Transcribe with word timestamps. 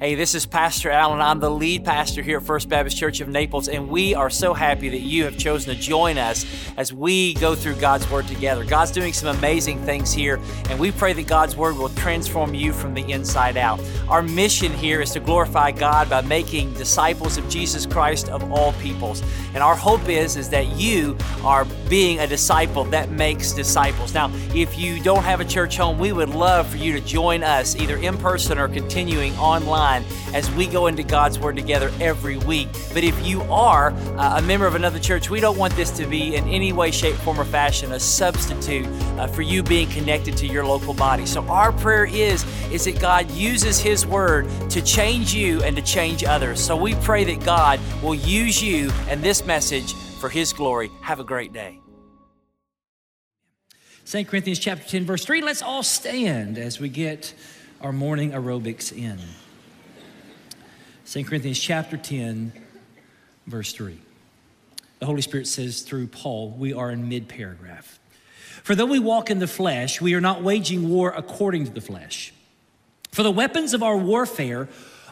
Hey, 0.00 0.16
this 0.16 0.34
is 0.34 0.44
Pastor 0.44 0.90
Allen. 0.90 1.20
I'm 1.20 1.38
the 1.38 1.48
lead 1.48 1.84
pastor 1.84 2.20
here 2.20 2.38
at 2.38 2.42
First 2.42 2.68
Baptist 2.68 2.96
Church 2.96 3.20
of 3.20 3.28
Naples, 3.28 3.68
and 3.68 3.88
we 3.88 4.12
are 4.12 4.28
so 4.28 4.52
happy 4.52 4.88
that 4.88 5.02
you 5.02 5.22
have 5.22 5.38
chosen 5.38 5.72
to 5.72 5.80
join 5.80 6.18
us 6.18 6.44
as 6.76 6.92
we 6.92 7.34
go 7.34 7.54
through 7.54 7.76
God's 7.76 8.10
Word 8.10 8.26
together. 8.26 8.64
God's 8.64 8.90
doing 8.90 9.12
some 9.12 9.36
amazing 9.36 9.78
things 9.84 10.12
here, 10.12 10.40
and 10.68 10.80
we 10.80 10.90
pray 10.90 11.12
that 11.12 11.28
God's 11.28 11.56
Word 11.56 11.76
will 11.76 11.90
transform 11.90 12.54
you 12.54 12.72
from 12.72 12.92
the 12.92 13.08
inside 13.08 13.56
out. 13.56 13.80
Our 14.08 14.20
mission 14.20 14.72
here 14.72 15.00
is 15.00 15.12
to 15.12 15.20
glorify 15.20 15.70
God 15.70 16.10
by 16.10 16.22
making 16.22 16.74
disciples 16.74 17.38
of 17.38 17.48
Jesus 17.48 17.86
Christ 17.86 18.28
of 18.30 18.50
all 18.50 18.72
peoples. 18.74 19.22
And 19.54 19.62
our 19.62 19.76
hope 19.76 20.08
is, 20.08 20.36
is 20.36 20.48
that 20.48 20.66
you 20.76 21.16
are 21.44 21.64
being 21.88 22.18
a 22.18 22.26
disciple 22.26 22.82
that 22.86 23.12
makes 23.12 23.52
disciples. 23.52 24.12
Now, 24.12 24.32
if 24.56 24.76
you 24.76 25.00
don't 25.00 25.22
have 25.22 25.38
a 25.38 25.44
church 25.44 25.76
home, 25.76 26.00
we 26.00 26.10
would 26.10 26.30
love 26.30 26.66
for 26.66 26.78
you 26.78 26.92
to 26.94 27.00
join 27.00 27.44
us 27.44 27.76
either 27.76 27.96
in 27.98 28.18
person 28.18 28.58
or 28.58 28.66
continuing 28.66 29.32
online 29.36 29.83
as 30.32 30.50
we 30.52 30.66
go 30.66 30.86
into 30.86 31.02
God's 31.02 31.38
Word 31.38 31.56
together 31.56 31.92
every 32.00 32.36
week. 32.38 32.68
But 32.92 33.04
if 33.04 33.26
you 33.26 33.42
are 33.42 33.90
uh, 33.90 34.38
a 34.38 34.42
member 34.42 34.66
of 34.66 34.74
another 34.74 34.98
church, 34.98 35.30
we 35.30 35.40
don't 35.40 35.58
want 35.58 35.74
this 35.76 35.90
to 35.92 36.06
be 36.06 36.36
in 36.36 36.48
any 36.48 36.72
way, 36.72 36.90
shape, 36.90 37.16
form, 37.16 37.38
or 37.38 37.44
fashion 37.44 37.92
a 37.92 38.00
substitute 38.00 38.86
uh, 39.18 39.26
for 39.26 39.42
you 39.42 39.62
being 39.62 39.88
connected 39.88 40.36
to 40.38 40.46
your 40.46 40.64
local 40.64 40.94
body. 40.94 41.26
So 41.26 41.42
our 41.48 41.72
prayer 41.72 42.06
is, 42.06 42.44
is 42.72 42.84
that 42.84 42.98
God 43.00 43.30
uses 43.30 43.78
His 43.78 44.06
Word 44.06 44.48
to 44.70 44.80
change 44.82 45.34
you 45.34 45.62
and 45.62 45.76
to 45.76 45.82
change 45.82 46.24
others. 46.24 46.60
So 46.60 46.76
we 46.76 46.94
pray 46.96 47.24
that 47.24 47.44
God 47.44 47.78
will 48.02 48.14
use 48.14 48.62
you 48.62 48.90
and 49.08 49.22
this 49.22 49.44
message 49.44 49.94
for 49.94 50.28
His 50.28 50.52
glory. 50.52 50.90
Have 51.02 51.20
a 51.20 51.24
great 51.24 51.52
day. 51.52 51.80
2 54.06 54.24
Corinthians 54.26 54.58
chapter 54.58 54.86
10, 54.86 55.04
verse 55.06 55.24
3. 55.24 55.40
Let's 55.40 55.62
all 55.62 55.82
stand 55.82 56.58
as 56.58 56.78
we 56.78 56.88
get 56.88 57.34
our 57.80 57.92
morning 57.92 58.32
aerobics 58.32 58.92
in. 58.92 59.18
2 61.06 61.22
Corinthians 61.24 61.60
chapter 61.60 61.98
10, 61.98 62.50
verse 63.46 63.74
3. 63.74 63.98
The 65.00 65.06
Holy 65.06 65.20
Spirit 65.20 65.46
says 65.46 65.82
through 65.82 66.06
Paul, 66.06 66.50
we 66.50 66.72
are 66.72 66.90
in 66.90 67.10
mid 67.10 67.28
paragraph. 67.28 67.98
For 68.62 68.74
though 68.74 68.86
we 68.86 68.98
walk 68.98 69.30
in 69.30 69.38
the 69.38 69.46
flesh, 69.46 70.00
we 70.00 70.14
are 70.14 70.20
not 70.20 70.42
waging 70.42 70.88
war 70.88 71.12
according 71.14 71.66
to 71.66 71.72
the 71.72 71.82
flesh. 71.82 72.32
For 73.12 73.22
the 73.22 73.30
weapons 73.30 73.74
of 73.74 73.82
our 73.82 73.98
warfare 73.98 74.66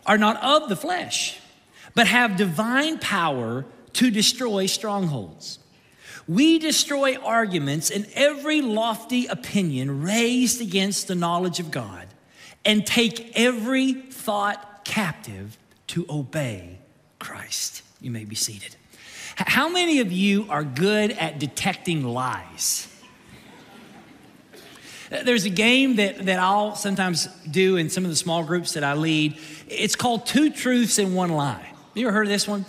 are 0.06 0.16
not 0.16 0.42
of 0.42 0.70
the 0.70 0.77
flesh, 0.77 1.39
but 1.94 2.06
have 2.06 2.36
divine 2.36 2.98
power 2.98 3.66
to 3.92 4.11
destroy 4.11 4.64
strongholds. 4.64 5.59
We 6.27 6.59
destroy 6.59 7.16
arguments 7.16 7.91
and 7.91 8.06
every 8.14 8.62
lofty 8.62 9.27
opinion 9.27 10.03
raised 10.03 10.62
against 10.62 11.06
the 11.06 11.14
knowledge 11.14 11.61
of 11.61 11.70
God 11.70 12.09
and 12.64 12.86
take 12.86 13.33
every 13.36 13.92
thought 13.92 14.86
captive 14.86 15.59
to 15.92 16.06
obey 16.08 16.78
Christ. 17.18 17.82
You 18.00 18.10
may 18.10 18.24
be 18.24 18.34
seated. 18.34 18.74
How 19.36 19.68
many 19.68 20.00
of 20.00 20.10
you 20.10 20.46
are 20.48 20.64
good 20.64 21.10
at 21.12 21.38
detecting 21.38 22.02
lies? 22.02 22.88
There's 25.10 25.44
a 25.44 25.50
game 25.50 25.96
that, 25.96 26.24
that 26.24 26.38
I'll 26.38 26.74
sometimes 26.76 27.26
do 27.50 27.76
in 27.76 27.90
some 27.90 28.04
of 28.04 28.10
the 28.10 28.16
small 28.16 28.42
groups 28.42 28.72
that 28.72 28.84
I 28.84 28.94
lead. 28.94 29.36
It's 29.68 29.94
called 29.94 30.24
Two 30.24 30.48
Truths 30.48 30.98
and 30.98 31.14
One 31.14 31.30
Lie. 31.30 31.70
You 31.92 32.06
ever 32.06 32.14
heard 32.14 32.26
of 32.26 32.32
this 32.32 32.48
one? 32.48 32.64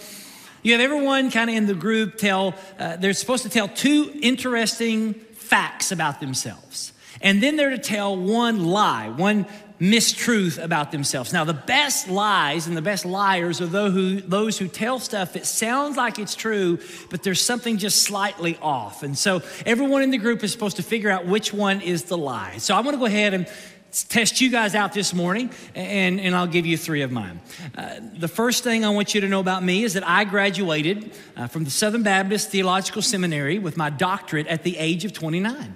You 0.62 0.74
have 0.74 0.82
everyone 0.82 1.32
kind 1.32 1.50
of 1.50 1.56
in 1.56 1.66
the 1.66 1.74
group 1.74 2.18
tell, 2.18 2.56
uh, 2.78 2.98
they're 2.98 3.14
supposed 3.14 3.44
to 3.44 3.50
tell 3.50 3.70
two 3.70 4.12
interesting 4.22 5.14
facts 5.14 5.94
about 5.94 6.20
themselves. 6.20 6.92
And 7.22 7.42
then 7.42 7.56
they're 7.56 7.70
to 7.70 7.78
tell 7.78 8.18
one 8.18 8.66
lie, 8.66 9.08
one 9.08 9.46
mistruth 9.80 10.64
about 10.64 10.92
themselves. 10.92 11.34
Now, 11.34 11.44
the 11.44 11.54
best 11.54 12.08
lies 12.08 12.68
and 12.68 12.78
the 12.78 12.82
best 12.82 13.06
liars 13.06 13.60
are 13.60 13.66
those 13.66 13.94
who, 13.94 14.22
those 14.22 14.58
who 14.58 14.68
tell 14.68 15.00
stuff 15.00 15.34
that 15.34 15.46
sounds 15.46 15.98
like 15.98 16.20
it's 16.20 16.36
true, 16.36 16.80
but 17.10 17.24
there's 17.24 17.42
something 17.42 17.78
just 17.78 18.04
slightly 18.04 18.58
off. 18.62 19.04
And 19.04 19.18
so 19.18 19.42
everyone 19.66 20.02
in 20.02 20.12
the 20.12 20.18
group 20.18 20.44
is 20.44 20.52
supposed 20.52 20.78
to 20.78 20.84
figure 20.84 21.10
out 21.10 21.26
which 21.26 21.54
one 21.54 21.82
is 21.82 22.04
the 22.06 22.18
lie. 22.18 22.58
So 22.58 22.76
I'm 22.76 22.84
going 22.84 22.96
to 22.96 23.00
go 23.00 23.06
ahead 23.06 23.34
and 23.34 23.48
test 23.92 24.42
you 24.42 24.50
guys 24.50 24.74
out 24.74 24.94
this 24.94 25.14
morning, 25.14 25.52
and, 25.76 26.20
and 26.20 26.36
I'll 26.36 26.48
give 26.48 26.66
you 26.66 26.78
three 26.78 27.02
of 27.02 27.12
mine. 27.12 27.42
Uh, 27.76 28.00
the 28.18 28.28
first 28.28 28.64
thing 28.64 28.84
I 28.84 28.90
want 28.90 29.14
you 29.14 29.22
to 29.22 29.28
know 29.28 29.40
about 29.40 29.64
me 29.64 29.84
is 29.84 29.94
that 29.94 30.08
I 30.08 30.24
graduated 30.24 31.14
uh, 31.36 31.48
from 31.48 31.64
the 31.64 31.70
Southern 31.70 32.02
Baptist 32.02 32.50
Theological 32.50 33.02
Seminary 33.02 33.60
with 33.60 33.78
my 33.78 33.90
doctorate 33.90 34.48
at 34.48 34.64
the 34.64 34.78
age 34.78 35.06
of 35.06 35.14
29. 35.14 35.76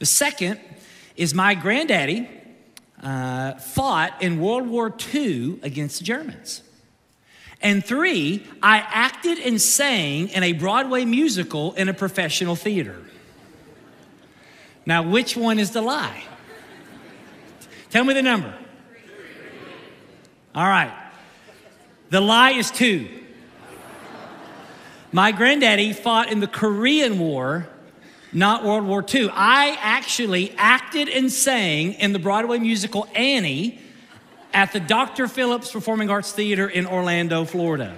The 0.00 0.06
second 0.06 0.58
is 1.16 1.34
my 1.34 1.54
granddaddy 1.54 2.28
uh, 3.02 3.54
fought 3.54 4.22
in 4.22 4.40
World 4.40 4.68
War 4.68 4.94
II 5.14 5.60
against 5.62 5.98
the 5.98 6.04
Germans. 6.04 6.62
And 7.62 7.84
three, 7.84 8.46
I 8.62 8.78
acted 8.78 9.38
and 9.38 9.60
sang 9.60 10.28
in 10.28 10.42
a 10.42 10.52
Broadway 10.52 11.04
musical 11.04 11.74
in 11.74 11.88
a 11.88 11.94
professional 11.94 12.56
theater. 12.56 12.96
Now, 14.86 15.02
which 15.02 15.36
one 15.36 15.58
is 15.58 15.72
the 15.72 15.82
lie? 15.82 16.24
Tell 17.90 18.04
me 18.04 18.14
the 18.14 18.22
number. 18.22 18.54
All 20.54 20.66
right. 20.66 20.92
The 22.08 22.20
lie 22.20 22.52
is 22.52 22.70
two. 22.70 23.08
My 25.12 25.32
granddaddy 25.32 25.92
fought 25.92 26.30
in 26.30 26.40
the 26.40 26.46
Korean 26.46 27.18
War 27.18 27.68
not 28.32 28.64
World 28.64 28.84
War 28.84 29.04
II. 29.12 29.30
I 29.32 29.76
actually 29.80 30.54
acted 30.56 31.08
and 31.08 31.30
sang 31.30 31.94
in 31.94 32.12
the 32.12 32.18
Broadway 32.18 32.58
musical 32.58 33.08
Annie 33.14 33.80
at 34.52 34.72
the 34.72 34.80
Dr. 34.80 35.28
Phillips 35.28 35.70
Performing 35.70 36.10
Arts 36.10 36.32
Theater 36.32 36.68
in 36.68 36.86
Orlando, 36.86 37.44
Florida. 37.44 37.96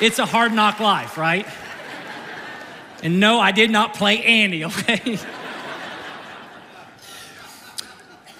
It's 0.00 0.18
a 0.18 0.26
hard 0.26 0.52
knock 0.52 0.80
life, 0.80 1.16
right? 1.16 1.46
And 3.02 3.20
no, 3.20 3.38
I 3.38 3.52
did 3.52 3.70
not 3.70 3.94
play 3.94 4.22
Annie, 4.22 4.64
okay? 4.64 5.18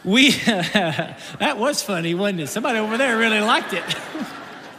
we, 0.04 0.31
that 0.32 1.56
was 1.56 1.82
funny, 1.82 2.14
wasn't 2.14 2.41
it? 2.41 2.48
Somebody 2.48 2.78
over 2.78 2.96
there 2.96 3.16
really 3.16 3.41
liked 3.41 3.72
it. 3.72 3.84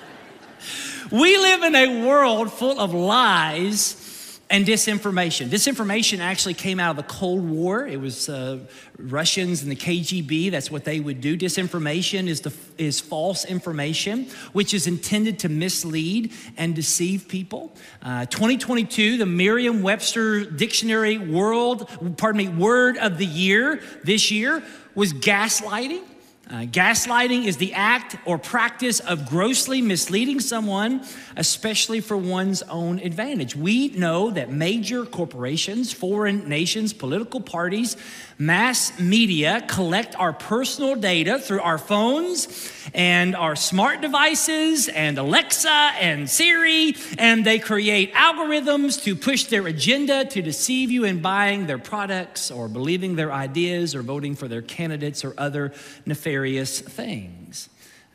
we 1.11 1.37
live 1.37 1.63
in 1.63 1.75
a 1.75 2.05
world 2.05 2.51
full 2.51 2.79
of 2.79 2.93
lies 2.93 4.04
and 4.49 4.65
disinformation. 4.65 5.49
Disinformation 5.49 6.19
actually 6.19 6.53
came 6.53 6.79
out 6.79 6.91
of 6.91 6.97
the 6.97 7.11
Cold 7.11 7.47
War. 7.49 7.87
It 7.87 7.99
was 7.99 8.29
uh, 8.29 8.59
Russians 8.99 9.63
and 9.63 9.71
the 9.71 9.75
KGB. 9.75 10.51
That's 10.51 10.69
what 10.69 10.83
they 10.85 10.99
would 10.99 11.19
do. 11.19 11.35
Disinformation 11.35 12.27
is 12.27 12.41
the 12.41 12.53
is 12.77 12.99
false 12.99 13.45
information, 13.45 14.27
which 14.53 14.73
is 14.73 14.85
intended 14.85 15.39
to 15.39 15.49
mislead 15.49 16.31
and 16.57 16.75
deceive 16.75 17.27
people. 17.27 17.73
Uh, 18.01 18.25
2022, 18.25 19.17
the 19.17 19.25
Merriam-Webster 19.25 20.45
Dictionary 20.45 21.17
World, 21.17 21.89
pardon 22.17 22.37
me, 22.37 22.49
Word 22.49 22.97
of 22.97 23.17
the 23.17 23.25
Year 23.25 23.81
this 24.03 24.29
year 24.29 24.61
was 24.93 25.13
gaslighting. 25.13 26.03
Uh, 26.47 26.57
gaslighting 26.57 27.45
is 27.45 27.57
the 27.57 27.73
act 27.73 28.15
or 28.23 28.37
practice 28.37 28.99
of 28.99 29.27
grossly 29.27 29.81
misleading 29.81 30.39
someone, 30.39 31.03
especially 31.35 31.99
for 31.99 32.15
one's 32.15 32.61
own 32.63 32.99
advantage. 32.99 33.55
We 33.55 33.87
know 33.89 34.29
that 34.29 34.51
major 34.51 35.05
corporations, 35.05 35.91
foreign 35.91 36.47
nations, 36.47 36.93
political 36.93 37.41
parties, 37.41 37.97
mass 38.37 38.99
media 38.99 39.65
collect 39.67 40.15
our 40.17 40.33
personal 40.33 40.95
data 40.95 41.39
through 41.39 41.61
our 41.61 41.79
phones 41.79 42.71
and 42.93 43.35
our 43.35 43.55
smart 43.55 44.01
devices 44.01 44.87
and 44.87 45.17
Alexa 45.17 45.69
and 45.69 46.29
Siri, 46.29 46.95
and 47.17 47.43
they 47.43 47.57
create 47.57 48.13
algorithms 48.13 49.01
to 49.03 49.15
push 49.15 49.45
their 49.45 49.65
agenda 49.65 50.25
to 50.25 50.43
deceive 50.43 50.91
you 50.91 51.05
in 51.05 51.21
buying 51.21 51.65
their 51.65 51.79
products 51.79 52.51
or 52.51 52.67
believing 52.67 53.15
their 53.15 53.33
ideas 53.33 53.95
or 53.95 54.03
voting 54.03 54.35
for 54.35 54.47
their 54.47 54.61
candidates 54.61 55.25
or 55.25 55.33
other 55.39 55.73
nefarious 56.05 56.34
various 56.35 56.81
things. 56.81 57.69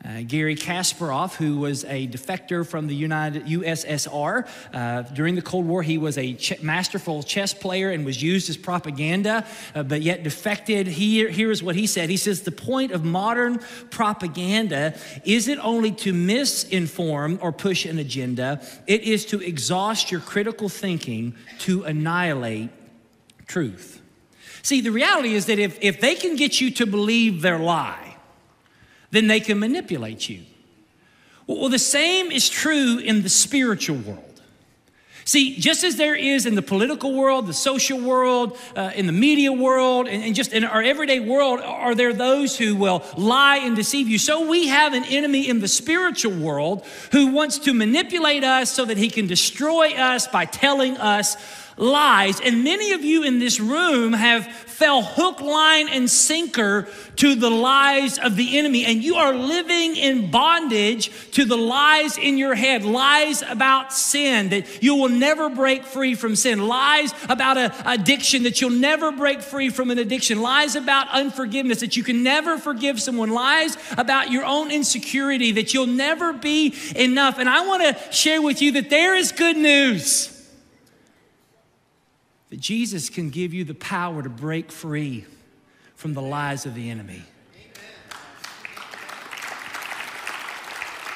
Uh, 0.05 0.21
Garry 0.27 0.55
Kasparov, 0.55 1.35
who 1.35 1.57
was 1.57 1.83
a 1.85 2.07
defector 2.07 2.67
from 2.67 2.85
the 2.85 2.93
United 2.95 3.45
USSR 3.45 4.47
uh, 4.73 5.01
during 5.13 5.33
the 5.33 5.41
Cold 5.41 5.65
War, 5.65 5.81
he 5.81 5.97
was 5.97 6.19
a 6.19 6.33
ch- 6.33 6.61
masterful 6.61 7.23
chess 7.23 7.53
player 7.53 7.89
and 7.89 8.05
was 8.05 8.21
used 8.21 8.47
as 8.51 8.57
propaganda, 8.57 9.43
uh, 9.73 9.81
but 9.81 10.03
yet 10.03 10.23
defected. 10.23 10.85
He, 10.85 11.27
here's 11.27 11.63
what 11.63 11.75
he 11.75 11.87
said. 11.87 12.11
He 12.11 12.17
says 12.17 12.41
the 12.41 12.51
point 12.51 12.91
of 12.91 13.03
modern 13.03 13.59
propaganda 13.89 14.95
isn't 15.25 15.59
only 15.59 15.91
to 16.05 16.13
misinform 16.13 17.39
or 17.41 17.51
push 17.51 17.85
an 17.85 17.97
agenda; 17.97 18.61
it 18.85 19.01
is 19.01 19.25
to 19.27 19.41
exhaust 19.41 20.11
your 20.11 20.21
critical 20.21 20.69
thinking 20.69 21.35
to 21.59 21.83
annihilate 21.85 22.69
truth. 23.47 24.01
See, 24.63 24.81
the 24.81 24.91
reality 24.91 25.33
is 25.33 25.47
that 25.47 25.59
if, 25.59 25.77
if 25.81 25.99
they 26.01 26.15
can 26.15 26.35
get 26.35 26.61
you 26.61 26.71
to 26.71 26.85
believe 26.85 27.41
their 27.41 27.59
lie 27.59 28.10
then 29.11 29.27
they 29.27 29.39
can 29.39 29.59
manipulate 29.59 30.29
you. 30.29 30.43
Well, 31.47 31.69
the 31.69 31.79
same 31.79 32.31
is 32.31 32.49
true 32.49 32.97
in 32.97 33.23
the 33.23 33.29
spiritual 33.29 33.97
world. 33.97 34.31
See, 35.23 35.57
just 35.57 35.83
as 35.83 35.97
there 35.97 36.15
is 36.15 36.45
in 36.45 36.55
the 36.55 36.61
political 36.61 37.13
world, 37.13 37.45
the 37.45 37.53
social 37.53 37.99
world, 37.99 38.57
uh, 38.75 38.91
in 38.95 39.05
the 39.05 39.13
media 39.13 39.51
world, 39.51 40.07
and, 40.07 40.23
and, 40.23 40.33
just 40.33 40.51
in 40.51 40.63
our 40.63 40.81
everyday 40.81 41.19
world, 41.19 41.59
are 41.61 41.93
there 41.93 42.11
those 42.11 42.57
who 42.57 42.75
will 42.75 43.03
lie 43.15 43.57
and 43.57 43.75
deceive 43.75 44.07
you? 44.07 44.17
So 44.17 44.49
we 44.49 44.67
have 44.67 44.93
an 44.93 45.03
enemy 45.05 45.47
in 45.47 45.59
the 45.59 45.67
spiritual 45.67 46.33
world 46.33 46.85
who 47.11 47.27
wants 47.27 47.59
to 47.59 47.73
manipulate 47.73 48.43
us 48.43 48.71
so 48.71 48.83
that 48.85 48.97
he 48.97 49.09
can 49.09 49.27
destroy 49.27 49.93
us 49.93 50.27
by 50.27 50.45
telling 50.45 50.97
us 50.97 51.37
lies. 51.77 52.39
And 52.41 52.63
many 52.63 52.93
of 52.93 53.03
you 53.03 53.23
in 53.23 53.39
this 53.39 53.59
room 53.59 54.13
have 54.13 54.47
fell 54.81 55.03
hook, 55.03 55.39
line, 55.41 55.87
and 55.89 56.09
sinker 56.09 56.87
to 57.15 57.35
the 57.35 57.51
lies 57.51 58.17
of 58.17 58.35
the 58.35 58.57
enemy. 58.57 58.83
And 58.83 59.03
you 59.03 59.13
are 59.13 59.31
living 59.31 59.95
in 59.95 60.31
bondage 60.31 61.11
to 61.33 61.45
the 61.45 61.55
lies 61.55 62.17
in 62.17 62.39
your 62.39 62.55
head, 62.55 62.83
lies 62.83 63.43
about 63.43 63.93
sin, 63.93 64.49
that 64.49 64.81
you 64.81 64.95
will 64.95 65.09
never 65.09 65.49
break 65.49 65.83
free 65.83 66.15
from 66.15 66.35
sin, 66.35 66.67
lies 66.67 67.13
about 67.29 67.59
an 67.59 67.71
addiction, 67.85 68.41
that 68.41 68.59
you'll 68.59 68.71
never 68.71 69.11
break 69.11 69.43
free 69.43 69.69
from 69.69 69.91
an 69.91 69.99
addiction, 69.99 70.41
lies 70.41 70.75
about 70.75 71.07
unforgiveness, 71.09 71.81
that 71.81 71.95
you 71.95 72.03
can 72.03 72.23
never 72.23 72.57
forgive 72.57 72.99
someone, 72.99 73.29
lies 73.29 73.77
about 73.99 74.31
your 74.31 74.45
own 74.45 74.71
insecurity, 74.71 75.51
that 75.51 75.75
you'll 75.75 75.85
never 75.85 76.33
be 76.33 76.73
enough. 76.95 77.37
And 77.37 77.47
I 77.47 77.67
want 77.67 77.83
to 77.83 78.11
share 78.11 78.41
with 78.41 78.63
you 78.63 78.71
that 78.71 78.89
there 78.89 79.15
is 79.15 79.31
good 79.31 79.57
news 79.57 80.40
that 82.51 82.59
Jesus 82.59 83.09
can 83.09 83.29
give 83.29 83.53
you 83.53 83.63
the 83.63 83.73
power 83.73 84.21
to 84.21 84.29
break 84.29 84.71
free 84.71 85.25
from 85.95 86.13
the 86.13 86.21
lies 86.21 86.65
of 86.65 86.75
the 86.75 86.89
enemy. 86.89 87.23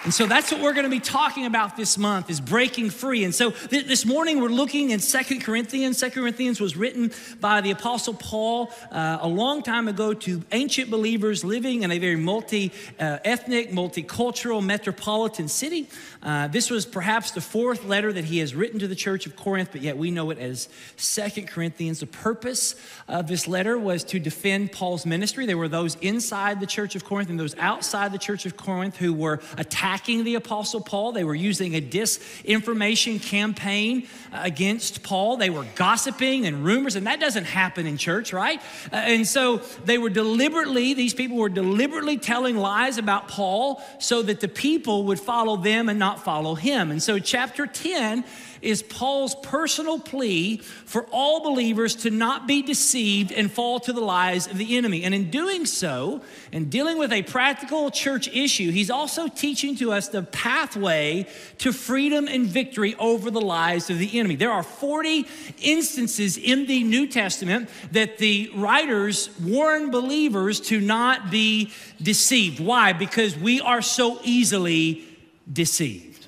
And 0.05 0.13
so 0.13 0.27
that's 0.27 0.51
what 0.51 0.61
we're 0.61 0.73
going 0.73 0.83
to 0.83 0.89
be 0.91 0.99
talking 0.99 1.47
about 1.47 1.75
this 1.75 1.97
month 1.97 2.29
is 2.29 2.39
breaking 2.39 2.91
free. 2.91 3.23
And 3.23 3.33
so 3.33 3.49
th- 3.49 3.87
this 3.87 4.05
morning 4.05 4.39
we're 4.39 4.49
looking 4.49 4.91
in 4.91 4.99
Second 4.99 5.43
Corinthians. 5.43 5.97
Second 5.97 6.21
Corinthians 6.21 6.61
was 6.61 6.77
written 6.77 7.11
by 7.41 7.61
the 7.61 7.71
Apostle 7.71 8.13
Paul 8.13 8.71
uh, 8.91 9.17
a 9.21 9.27
long 9.27 9.63
time 9.63 9.87
ago 9.87 10.13
to 10.13 10.43
ancient 10.51 10.91
believers 10.91 11.43
living 11.43 11.81
in 11.81 11.89
a 11.89 11.97
very 11.97 12.17
multi-ethnic, 12.17 13.71
multicultural, 13.71 14.63
metropolitan 14.63 15.47
city. 15.47 15.89
Uh, 16.25 16.47
this 16.47 16.71
was 16.71 16.87
perhaps 16.87 17.29
the 17.31 17.39
fourth 17.39 17.85
letter 17.85 18.11
that 18.11 18.25
he 18.25 18.39
has 18.39 18.55
written 18.55 18.79
to 18.79 18.87
the 18.87 18.95
church 18.95 19.27
of 19.27 19.35
Corinth, 19.35 19.69
but 19.71 19.81
yet 19.81 19.95
we 19.95 20.09
know 20.09 20.31
it 20.31 20.39
as 20.39 20.67
Second 20.97 21.47
Corinthians. 21.47 21.99
The 21.99 22.07
purpose 22.07 22.73
of 23.07 23.27
this 23.27 23.47
letter 23.47 23.77
was 23.77 24.03
to 24.05 24.19
defend 24.19 24.71
Paul's 24.71 25.05
ministry. 25.05 25.45
There 25.45 25.57
were 25.57 25.67
those 25.67 25.93
inside 26.01 26.59
the 26.59 26.65
church 26.65 26.95
of 26.95 27.05
Corinth 27.05 27.29
and 27.29 27.39
those 27.39 27.55
outside 27.59 28.11
the 28.11 28.17
church 28.17 28.47
of 28.47 28.57
Corinth 28.57 28.97
who 28.97 29.13
were 29.13 29.39
attacking 29.59 30.23
the 30.23 30.33
Apostle 30.33 30.81
Paul. 30.81 31.11
They 31.11 31.23
were 31.23 31.35
using 31.35 31.75
a 31.75 31.81
disinformation 31.81 33.21
campaign 33.21 34.07
against 34.33 35.03
Paul. 35.03 35.37
They 35.37 35.51
were 35.51 35.67
gossiping 35.75 36.47
and 36.47 36.65
rumors, 36.65 36.95
and 36.95 37.05
that 37.05 37.19
doesn't 37.19 37.45
happen 37.45 37.85
in 37.85 37.97
church, 37.97 38.33
right? 38.33 38.59
Uh, 38.91 38.95
and 38.95 39.27
so 39.27 39.57
they 39.85 39.99
were 39.99 40.09
deliberately, 40.09 40.95
these 40.95 41.13
people 41.13 41.37
were 41.37 41.49
deliberately 41.49 42.17
telling 42.17 42.57
lies 42.57 42.97
about 42.97 43.27
Paul 43.27 43.79
so 43.99 44.23
that 44.23 44.39
the 44.39 44.47
people 44.47 45.03
would 45.03 45.19
follow 45.19 45.57
them 45.57 45.87
and 45.87 45.99
not 45.99 46.14
follow 46.23 46.55
him. 46.55 46.91
And 46.91 47.01
so, 47.01 47.19
chapter 47.19 47.67
10 47.67 48.23
is 48.61 48.81
Paul's 48.81 49.35
personal 49.35 49.99
plea 49.99 50.57
for 50.57 51.05
all 51.11 51.41
believers 51.41 51.95
to 51.95 52.09
not 52.09 52.47
be 52.47 52.61
deceived 52.63 53.31
and 53.31 53.51
fall 53.51 53.79
to 53.79 53.93
the 53.93 54.01
lies 54.01 54.47
of 54.47 54.57
the 54.57 54.75
enemy. 54.75 55.03
And 55.03 55.13
in 55.13 55.29
doing 55.29 55.65
so, 55.65 56.21
and 56.51 56.69
dealing 56.69 56.97
with 56.97 57.13
a 57.13 57.21
practical 57.23 57.91
church 57.91 58.27
issue, 58.29 58.71
he's 58.71 58.89
also 58.89 59.27
teaching 59.27 59.75
to 59.77 59.91
us 59.91 60.07
the 60.07 60.23
pathway 60.23 61.27
to 61.59 61.71
freedom 61.71 62.27
and 62.27 62.47
victory 62.47 62.95
over 62.95 63.29
the 63.29 63.41
lies 63.41 63.89
of 63.89 63.99
the 63.99 64.19
enemy. 64.19 64.35
There 64.35 64.51
are 64.51 64.63
40 64.63 65.27
instances 65.61 66.37
in 66.37 66.65
the 66.65 66.83
New 66.83 67.07
Testament 67.07 67.69
that 67.91 68.17
the 68.17 68.49
writers 68.55 69.29
warn 69.39 69.91
believers 69.91 70.59
to 70.61 70.79
not 70.79 71.29
be 71.29 71.71
deceived. 72.01 72.59
Why? 72.59 72.93
Because 72.93 73.37
we 73.37 73.61
are 73.61 73.81
so 73.81 74.19
easily 74.23 75.03
deceived. 75.51 76.25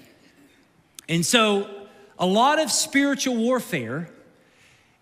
And 1.09 1.25
so 1.25 1.69
a 2.19 2.25
lot 2.25 2.59
of 2.59 2.71
spiritual 2.71 3.35
warfare 3.35 4.09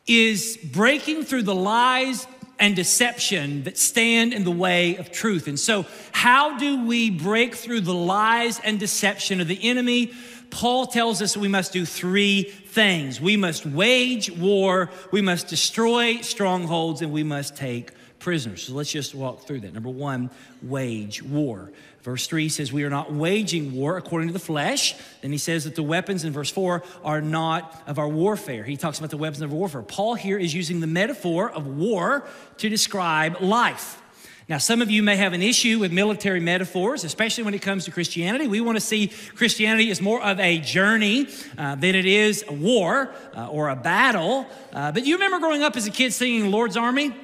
is 0.07 0.57
breaking 0.57 1.23
through 1.23 1.43
the 1.43 1.55
lies 1.55 2.27
and 2.59 2.75
deception 2.75 3.63
that 3.63 3.77
stand 3.77 4.33
in 4.33 4.43
the 4.43 4.51
way 4.51 4.95
of 4.97 5.11
truth. 5.11 5.47
And 5.47 5.59
so, 5.59 5.85
how 6.11 6.57
do 6.57 6.85
we 6.85 7.09
break 7.09 7.55
through 7.55 7.81
the 7.81 7.93
lies 7.93 8.59
and 8.59 8.79
deception 8.79 9.41
of 9.41 9.47
the 9.47 9.59
enemy? 9.61 10.13
Paul 10.51 10.87
tells 10.87 11.21
us 11.21 11.35
we 11.35 11.47
must 11.47 11.73
do 11.73 11.85
three 11.85 12.43
things 12.43 13.19
we 13.19 13.37
must 13.37 13.65
wage 13.65 14.29
war, 14.31 14.89
we 15.11 15.21
must 15.21 15.47
destroy 15.47 16.21
strongholds, 16.21 17.01
and 17.01 17.11
we 17.11 17.23
must 17.23 17.55
take 17.55 17.91
prisoners. 18.19 18.63
So 18.63 18.73
let's 18.73 18.91
just 18.91 19.15
walk 19.15 19.45
through 19.45 19.61
that. 19.61 19.73
Number 19.73 19.89
one, 19.89 20.29
wage 20.61 21.21
war. 21.23 21.71
Verse 22.05 22.27
3 22.27 22.49
says, 22.49 22.71
We 22.71 22.83
are 22.83 22.89
not 22.91 23.11
waging 23.11 23.73
war 23.73 23.97
according 23.97 24.27
to 24.27 24.33
the 24.33 24.37
flesh. 24.37 24.93
Then 25.21 25.31
he 25.31 25.39
says 25.39 25.63
that 25.63 25.73
the 25.73 25.81
weapons 25.81 26.23
in 26.23 26.31
verse 26.31 26.51
4 26.51 26.83
are 27.03 27.19
not 27.19 27.81
of 27.87 27.97
our 27.97 28.07
warfare. 28.07 28.63
He 28.63 28.77
talks 28.77 28.99
about 28.99 29.09
the 29.09 29.17
weapons 29.17 29.41
of 29.41 29.51
warfare. 29.51 29.81
Paul 29.81 30.13
here 30.13 30.37
is 30.37 30.53
using 30.53 30.81
the 30.81 30.87
metaphor 30.87 31.49
of 31.49 31.65
war 31.65 32.27
to 32.59 32.69
describe 32.69 33.41
life. 33.41 33.99
Now, 34.47 34.59
some 34.59 34.83
of 34.83 34.91
you 34.91 35.01
may 35.01 35.15
have 35.15 35.33
an 35.33 35.41
issue 35.41 35.79
with 35.79 35.91
military 35.91 36.39
metaphors, 36.39 37.03
especially 37.03 37.43
when 37.43 37.55
it 37.55 37.63
comes 37.63 37.85
to 37.85 37.91
Christianity. 37.91 38.47
We 38.47 38.61
want 38.61 38.75
to 38.75 38.81
see 38.81 39.07
Christianity 39.33 39.89
as 39.89 39.99
more 39.99 40.21
of 40.21 40.39
a 40.39 40.59
journey 40.59 41.27
uh, 41.57 41.73
than 41.73 41.95
it 41.95 42.05
is 42.05 42.45
a 42.47 42.53
war 42.53 43.11
uh, 43.35 43.47
or 43.47 43.69
a 43.69 43.75
battle. 43.75 44.45
Uh, 44.71 44.91
but 44.91 45.07
you 45.07 45.15
remember 45.15 45.39
growing 45.39 45.63
up 45.63 45.75
as 45.75 45.87
a 45.87 45.91
kid 45.91 46.13
singing 46.13 46.51
Lord's 46.51 46.77
Army? 46.77 47.15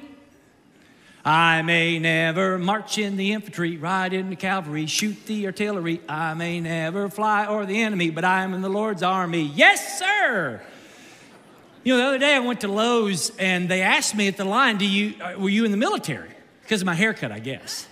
I 1.24 1.62
may 1.62 2.00
never 2.00 2.58
march 2.58 2.98
in 2.98 3.16
the 3.16 3.32
infantry, 3.32 3.76
ride 3.76 4.12
in 4.12 4.28
the 4.28 4.36
cavalry, 4.36 4.86
shoot 4.86 5.16
the 5.26 5.46
artillery. 5.46 6.00
I 6.08 6.34
may 6.34 6.60
never 6.60 7.08
fly 7.08 7.46
o'er 7.46 7.64
the 7.64 7.80
enemy, 7.80 8.10
but 8.10 8.24
I 8.24 8.42
am 8.42 8.54
in 8.54 8.62
the 8.62 8.68
Lord's 8.68 9.04
army. 9.04 9.42
Yes, 9.42 10.00
sir. 10.00 10.60
You 11.84 11.94
know, 11.94 11.98
the 11.98 12.06
other 12.06 12.18
day 12.18 12.34
I 12.34 12.40
went 12.40 12.60
to 12.62 12.68
Lowe's 12.68 13.30
and 13.38 13.68
they 13.68 13.82
asked 13.82 14.16
me 14.16 14.26
at 14.26 14.36
the 14.36 14.44
line, 14.44 14.78
"Do 14.78 14.86
you 14.86 15.14
uh, 15.22 15.34
were 15.38 15.48
you 15.48 15.64
in 15.64 15.70
the 15.70 15.76
military?" 15.76 16.30
Because 16.62 16.80
of 16.80 16.86
my 16.86 16.94
haircut, 16.94 17.30
I 17.30 17.38
guess. 17.38 17.86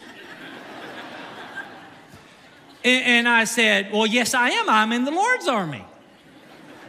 and, 2.85 3.05
and 3.05 3.29
I 3.29 3.45
said, 3.45 3.93
"Well, 3.93 4.07
yes, 4.07 4.35
I 4.35 4.51
am. 4.51 4.69
I'm 4.69 4.93
in 4.93 5.05
the 5.05 5.11
Lord's 5.13 5.47
army." 5.47 5.85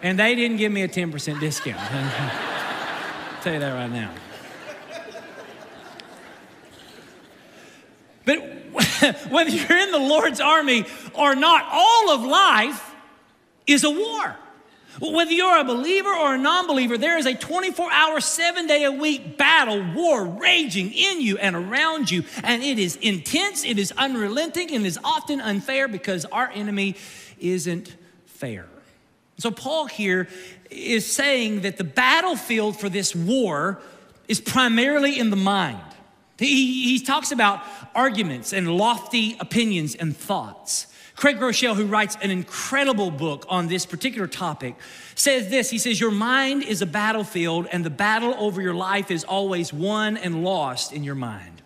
And 0.03 0.17
they 0.17 0.33
didn't 0.33 0.57
give 0.57 0.71
me 0.71 0.81
a 0.81 0.87
10% 0.87 1.39
discount. 1.39 1.79
I'll 1.79 3.41
tell 3.43 3.53
you 3.53 3.59
that 3.59 3.73
right 3.73 3.91
now. 3.91 4.11
But 8.25 8.39
whether 9.29 9.49
you're 9.49 9.77
in 9.77 9.91
the 9.91 9.99
Lord's 9.99 10.39
army 10.39 10.85
or 11.13 11.35
not, 11.35 11.67
all 11.71 12.11
of 12.11 12.23
life 12.23 12.95
is 13.67 13.83
a 13.83 13.89
war. 13.89 14.35
Whether 14.99 15.31
you're 15.31 15.57
a 15.57 15.63
believer 15.63 16.09
or 16.13 16.35
a 16.35 16.37
non 16.37 16.67
believer, 16.67 16.97
there 16.97 17.17
is 17.17 17.25
a 17.25 17.33
24 17.33 17.91
hour, 17.91 18.19
seven 18.19 18.67
day 18.67 18.83
a 18.83 18.91
week 18.91 19.37
battle, 19.37 19.81
war 19.93 20.25
raging 20.25 20.91
in 20.91 21.21
you 21.21 21.37
and 21.37 21.55
around 21.55 22.11
you. 22.11 22.25
And 22.43 22.61
it 22.61 22.77
is 22.77 22.97
intense, 22.97 23.63
it 23.63 23.79
is 23.79 23.93
unrelenting, 23.93 24.71
and 24.73 24.85
it 24.85 24.87
is 24.87 24.99
often 25.03 25.39
unfair 25.39 25.87
because 25.87 26.25
our 26.25 26.49
enemy 26.49 26.95
isn't 27.39 27.95
fair. 28.25 28.67
So, 29.37 29.49
Paul 29.49 29.87
here 29.87 30.27
is 30.69 31.11
saying 31.11 31.61
that 31.61 31.77
the 31.77 31.83
battlefield 31.83 32.79
for 32.79 32.89
this 32.89 33.15
war 33.15 33.81
is 34.27 34.41
primarily 34.41 35.17
in 35.17 35.29
the 35.29 35.35
mind. 35.35 35.81
He, 36.37 36.97
he 36.97 36.99
talks 36.99 37.31
about 37.31 37.63
arguments 37.95 38.53
and 38.53 38.77
lofty 38.77 39.37
opinions 39.39 39.95
and 39.95 40.15
thoughts. 40.15 40.87
Craig 41.15 41.37
Groeschel, 41.37 41.75
who 41.75 41.85
writes 41.85 42.17
an 42.21 42.31
incredible 42.31 43.11
book 43.11 43.45
on 43.47 43.67
this 43.67 43.85
particular 43.85 44.27
topic, 44.27 44.75
says 45.13 45.49
this 45.49 45.69
He 45.69 45.77
says, 45.77 45.99
Your 45.99 46.11
mind 46.11 46.63
is 46.63 46.81
a 46.81 46.85
battlefield, 46.85 47.67
and 47.71 47.85
the 47.85 47.91
battle 47.91 48.33
over 48.37 48.61
your 48.61 48.73
life 48.73 49.11
is 49.11 49.23
always 49.23 49.71
won 49.71 50.17
and 50.17 50.43
lost 50.43 50.93
in 50.93 51.03
your 51.03 51.15
mind. 51.15 51.61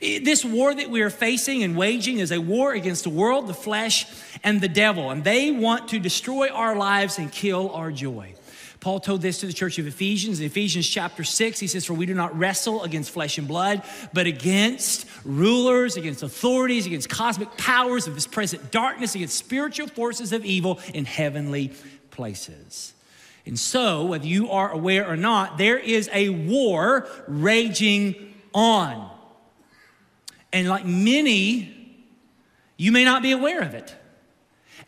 This 0.00 0.44
war 0.44 0.74
that 0.74 0.88
we 0.88 1.02
are 1.02 1.10
facing 1.10 1.62
and 1.62 1.76
waging 1.76 2.18
is 2.18 2.32
a 2.32 2.38
war 2.38 2.72
against 2.72 3.04
the 3.04 3.10
world, 3.10 3.46
the 3.46 3.54
flesh, 3.54 4.06
and 4.42 4.60
the 4.60 4.68
devil, 4.68 5.10
and 5.10 5.22
they 5.24 5.50
want 5.50 5.88
to 5.88 5.98
destroy 5.98 6.48
our 6.48 6.76
lives 6.76 7.18
and 7.18 7.30
kill 7.30 7.70
our 7.70 7.90
joy. 7.90 8.34
Paul 8.82 8.98
told 8.98 9.22
this 9.22 9.38
to 9.38 9.46
the 9.46 9.52
church 9.52 9.78
of 9.78 9.86
Ephesians. 9.86 10.40
In 10.40 10.46
Ephesians 10.46 10.88
chapter 10.88 11.22
6, 11.22 11.60
he 11.60 11.68
says, 11.68 11.84
For 11.84 11.94
we 11.94 12.04
do 12.04 12.14
not 12.14 12.36
wrestle 12.36 12.82
against 12.82 13.12
flesh 13.12 13.38
and 13.38 13.46
blood, 13.46 13.84
but 14.12 14.26
against 14.26 15.06
rulers, 15.24 15.96
against 15.96 16.24
authorities, 16.24 16.84
against 16.84 17.08
cosmic 17.08 17.56
powers 17.56 18.08
of 18.08 18.16
this 18.16 18.26
present 18.26 18.72
darkness, 18.72 19.14
against 19.14 19.38
spiritual 19.38 19.86
forces 19.86 20.32
of 20.32 20.44
evil 20.44 20.80
in 20.92 21.04
heavenly 21.04 21.70
places. 22.10 22.92
And 23.46 23.56
so, 23.56 24.04
whether 24.06 24.26
you 24.26 24.50
are 24.50 24.72
aware 24.72 25.08
or 25.08 25.16
not, 25.16 25.58
there 25.58 25.78
is 25.78 26.10
a 26.12 26.30
war 26.30 27.06
raging 27.28 28.34
on. 28.52 29.08
And 30.52 30.68
like 30.68 30.84
many, 30.84 32.02
you 32.76 32.90
may 32.90 33.04
not 33.04 33.22
be 33.22 33.30
aware 33.30 33.60
of 33.60 33.74
it. 33.74 33.94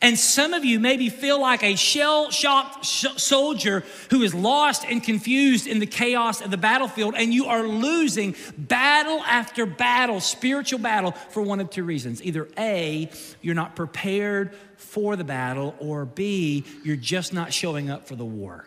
And 0.04 0.18
some 0.18 0.52
of 0.52 0.66
you 0.66 0.80
maybe 0.80 1.08
feel 1.08 1.40
like 1.40 1.62
a 1.62 1.76
shell 1.76 2.30
shocked 2.30 2.84
sh- 2.84 3.06
soldier 3.16 3.84
who 4.10 4.20
is 4.20 4.34
lost 4.34 4.84
and 4.84 5.02
confused 5.02 5.66
in 5.66 5.78
the 5.78 5.86
chaos 5.86 6.42
of 6.42 6.50
the 6.50 6.58
battlefield, 6.58 7.14
and 7.16 7.32
you 7.32 7.46
are 7.46 7.62
losing 7.62 8.36
battle 8.58 9.22
after 9.22 9.64
battle, 9.64 10.20
spiritual 10.20 10.78
battle, 10.78 11.12
for 11.12 11.40
one 11.40 11.58
of 11.58 11.70
two 11.70 11.84
reasons. 11.84 12.22
Either 12.22 12.46
A, 12.58 13.08
you're 13.40 13.54
not 13.54 13.76
prepared 13.76 14.54
for 14.76 15.16
the 15.16 15.24
battle, 15.24 15.74
or 15.78 16.04
B, 16.04 16.66
you're 16.84 16.96
just 16.96 17.32
not 17.32 17.54
showing 17.54 17.88
up 17.88 18.06
for 18.06 18.14
the 18.14 18.26
war. 18.26 18.66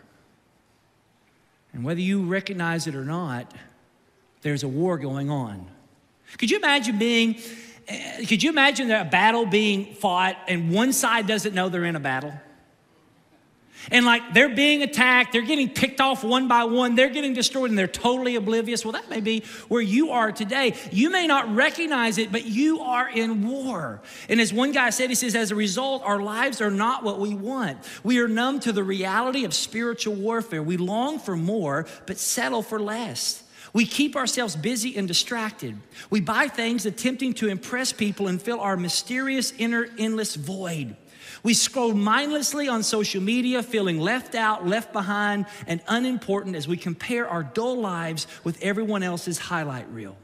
And 1.72 1.84
whether 1.84 2.02
you 2.02 2.26
recognize 2.26 2.88
it 2.88 2.96
or 2.96 3.06
not, 3.06 3.54
there's 4.42 4.64
a 4.64 4.68
war 4.68 4.98
going 4.98 5.30
on. 5.30 5.68
Could 6.40 6.50
you 6.50 6.58
imagine 6.58 6.98
being 6.98 7.38
Uh, 7.90 7.94
could 8.28 8.44
you 8.44 8.50
imagine 8.50 8.92
a 8.92 9.06
battle 9.06 9.46
being 9.46 9.94
fought 9.94 10.38
and 10.48 10.72
one 10.72 10.92
side 10.94 11.28
doesn't 11.28 11.54
know 11.54 11.70
they're 11.70 11.86
in 11.86 11.96
a 11.96 12.00
battle? 12.02 12.34
And 13.92 14.06
like 14.06 14.34
they're 14.34 14.54
being 14.54 14.84
attacked, 14.84 15.32
they're 15.32 15.42
getting 15.42 15.70
picked 15.70 16.02
off 16.02 16.24
one 16.24 16.48
by 16.48 16.66
one, 16.66 16.96
they're 16.96 17.10
getting 17.10 17.34
destroyed, 17.34 17.70
and 17.70 17.80
they're 17.80 17.88
totally 17.88 18.36
oblivious. 18.36 18.84
Well, 18.84 18.94
that 18.94 19.10
may 19.10 19.22
be 19.22 19.44
where 19.70 19.82
you 19.82 20.12
are 20.12 20.32
today. 20.32 20.76
You 20.92 21.10
may 21.10 21.28
not 21.28 21.54
recognize 21.56 22.18
it, 22.18 22.32
but 22.32 22.46
you 22.46 22.82
are 22.82 23.10
in 23.10 23.48
war. 23.48 24.02
And 24.28 24.42
as 24.42 24.52
one 24.52 24.72
guy 24.72 24.90
said, 24.90 25.10
he 25.10 25.16
says, 25.16 25.36
as 25.36 25.52
a 25.52 25.56
result, 25.56 26.04
our 26.04 26.22
lives 26.22 26.60
are 26.60 26.72
not 26.72 27.04
what 27.04 27.20
we 27.20 27.34
want. 27.34 27.78
We 28.04 28.20
are 28.20 28.28
numb 28.28 28.60
to 28.62 28.74
the 28.74 28.84
reality 28.84 29.46
of 29.46 29.54
spiritual 29.54 30.16
warfare. 30.16 30.62
We 30.62 30.76
long 30.78 31.20
for 31.20 31.38
more, 31.38 31.86
but 32.06 32.18
settle 32.18 32.64
for 32.64 32.80
less. 32.80 33.44
We 33.74 33.86
keep 33.86 34.16
ourselves 34.16 34.56
busy 34.56 34.96
and 34.96 35.08
distracted. 35.08 35.78
We 36.10 36.22
buy 36.22 36.48
things 36.48 36.86
attempting 36.86 37.34
to 37.36 37.48
impress 37.48 37.92
people 37.92 38.28
and 38.28 38.42
fill 38.42 38.60
our 38.60 38.78
mysterious 38.78 39.52
inner 39.58 39.88
endless 39.98 40.36
void. 40.36 40.96
We 41.44 41.54
scroll 41.54 41.94
mindlessly 41.94 42.68
on 42.68 42.84
social 42.84 43.22
media, 43.22 43.62
feeling 43.62 44.00
left 44.00 44.36
out, 44.36 44.66
left 44.66 44.94
behind, 44.94 45.46
and 45.68 45.82
unimportant 45.88 46.56
as 46.56 46.68
we 46.68 46.78
compare 46.78 47.28
our 47.28 47.44
dull 47.44 47.80
lives 47.80 48.28
with 48.44 48.62
everyone 48.62 49.04
else's 49.04 49.38
highlight 49.38 49.90
reel. 49.92 50.18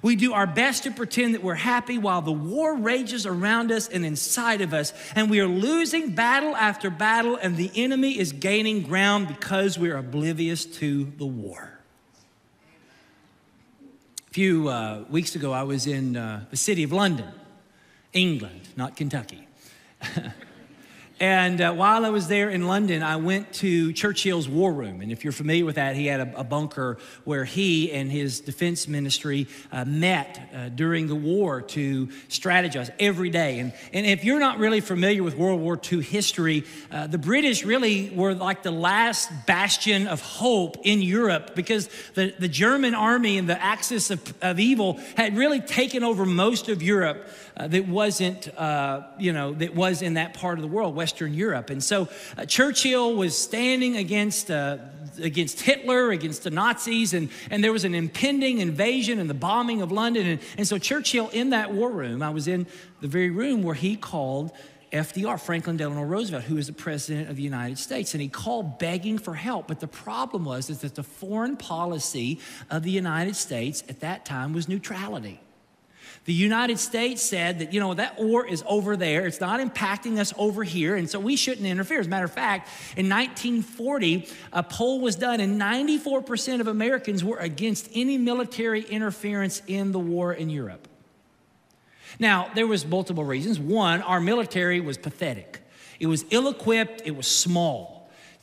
We 0.00 0.14
do 0.14 0.32
our 0.32 0.46
best 0.46 0.84
to 0.84 0.92
pretend 0.92 1.34
that 1.34 1.42
we're 1.42 1.54
happy 1.54 1.98
while 1.98 2.22
the 2.22 2.32
war 2.32 2.76
rages 2.76 3.26
around 3.26 3.72
us 3.72 3.88
and 3.88 4.06
inside 4.06 4.60
of 4.60 4.72
us, 4.72 4.92
and 5.16 5.28
we 5.28 5.40
are 5.40 5.48
losing 5.48 6.14
battle 6.14 6.54
after 6.54 6.88
battle, 6.88 7.36
and 7.36 7.56
the 7.56 7.70
enemy 7.74 8.16
is 8.16 8.30
gaining 8.30 8.84
ground 8.84 9.26
because 9.26 9.76
we're 9.76 9.96
oblivious 9.96 10.64
to 10.64 11.12
the 11.18 11.26
war 11.26 11.77
few 14.30 14.68
uh, 14.68 15.04
weeks 15.08 15.34
ago, 15.34 15.52
I 15.52 15.62
was 15.62 15.86
in 15.86 16.16
uh, 16.16 16.44
the 16.50 16.56
city 16.56 16.82
of 16.82 16.92
London, 16.92 17.28
England, 18.12 18.68
not 18.76 18.96
Kentucky. 18.96 19.46
And 21.20 21.60
uh, 21.60 21.72
while 21.72 22.04
I 22.04 22.10
was 22.10 22.28
there 22.28 22.48
in 22.48 22.68
London, 22.68 23.02
I 23.02 23.16
went 23.16 23.52
to 23.54 23.92
Churchill's 23.92 24.48
war 24.48 24.72
room. 24.72 25.00
And 25.00 25.10
if 25.10 25.24
you're 25.24 25.32
familiar 25.32 25.64
with 25.64 25.74
that, 25.74 25.96
he 25.96 26.06
had 26.06 26.20
a, 26.20 26.40
a 26.40 26.44
bunker 26.44 26.98
where 27.24 27.44
he 27.44 27.90
and 27.90 28.10
his 28.10 28.40
defense 28.40 28.86
ministry 28.86 29.48
uh, 29.72 29.84
met 29.84 30.48
uh, 30.54 30.68
during 30.68 31.08
the 31.08 31.16
war 31.16 31.60
to 31.60 32.06
strategize 32.28 32.90
every 33.00 33.30
day. 33.30 33.58
And, 33.58 33.72
and 33.92 34.06
if 34.06 34.22
you're 34.22 34.38
not 34.38 34.58
really 34.58 34.80
familiar 34.80 35.24
with 35.24 35.36
World 35.36 35.60
War 35.60 35.80
II 35.90 36.02
history, 36.02 36.64
uh, 36.92 37.08
the 37.08 37.18
British 37.18 37.64
really 37.64 38.10
were 38.10 38.34
like 38.34 38.62
the 38.62 38.70
last 38.70 39.28
bastion 39.44 40.06
of 40.06 40.20
hope 40.20 40.76
in 40.84 41.02
Europe 41.02 41.56
because 41.56 41.88
the, 42.14 42.32
the 42.38 42.48
German 42.48 42.94
army 42.94 43.38
and 43.38 43.48
the 43.48 43.60
axis 43.60 44.12
of, 44.12 44.34
of 44.40 44.60
evil 44.60 45.00
had 45.16 45.36
really 45.36 45.60
taken 45.60 46.04
over 46.04 46.24
most 46.24 46.68
of 46.68 46.80
Europe 46.80 47.28
uh, 47.56 47.66
that 47.66 47.88
wasn't, 47.88 48.48
uh, 48.56 49.02
you 49.18 49.32
know, 49.32 49.52
that 49.54 49.74
was 49.74 50.00
in 50.00 50.14
that 50.14 50.34
part 50.34 50.58
of 50.58 50.62
the 50.62 50.68
world, 50.68 50.94
Western 51.08 51.32
Europe. 51.32 51.70
And 51.70 51.82
so 51.82 52.06
uh, 52.36 52.44
Churchill 52.44 53.14
was 53.14 53.34
standing 53.34 53.96
against, 53.96 54.50
uh, 54.50 54.76
against 55.22 55.58
Hitler, 55.58 56.10
against 56.10 56.42
the 56.42 56.50
Nazis, 56.50 57.14
and, 57.14 57.30
and 57.50 57.64
there 57.64 57.72
was 57.72 57.84
an 57.84 57.94
impending 57.94 58.58
invasion 58.58 59.18
and 59.18 59.30
the 59.30 59.40
bombing 59.48 59.80
of 59.80 59.90
London. 59.90 60.26
And, 60.26 60.40
and 60.58 60.68
so 60.68 60.76
Churchill, 60.76 61.30
in 61.30 61.48
that 61.50 61.72
war 61.72 61.90
room, 61.90 62.22
I 62.22 62.28
was 62.28 62.46
in 62.46 62.66
the 63.00 63.08
very 63.08 63.30
room 63.30 63.62
where 63.62 63.74
he 63.74 63.96
called 63.96 64.52
FDR, 64.92 65.40
Franklin 65.40 65.78
Delano 65.78 66.02
Roosevelt, 66.02 66.44
who 66.44 66.58
is 66.58 66.66
the 66.66 66.74
president 66.74 67.30
of 67.30 67.36
the 67.36 67.42
United 67.42 67.78
States, 67.78 68.12
and 68.12 68.20
he 68.20 68.28
called 68.28 68.78
begging 68.78 69.16
for 69.16 69.32
help. 69.32 69.66
But 69.66 69.80
the 69.80 69.88
problem 69.88 70.44
was 70.44 70.68
is 70.68 70.80
that 70.80 70.94
the 70.94 71.02
foreign 71.02 71.56
policy 71.56 72.38
of 72.68 72.82
the 72.82 72.90
United 72.90 73.34
States 73.34 73.82
at 73.88 74.00
that 74.00 74.26
time 74.26 74.52
was 74.52 74.68
neutrality. 74.68 75.40
The 76.28 76.34
United 76.34 76.78
States 76.78 77.22
said 77.22 77.60
that, 77.60 77.72
you 77.72 77.80
know, 77.80 77.94
that 77.94 78.20
war 78.20 78.46
is 78.46 78.62
over 78.66 78.98
there. 78.98 79.26
It's 79.26 79.40
not 79.40 79.60
impacting 79.60 80.18
us 80.18 80.34
over 80.36 80.62
here. 80.62 80.94
And 80.94 81.08
so 81.08 81.18
we 81.18 81.36
shouldn't 81.36 81.66
interfere. 81.66 82.00
As 82.00 82.06
a 82.06 82.10
matter 82.10 82.26
of 82.26 82.32
fact, 82.34 82.68
in 82.98 83.08
1940, 83.08 84.28
a 84.52 84.62
poll 84.62 85.00
was 85.00 85.16
done, 85.16 85.40
and 85.40 85.58
94% 85.58 86.60
of 86.60 86.66
Americans 86.66 87.24
were 87.24 87.38
against 87.38 87.88
any 87.94 88.18
military 88.18 88.82
interference 88.82 89.62
in 89.66 89.92
the 89.92 89.98
war 89.98 90.34
in 90.34 90.50
Europe. 90.50 90.86
Now, 92.18 92.50
there 92.54 92.66
was 92.66 92.84
multiple 92.84 93.24
reasons. 93.24 93.58
One, 93.58 94.02
our 94.02 94.20
military 94.20 94.80
was 94.80 94.98
pathetic. 94.98 95.62
It 95.98 96.08
was 96.08 96.26
ill-equipped, 96.28 97.00
it 97.06 97.16
was 97.16 97.26
small. 97.26 97.97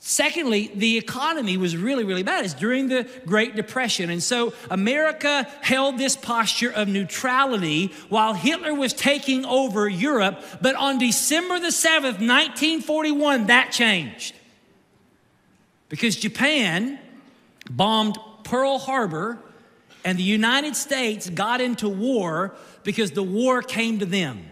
Secondly, 0.08 0.70
the 0.76 1.00
economy 1.00 1.58
was 1.58 1.76
really, 1.76 2.04
really 2.04 2.22
bad. 2.22 2.46
It's 2.46 2.54
during 2.54 2.90
the 2.90 3.10
Great 3.26 3.56
Depression. 3.56 4.12
And 4.12 4.22
so 4.22 4.54
America 4.70 5.48
held 5.64 5.98
this 5.98 6.16
posture 6.16 6.72
of 6.72 6.88
neutrality 6.88 7.92
while 8.10 8.36
Hitler 8.36 8.76
was 8.76 8.94
taking 8.94 9.46
over 9.46 9.90
Europe. 9.90 10.44
But 10.62 10.76
on 10.76 11.00
December 11.00 11.60
the 11.60 11.70
7th, 11.70 12.22
1941, 12.22 13.48
that 13.48 13.72
changed. 13.72 14.36
Because 15.90 16.16
Japan 16.18 17.00
bombed 17.68 18.20
Pearl 18.44 18.78
Harbor 18.78 19.40
and 20.04 20.20
the 20.20 20.24
United 20.24 20.76
States 20.76 21.32
got 21.32 21.62
into 21.62 21.90
war 21.90 22.54
because 22.84 23.10
the 23.10 23.24
war 23.24 23.64
came 23.64 23.98
to 23.98 24.06
them 24.06 24.46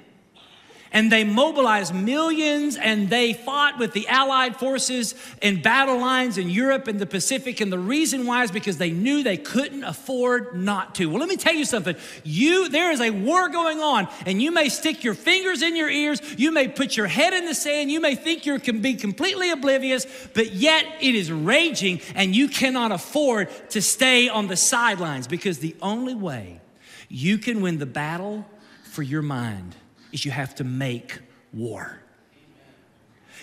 and 0.93 1.12
they 1.12 1.23
mobilized 1.23 1.93
millions 1.93 2.77
and 2.77 3.09
they 3.09 3.33
fought 3.33 3.79
with 3.79 3.93
the 3.93 4.07
Allied 4.07 4.55
forces 4.55 5.15
in 5.41 5.62
battle 5.62 6.00
lines 6.00 6.38
in 6.38 6.51
Europe 6.51 6.88
and 6.88 7.00
the 7.00 7.07
Pacific. 7.07 7.59
And 7.59 7.71
the 7.71 7.79
reason 7.79 8.27
why 8.27 8.43
is 8.43 8.51
because 8.51 8.77
they 8.77 8.91
knew 8.91 9.23
they 9.23 9.38
couldn't 9.38 9.83
afford 9.83 10.55
not 10.55 10.93
to. 10.95 11.07
Well, 11.07 11.19
let 11.19 11.27
me 11.27 11.35
tell 11.35 11.55
you 11.55 11.65
something. 11.65 11.95
You, 12.23 12.69
there 12.69 12.91
is 12.91 13.01
a 13.01 13.09
war 13.09 13.50
going 13.50 13.79
on, 13.79 14.07
and 14.27 14.39
you 14.41 14.51
may 14.51 14.69
stick 14.69 15.03
your 15.03 15.15
fingers 15.15 15.63
in 15.63 15.75
your 15.75 15.89
ears, 15.89 16.21
you 16.38 16.51
may 16.51 16.67
put 16.67 16.95
your 16.95 17.07
head 17.07 17.33
in 17.33 17.45
the 17.45 17.55
sand, 17.55 17.91
you 17.91 18.00
may 18.00 18.15
think 18.15 18.45
you 18.45 18.59
can 18.59 18.81
be 18.81 18.93
completely 18.93 19.50
oblivious, 19.50 20.05
but 20.35 20.53
yet 20.53 20.85
it 21.01 21.15
is 21.15 21.31
raging, 21.31 22.01
and 22.13 22.35
you 22.35 22.47
cannot 22.47 22.91
afford 22.91 23.50
to 23.71 23.81
stay 23.81 24.29
on 24.29 24.47
the 24.47 24.55
sidelines 24.55 25.27
because 25.27 25.57
the 25.57 25.75
only 25.81 26.13
way 26.13 26.62
you 27.09 27.39
can 27.39 27.62
win 27.62 27.79
the 27.79 27.85
battle 27.88 28.45
for 28.83 29.01
your 29.01 29.23
mind 29.23 29.75
is 30.13 30.24
you 30.24 30.32
have 30.32 30.55
to 30.55 30.63
make 30.63 31.20
war. 31.51 32.00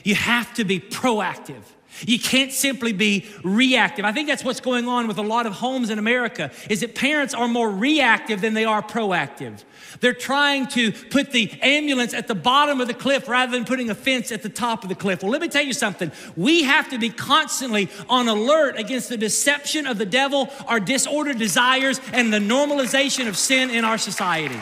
You 0.03 0.15
have 0.15 0.55
to 0.55 0.65
be 0.65 0.81
proactive. 0.81 1.63
You 2.07 2.19
can't 2.19 2.53
simply 2.53 2.93
be 2.93 3.27
reactive. 3.43 4.05
I 4.05 4.13
think 4.13 4.29
that's 4.29 4.45
what's 4.45 4.61
going 4.61 4.87
on 4.87 5.09
with 5.09 5.19
a 5.19 5.23
lot 5.23 5.47
of 5.47 5.55
homes 5.55 5.91
in 5.91 5.99
America 5.99 6.51
is 6.71 6.81
that 6.81 6.95
parents 6.95 7.35
are 7.35 7.49
more 7.49 7.69
reactive 7.69 8.41
than 8.41 8.55
they 8.55 8.65
are 8.65 8.81
proactive. 8.81 9.65
They're 9.99 10.15
trying 10.15 10.69
to 10.69 10.93
put 10.93 11.33
the 11.33 11.51
ambulance 11.61 12.15
at 12.15 12.29
the 12.29 12.35
bottom 12.35 12.81
of 12.81 12.87
the 12.87 12.95
cliff 12.95 13.29
rather 13.29 13.53
than 13.53 13.65
putting 13.65 13.91
a 13.91 13.95
fence 13.95 14.31
at 14.31 14.43
the 14.43 14.49
top 14.49 14.85
of 14.85 14.89
the 14.89 14.95
cliff. 14.95 15.23
Well, 15.23 15.33
let 15.33 15.41
me 15.41 15.49
tell 15.49 15.65
you 15.65 15.73
something. 15.73 16.13
We 16.37 16.63
have 16.63 16.89
to 16.91 16.99
be 16.99 17.11
constantly 17.11 17.91
on 18.09 18.29
alert 18.29 18.79
against 18.79 19.09
the 19.09 19.17
deception 19.17 19.87
of 19.87 19.99
the 19.99 20.07
devil, 20.07 20.49
our 20.69 20.81
disordered 20.81 21.39
desires, 21.39 22.01
and 22.13 22.33
the 22.33 22.39
normalization 22.39 23.27
of 23.29 23.37
sin 23.37 23.69
in 23.69 23.85
our 23.85 23.99
society. 23.99 24.61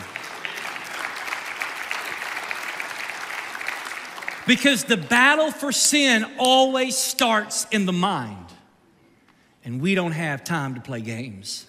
Because 4.49 4.85
the 4.85 4.97
battle 4.97 5.50
for 5.50 5.73
sin 5.73 6.25
always 6.38 6.97
starts 6.97 7.67
in 7.71 7.85
the 7.85 7.93
mind. 7.93 8.47
And 9.62 9.83
we 9.83 9.95
don't 9.95 10.12
have 10.12 10.43
time 10.43 10.75
to 10.76 10.81
play 10.81 11.02
games. 11.02 11.67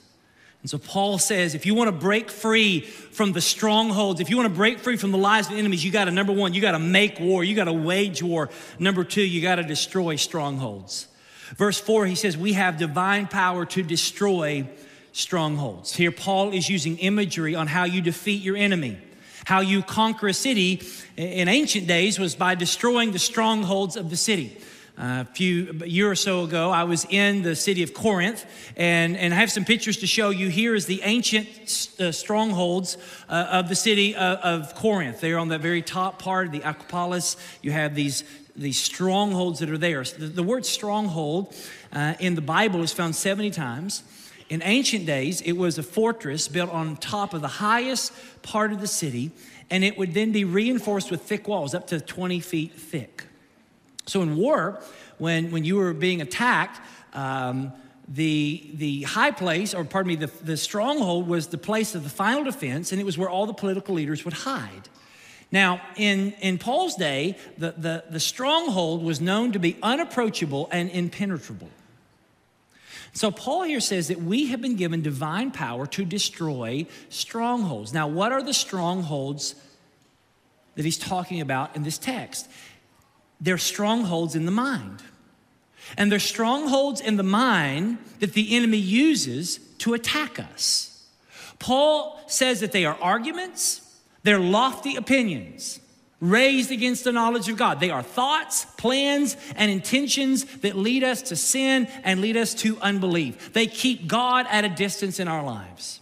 And 0.61 0.69
so 0.69 0.77
Paul 0.77 1.17
says 1.17 1.55
if 1.55 1.65
you 1.65 1.75
want 1.75 1.89
to 1.89 1.91
break 1.91 2.31
free 2.31 2.79
from 2.79 3.33
the 3.33 3.41
strongholds, 3.41 4.21
if 4.21 4.29
you 4.29 4.37
want 4.37 4.47
to 4.47 4.55
break 4.55 4.79
free 4.79 4.95
from 4.95 5.11
the 5.11 5.17
lies 5.17 5.47
of 5.47 5.53
the 5.53 5.59
enemies, 5.59 5.83
you 5.83 5.91
got 5.91 6.05
to, 6.05 6.11
number 6.11 6.31
one, 6.31 6.53
you 6.53 6.61
got 6.61 6.71
to 6.71 6.79
make 6.79 7.19
war, 7.19 7.43
you 7.43 7.53
got 7.53 7.65
to 7.65 7.73
wage 7.73 8.23
war. 8.23 8.49
Number 8.79 9.03
two, 9.03 9.23
you 9.23 9.41
got 9.41 9.55
to 9.55 9.63
destroy 9.63 10.15
strongholds. 10.15 11.09
Verse 11.57 11.81
four, 11.81 12.05
he 12.05 12.15
says, 12.15 12.37
We 12.37 12.53
have 12.53 12.77
divine 12.77 13.27
power 13.27 13.65
to 13.65 13.83
destroy 13.83 14.69
strongholds. 15.11 15.93
Here, 15.93 16.13
Paul 16.13 16.53
is 16.53 16.69
using 16.69 16.97
imagery 16.99 17.55
on 17.55 17.67
how 17.67 17.83
you 17.83 17.99
defeat 17.99 18.41
your 18.41 18.55
enemy. 18.55 18.99
How 19.49 19.61
you 19.61 19.81
conquer 19.81 20.27
a 20.27 20.33
city 20.35 20.79
in 21.17 21.47
ancient 21.47 21.87
days 21.87 22.19
was 22.19 22.35
by 22.35 22.53
destroying 22.53 23.13
the 23.13 23.17
strongholds 23.17 23.95
of 23.95 24.11
the 24.11 24.15
city. 24.15 24.55
a 24.95 25.25
few 25.25 25.75
a 25.81 25.87
year 25.87 26.11
or 26.11 26.13
so 26.13 26.43
ago, 26.43 26.69
I 26.69 26.83
was 26.83 27.07
in 27.09 27.41
the 27.41 27.55
city 27.55 27.81
of 27.81 27.95
Corinth, 27.95 28.45
and, 28.77 29.17
and 29.17 29.33
I 29.33 29.37
have 29.37 29.51
some 29.51 29.65
pictures 29.65 29.97
to 30.01 30.05
show 30.05 30.29
you. 30.29 30.49
Here 30.49 30.75
is 30.75 30.85
the 30.85 31.01
ancient 31.01 31.47
uh, 31.99 32.11
strongholds 32.11 32.97
uh, 33.27 33.47
of 33.49 33.69
the 33.69 33.75
city 33.75 34.15
of, 34.15 34.37
of 34.37 34.75
Corinth. 34.75 35.19
They're 35.19 35.39
on 35.39 35.47
the 35.47 35.57
very 35.57 35.81
top 35.81 36.21
part 36.21 36.45
of 36.45 36.51
the 36.51 36.61
Acropolis. 36.61 37.35
You 37.63 37.71
have 37.71 37.95
these, 37.95 38.23
these 38.55 38.79
strongholds 38.79 39.61
that 39.61 39.71
are 39.71 39.79
there. 39.79 40.03
The, 40.03 40.27
the 40.27 40.43
word 40.43 40.63
stronghold 40.63 41.55
uh, 41.91 42.13
in 42.19 42.35
the 42.35 42.41
Bible 42.41 42.83
is 42.83 42.93
found 42.93 43.15
70 43.15 43.49
times. 43.49 44.03
In 44.49 44.63
ancient 44.63 45.05
days, 45.05 45.41
it 45.41 45.53
was 45.53 45.77
a 45.77 45.83
fortress 45.83 46.47
built 46.47 46.71
on 46.71 46.97
top 46.97 47.33
of 47.33 47.41
the 47.41 47.47
highest 47.47 48.11
part 48.41 48.71
of 48.71 48.81
the 48.81 48.87
city, 48.87 49.31
and 49.69 49.83
it 49.83 49.97
would 49.97 50.15
then 50.15 50.31
be 50.31 50.43
reinforced 50.43 51.11
with 51.11 51.21
thick 51.21 51.47
walls, 51.47 51.75
up 51.75 51.87
to 51.87 52.01
20 52.01 52.39
feet 52.39 52.73
thick. 52.73 53.25
So 54.07 54.23
in 54.23 54.35
war, 54.35 54.81
when, 55.19 55.51
when 55.51 55.63
you 55.63 55.75
were 55.75 55.93
being 55.93 56.21
attacked, 56.21 56.81
um, 57.13 57.71
the, 58.07 58.71
the 58.73 59.03
high 59.03 59.29
place, 59.29 59.75
or 59.75 59.83
pardon 59.83 60.07
me, 60.07 60.15
the, 60.15 60.31
the 60.43 60.57
stronghold 60.57 61.27
was 61.27 61.47
the 61.47 61.59
place 61.59 61.93
of 61.93 62.03
the 62.03 62.09
final 62.09 62.43
defense, 62.43 62.91
and 62.91 62.99
it 62.99 63.03
was 63.03 63.19
where 63.19 63.29
all 63.29 63.45
the 63.45 63.53
political 63.53 63.93
leaders 63.93 64.25
would 64.25 64.33
hide. 64.33 64.89
Now, 65.51 65.81
in, 65.95 66.33
in 66.41 66.57
Paul's 66.57 66.95
day, 66.95 67.37
the, 67.57 67.73
the, 67.77 68.03
the 68.09 68.19
stronghold 68.19 69.03
was 69.03 69.21
known 69.21 69.51
to 69.51 69.59
be 69.59 69.77
unapproachable 69.83 70.69
and 70.71 70.89
impenetrable. 70.89 71.69
So, 73.13 73.31
Paul 73.31 73.63
here 73.63 73.79
says 73.79 74.07
that 74.09 74.21
we 74.21 74.47
have 74.47 74.61
been 74.61 74.75
given 74.75 75.01
divine 75.01 75.51
power 75.51 75.87
to 75.87 76.05
destroy 76.05 76.85
strongholds. 77.09 77.93
Now, 77.93 78.07
what 78.07 78.31
are 78.31 78.43
the 78.43 78.53
strongholds 78.53 79.55
that 80.75 80.85
he's 80.85 80.97
talking 80.97 81.41
about 81.41 81.75
in 81.75 81.83
this 81.83 81.97
text? 81.97 82.47
They're 83.41 83.57
strongholds 83.57 84.35
in 84.35 84.45
the 84.45 84.51
mind. 84.51 85.01
And 85.97 86.11
they're 86.11 86.19
strongholds 86.19 87.01
in 87.01 87.17
the 87.17 87.23
mind 87.23 87.97
that 88.19 88.33
the 88.33 88.55
enemy 88.55 88.77
uses 88.77 89.59
to 89.79 89.93
attack 89.93 90.39
us. 90.39 91.07
Paul 91.57 92.21
says 92.27 92.59
that 92.59 92.71
they 92.71 92.85
are 92.85 92.97
arguments, 93.01 93.81
they're 94.23 94.39
lofty 94.39 94.95
opinions 94.95 95.79
raised 96.21 96.71
against 96.71 97.03
the 97.03 97.11
knowledge 97.11 97.47
of 97.47 97.57
God. 97.57 97.79
They 97.79 97.91
are 97.91 98.03
thoughts, 98.03 98.65
plans, 98.77 99.37
and 99.55 99.71
intentions 99.71 100.45
that 100.57 100.75
lead 100.75 101.03
us 101.03 101.21
to 101.23 101.35
sin 101.35 101.87
and 102.03 102.21
lead 102.21 102.37
us 102.37 102.53
to 102.55 102.77
unbelief. 102.81 103.53
They 103.53 103.67
keep 103.67 104.07
God 104.07 104.45
at 104.49 104.65
a 104.65 104.69
distance 104.69 105.19
in 105.19 105.27
our 105.27 105.43
lives. 105.43 106.01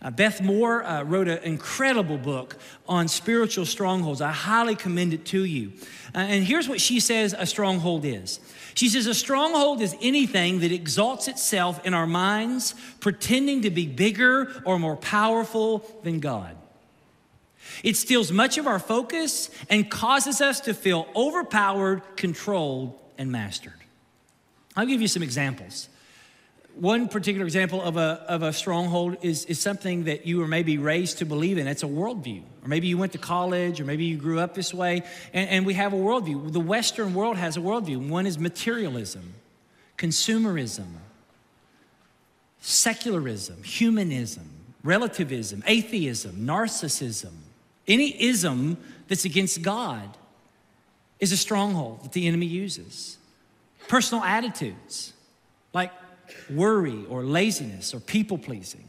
Uh, 0.00 0.10
Beth 0.10 0.42
Moore 0.42 0.84
uh, 0.84 1.02
wrote 1.02 1.26
an 1.26 1.38
incredible 1.38 2.18
book 2.18 2.58
on 2.86 3.08
spiritual 3.08 3.64
strongholds. 3.64 4.20
I 4.20 4.30
highly 4.30 4.76
commend 4.76 5.14
it 5.14 5.24
to 5.26 5.44
you. 5.44 5.72
Uh, 6.14 6.18
and 6.18 6.44
here's 6.44 6.68
what 6.68 6.80
she 6.80 7.00
says 7.00 7.34
a 7.36 7.46
stronghold 7.46 8.04
is 8.04 8.38
she 8.76 8.90
says, 8.90 9.06
A 9.06 9.14
stronghold 9.14 9.80
is 9.80 9.96
anything 10.02 10.60
that 10.60 10.70
exalts 10.70 11.28
itself 11.28 11.84
in 11.86 11.94
our 11.94 12.06
minds, 12.06 12.74
pretending 13.00 13.62
to 13.62 13.70
be 13.70 13.86
bigger 13.86 14.52
or 14.66 14.78
more 14.78 14.96
powerful 14.96 15.84
than 16.02 16.20
God. 16.20 16.56
It 17.82 17.96
steals 17.96 18.32
much 18.32 18.58
of 18.58 18.66
our 18.66 18.78
focus 18.78 19.50
and 19.68 19.90
causes 19.90 20.40
us 20.40 20.60
to 20.60 20.74
feel 20.74 21.08
overpowered, 21.14 22.02
controlled, 22.16 22.98
and 23.18 23.30
mastered. 23.30 23.72
I'll 24.76 24.86
give 24.86 25.00
you 25.00 25.08
some 25.08 25.22
examples 25.22 25.88
one 26.76 27.08
particular 27.08 27.46
example 27.46 27.80
of 27.80 27.96
a, 27.96 28.24
of 28.28 28.42
a 28.42 28.52
stronghold 28.52 29.16
is, 29.22 29.46
is 29.46 29.58
something 29.58 30.04
that 30.04 30.26
you 30.26 30.38
were 30.38 30.46
maybe 30.46 30.76
raised 30.76 31.18
to 31.18 31.24
believe 31.24 31.56
in. 31.56 31.66
It's 31.66 31.82
a 31.82 31.86
worldview. 31.88 32.42
Or 32.62 32.68
maybe 32.68 32.86
you 32.86 32.98
went 32.98 33.12
to 33.12 33.18
college, 33.18 33.80
or 33.80 33.84
maybe 33.84 34.04
you 34.04 34.16
grew 34.16 34.38
up 34.38 34.54
this 34.54 34.74
way, 34.74 35.02
and, 35.32 35.48
and 35.48 35.66
we 35.66 35.74
have 35.74 35.94
a 35.94 35.96
worldview. 35.96 36.52
The 36.52 36.60
Western 36.60 37.14
world 37.14 37.38
has 37.38 37.56
a 37.56 37.60
worldview. 37.60 38.08
One 38.08 38.26
is 38.26 38.38
materialism, 38.38 39.34
consumerism, 39.96 40.86
secularism, 42.60 43.62
humanism, 43.62 44.50
relativism, 44.84 45.62
atheism, 45.66 46.46
narcissism. 46.46 47.32
Any 47.86 48.22
ism 48.22 48.76
that's 49.08 49.24
against 49.24 49.62
God 49.62 50.16
is 51.20 51.32
a 51.32 51.36
stronghold 51.36 52.04
that 52.04 52.12
the 52.12 52.26
enemy 52.26 52.46
uses. 52.46 53.18
Personal 53.88 54.24
attitudes, 54.24 55.12
like 55.72 55.92
worry 56.50 57.04
or 57.08 57.22
laziness 57.22 57.94
or 57.94 58.00
people 58.00 58.38
pleasing 58.38 58.88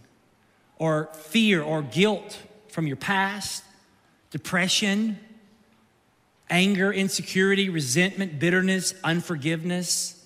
or 0.78 1.10
fear 1.14 1.62
or 1.62 1.82
guilt 1.82 2.38
from 2.70 2.88
your 2.88 2.98
past, 2.98 3.64
depression, 4.32 5.20
anger, 6.50 6.92
insecurity, 6.92 7.70
resentment, 7.70 8.40
bitterness, 8.40 8.94
unforgiveness. 9.04 10.26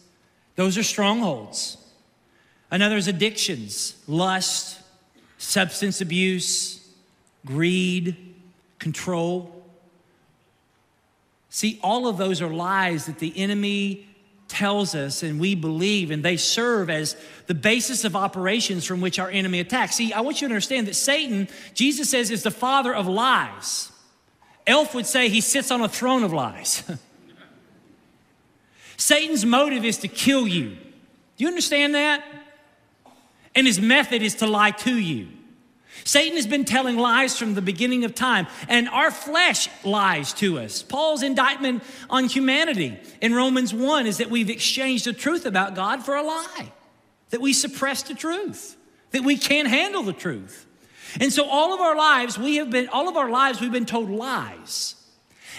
Those 0.55 0.77
are 0.77 0.83
strongholds. 0.83 1.77
Another 2.69 2.95
is 2.95 3.07
addictions, 3.07 3.95
lust, 4.07 4.79
substance 5.37 5.99
abuse, 6.01 6.87
greed, 7.45 8.30
control. 8.81 9.63
See, 11.49 11.79
all 11.81 12.07
of 12.07 12.17
those 12.17 12.41
are 12.41 12.49
lies 12.49 13.05
that 13.05 13.19
the 13.19 13.31
enemy 13.37 14.07
tells 14.47 14.95
us 14.95 15.23
and 15.23 15.39
we 15.39 15.55
believe, 15.55 16.11
and 16.11 16.25
they 16.25 16.35
serve 16.35 16.89
as 16.89 17.15
the 17.47 17.53
basis 17.53 18.03
of 18.03 18.15
operations 18.15 18.85
from 18.85 18.99
which 18.99 19.19
our 19.19 19.29
enemy 19.29 19.59
attacks. 19.59 19.95
See, 19.95 20.11
I 20.11 20.21
want 20.21 20.41
you 20.41 20.47
to 20.47 20.53
understand 20.53 20.87
that 20.87 20.95
Satan, 20.95 21.47
Jesus 21.73 22.09
says, 22.09 22.31
is 22.31 22.43
the 22.43 22.51
father 22.51 22.93
of 22.93 23.07
lies. 23.07 23.91
Elf 24.67 24.93
would 24.95 25.05
say 25.05 25.29
he 25.29 25.41
sits 25.41 25.71
on 25.71 25.81
a 25.81 25.87
throne 25.87 26.23
of 26.23 26.33
lies. 26.33 26.83
Satan's 28.97 29.45
motive 29.45 29.85
is 29.85 29.97
to 29.99 30.07
kill 30.07 30.47
you. 30.47 30.69
Do 30.69 30.77
you 31.37 31.47
understand 31.47 31.95
that? 31.95 32.23
And 33.55 33.67
his 33.67 33.79
method 33.79 34.21
is 34.21 34.35
to 34.35 34.47
lie 34.47 34.71
to 34.71 34.97
you. 34.97 35.27
Satan 36.03 36.35
has 36.35 36.47
been 36.47 36.65
telling 36.65 36.97
lies 36.97 37.37
from 37.37 37.53
the 37.53 37.61
beginning 37.61 38.03
of 38.05 38.15
time, 38.15 38.47
and 38.67 38.89
our 38.89 39.11
flesh 39.11 39.69
lies 39.83 40.33
to 40.33 40.59
us. 40.59 40.83
Paul's 40.83 41.23
indictment 41.23 41.83
on 42.09 42.25
humanity 42.25 42.99
in 43.21 43.33
Romans 43.33 43.73
1 43.73 44.07
is 44.07 44.17
that 44.17 44.29
we've 44.29 44.49
exchanged 44.49 45.05
the 45.05 45.13
truth 45.13 45.45
about 45.45 45.75
God 45.75 46.03
for 46.03 46.15
a 46.15 46.23
lie, 46.23 46.71
that 47.29 47.41
we 47.41 47.53
suppress 47.53 48.03
the 48.03 48.15
truth, 48.15 48.75
that 49.11 49.23
we 49.23 49.37
can't 49.37 49.67
handle 49.67 50.03
the 50.03 50.13
truth. 50.13 50.65
And 51.19 51.31
so 51.31 51.47
all 51.47 51.73
of 51.73 51.81
our 51.81 51.95
lives, 51.95 52.37
we 52.37 52.55
have 52.57 52.69
been, 52.69 52.87
all 52.89 53.09
of 53.09 53.17
our 53.17 53.29
lives, 53.29 53.59
we've 53.59 53.71
been 53.71 53.85
told 53.85 54.09
lies. 54.09 54.95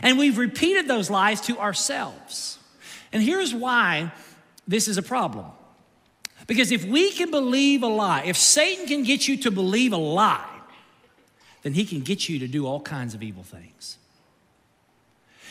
And 0.02 0.18
we've 0.18 0.38
repeated 0.38 0.88
those 0.88 1.10
lies 1.10 1.40
to 1.42 1.58
ourselves. 1.58 2.58
And 3.12 3.22
here's 3.22 3.54
why 3.54 4.12
this 4.66 4.88
is 4.88 4.96
a 4.96 5.02
problem. 5.02 5.46
Because 6.46 6.72
if 6.72 6.84
we 6.84 7.12
can 7.12 7.30
believe 7.30 7.82
a 7.82 7.86
lie, 7.86 8.22
if 8.24 8.36
Satan 8.36 8.86
can 8.86 9.04
get 9.04 9.28
you 9.28 9.36
to 9.38 9.50
believe 9.50 9.92
a 9.92 9.96
lie, 9.96 10.48
then 11.62 11.74
he 11.74 11.84
can 11.84 12.00
get 12.00 12.28
you 12.28 12.38
to 12.40 12.48
do 12.48 12.66
all 12.66 12.80
kinds 12.80 13.14
of 13.14 13.22
evil 13.22 13.42
things. 13.42 13.98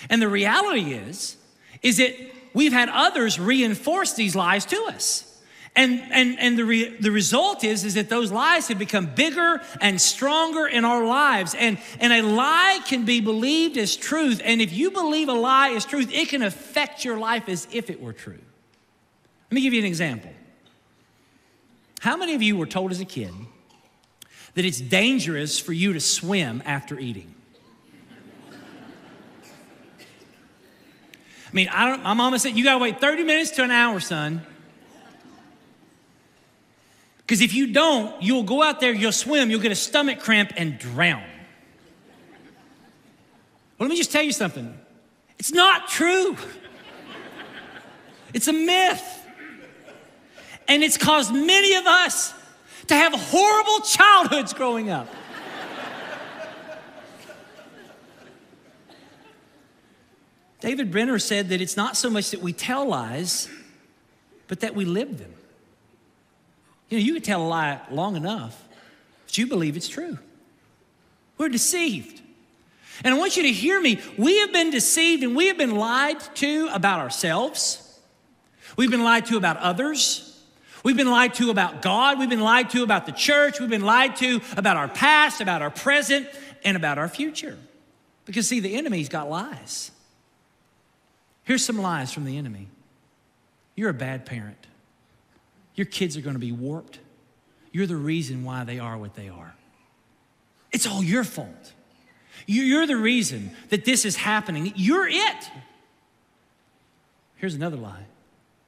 And 0.09 0.21
the 0.21 0.27
reality 0.27 0.93
is, 0.93 1.37
is 1.81 1.97
that 1.97 2.13
we've 2.53 2.73
had 2.73 2.89
others 2.89 3.39
reinforce 3.39 4.13
these 4.13 4.35
lies 4.35 4.65
to 4.65 4.77
us. 4.85 5.27
And, 5.73 6.01
and, 6.11 6.37
and 6.37 6.57
the, 6.57 6.65
re, 6.65 6.97
the 6.99 7.11
result 7.11 7.63
is, 7.63 7.85
is 7.85 7.93
that 7.93 8.09
those 8.09 8.29
lies 8.29 8.67
have 8.67 8.77
become 8.77 9.05
bigger 9.05 9.61
and 9.79 10.01
stronger 10.01 10.67
in 10.67 10.83
our 10.83 11.05
lives. 11.05 11.55
And, 11.55 11.77
and 12.01 12.11
a 12.11 12.21
lie 12.21 12.81
can 12.85 13.05
be 13.05 13.21
believed 13.21 13.77
as 13.77 13.95
truth. 13.95 14.41
And 14.43 14.61
if 14.61 14.73
you 14.73 14.91
believe 14.91 15.29
a 15.29 15.33
lie 15.33 15.69
is 15.69 15.85
truth, 15.85 16.11
it 16.11 16.27
can 16.27 16.41
affect 16.41 17.05
your 17.05 17.17
life 17.17 17.47
as 17.47 17.69
if 17.71 17.89
it 17.89 18.01
were 18.01 18.11
true. 18.11 18.33
Let 19.49 19.55
me 19.55 19.61
give 19.61 19.71
you 19.71 19.79
an 19.79 19.85
example. 19.85 20.31
How 22.01 22.17
many 22.17 22.33
of 22.33 22.41
you 22.41 22.57
were 22.57 22.65
told 22.65 22.89
as 22.89 22.99
a 22.99 23.05
kid 23.05 23.31
that 24.55 24.65
it's 24.65 24.81
dangerous 24.81 25.59
for 25.59 25.71
you 25.71 25.93
to 25.93 25.99
swim 25.99 26.63
after 26.65 26.97
eating? 26.97 27.35
I 31.45 31.53
mean, 31.53 31.69
I 31.69 31.85
don't, 31.85 32.01
my 32.01 32.15
mama 32.15 32.39
said, 32.39 32.57
you 32.57 32.63
gotta 32.63 32.79
wait 32.79 32.99
30 32.99 33.23
minutes 33.23 33.51
to 33.51 33.63
an 33.63 33.69
hour, 33.69 33.99
son. 33.99 34.41
Because 37.19 37.39
if 37.39 37.53
you 37.53 37.71
don't, 37.71 38.19
you'll 38.23 38.41
go 38.41 38.63
out 38.63 38.79
there, 38.79 38.91
you'll 38.91 39.11
swim, 39.11 39.51
you'll 39.51 39.59
get 39.59 39.71
a 39.71 39.75
stomach 39.75 40.19
cramp 40.19 40.53
and 40.57 40.79
drown. 40.79 41.21
Well, 43.77 43.87
let 43.87 43.89
me 43.89 43.95
just 43.95 44.11
tell 44.11 44.23
you 44.23 44.31
something 44.31 44.75
it's 45.37 45.53
not 45.53 45.87
true, 45.87 46.35
it's 48.33 48.47
a 48.47 48.53
myth. 48.53 49.20
And 50.71 50.83
it's 50.83 50.95
caused 50.97 51.33
many 51.33 51.75
of 51.75 51.85
us 51.85 52.33
to 52.87 52.95
have 52.95 53.11
horrible 53.13 53.81
childhoods 53.81 54.53
growing 54.53 54.89
up. 54.89 55.05
David 60.61 60.89
Brenner 60.89 61.19
said 61.19 61.49
that 61.49 61.59
it's 61.59 61.75
not 61.75 61.97
so 61.97 62.09
much 62.09 62.31
that 62.31 62.41
we 62.41 62.53
tell 62.53 62.87
lies, 62.87 63.49
but 64.47 64.61
that 64.61 64.73
we 64.73 64.85
live 64.85 65.17
them. 65.17 65.33
You 66.87 66.99
know, 66.99 67.03
you 67.03 67.15
can 67.15 67.23
tell 67.23 67.41
a 67.41 67.49
lie 67.49 67.81
long 67.91 68.15
enough, 68.15 68.65
but 69.25 69.37
you 69.37 69.47
believe 69.47 69.75
it's 69.75 69.89
true. 69.89 70.19
We're 71.37 71.49
deceived. 71.49 72.21
And 73.03 73.13
I 73.13 73.17
want 73.17 73.35
you 73.35 73.43
to 73.43 73.51
hear 73.51 73.81
me. 73.81 73.99
We 74.17 74.39
have 74.39 74.53
been 74.53 74.69
deceived 74.71 75.21
and 75.23 75.35
we 75.35 75.47
have 75.47 75.57
been 75.57 75.75
lied 75.75 76.21
to 76.35 76.69
about 76.71 77.01
ourselves 77.01 77.89
We've 78.77 78.91
been 78.91 79.03
lied 79.03 79.25
to 79.27 79.37
about 79.37 79.57
others. 79.57 80.30
We've 80.83 80.97
been 80.97 81.11
lied 81.11 81.33
to 81.35 81.49
about 81.49 81.81
God. 81.81 82.19
We've 82.19 82.29
been 82.29 82.41
lied 82.41 82.69
to 82.71 82.83
about 82.83 83.05
the 83.05 83.11
church. 83.11 83.59
We've 83.59 83.69
been 83.69 83.85
lied 83.85 84.15
to 84.17 84.41
about 84.57 84.77
our 84.77 84.87
past, 84.87 85.41
about 85.41 85.61
our 85.61 85.69
present, 85.69 86.27
and 86.63 86.75
about 86.75 86.97
our 86.97 87.07
future. 87.07 87.57
Because, 88.25 88.47
see, 88.47 88.59
the 88.59 88.75
enemy's 88.75 89.09
got 89.09 89.29
lies. 89.29 89.91
Here's 91.43 91.63
some 91.63 91.77
lies 91.77 92.13
from 92.13 92.25
the 92.25 92.37
enemy 92.37 92.67
You're 93.75 93.89
a 93.89 93.93
bad 93.93 94.25
parent. 94.25 94.67
Your 95.75 95.85
kids 95.85 96.17
are 96.17 96.21
going 96.21 96.35
to 96.35 96.39
be 96.39 96.51
warped. 96.51 96.99
You're 97.71 97.87
the 97.87 97.95
reason 97.95 98.43
why 98.43 98.63
they 98.63 98.79
are 98.79 98.97
what 98.97 99.15
they 99.15 99.29
are. 99.29 99.55
It's 100.71 100.85
all 100.85 101.03
your 101.03 101.23
fault. 101.23 101.73
You're 102.45 102.87
the 102.87 102.97
reason 102.97 103.51
that 103.69 103.85
this 103.85 104.03
is 104.03 104.15
happening. 104.15 104.73
You're 104.75 105.07
it. 105.07 105.49
Here's 107.35 107.55
another 107.55 107.77
lie 107.77 108.05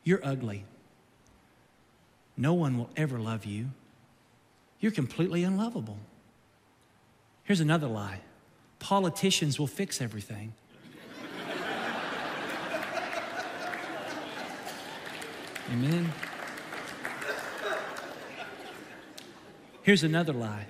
you're 0.03 0.21
ugly. 0.23 0.65
No 2.35 2.53
one 2.53 2.77
will 2.77 2.89
ever 2.95 3.19
love 3.19 3.45
you. 3.45 3.69
You're 4.79 4.91
completely 4.91 5.43
unlovable. 5.43 5.97
Here's 7.43 7.59
another 7.59 7.87
lie 7.87 8.21
politicians 8.79 9.57
will 9.57 9.67
fix 9.67 10.01
everything. 10.01 10.53
Amen. 15.71 16.11
Here's 19.83 20.03
another 20.03 20.33
lie 20.33 20.65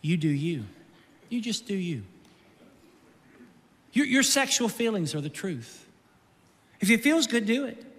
you 0.00 0.16
do 0.16 0.28
you. 0.28 0.64
You 1.28 1.40
just 1.40 1.66
do 1.66 1.74
you. 1.74 2.02
Your, 3.92 4.06
your 4.06 4.22
sexual 4.22 4.68
feelings 4.68 5.14
are 5.14 5.20
the 5.20 5.28
truth. 5.28 5.86
If 6.80 6.90
it 6.90 7.02
feels 7.02 7.26
good, 7.26 7.46
do 7.46 7.64
it. 7.66 7.91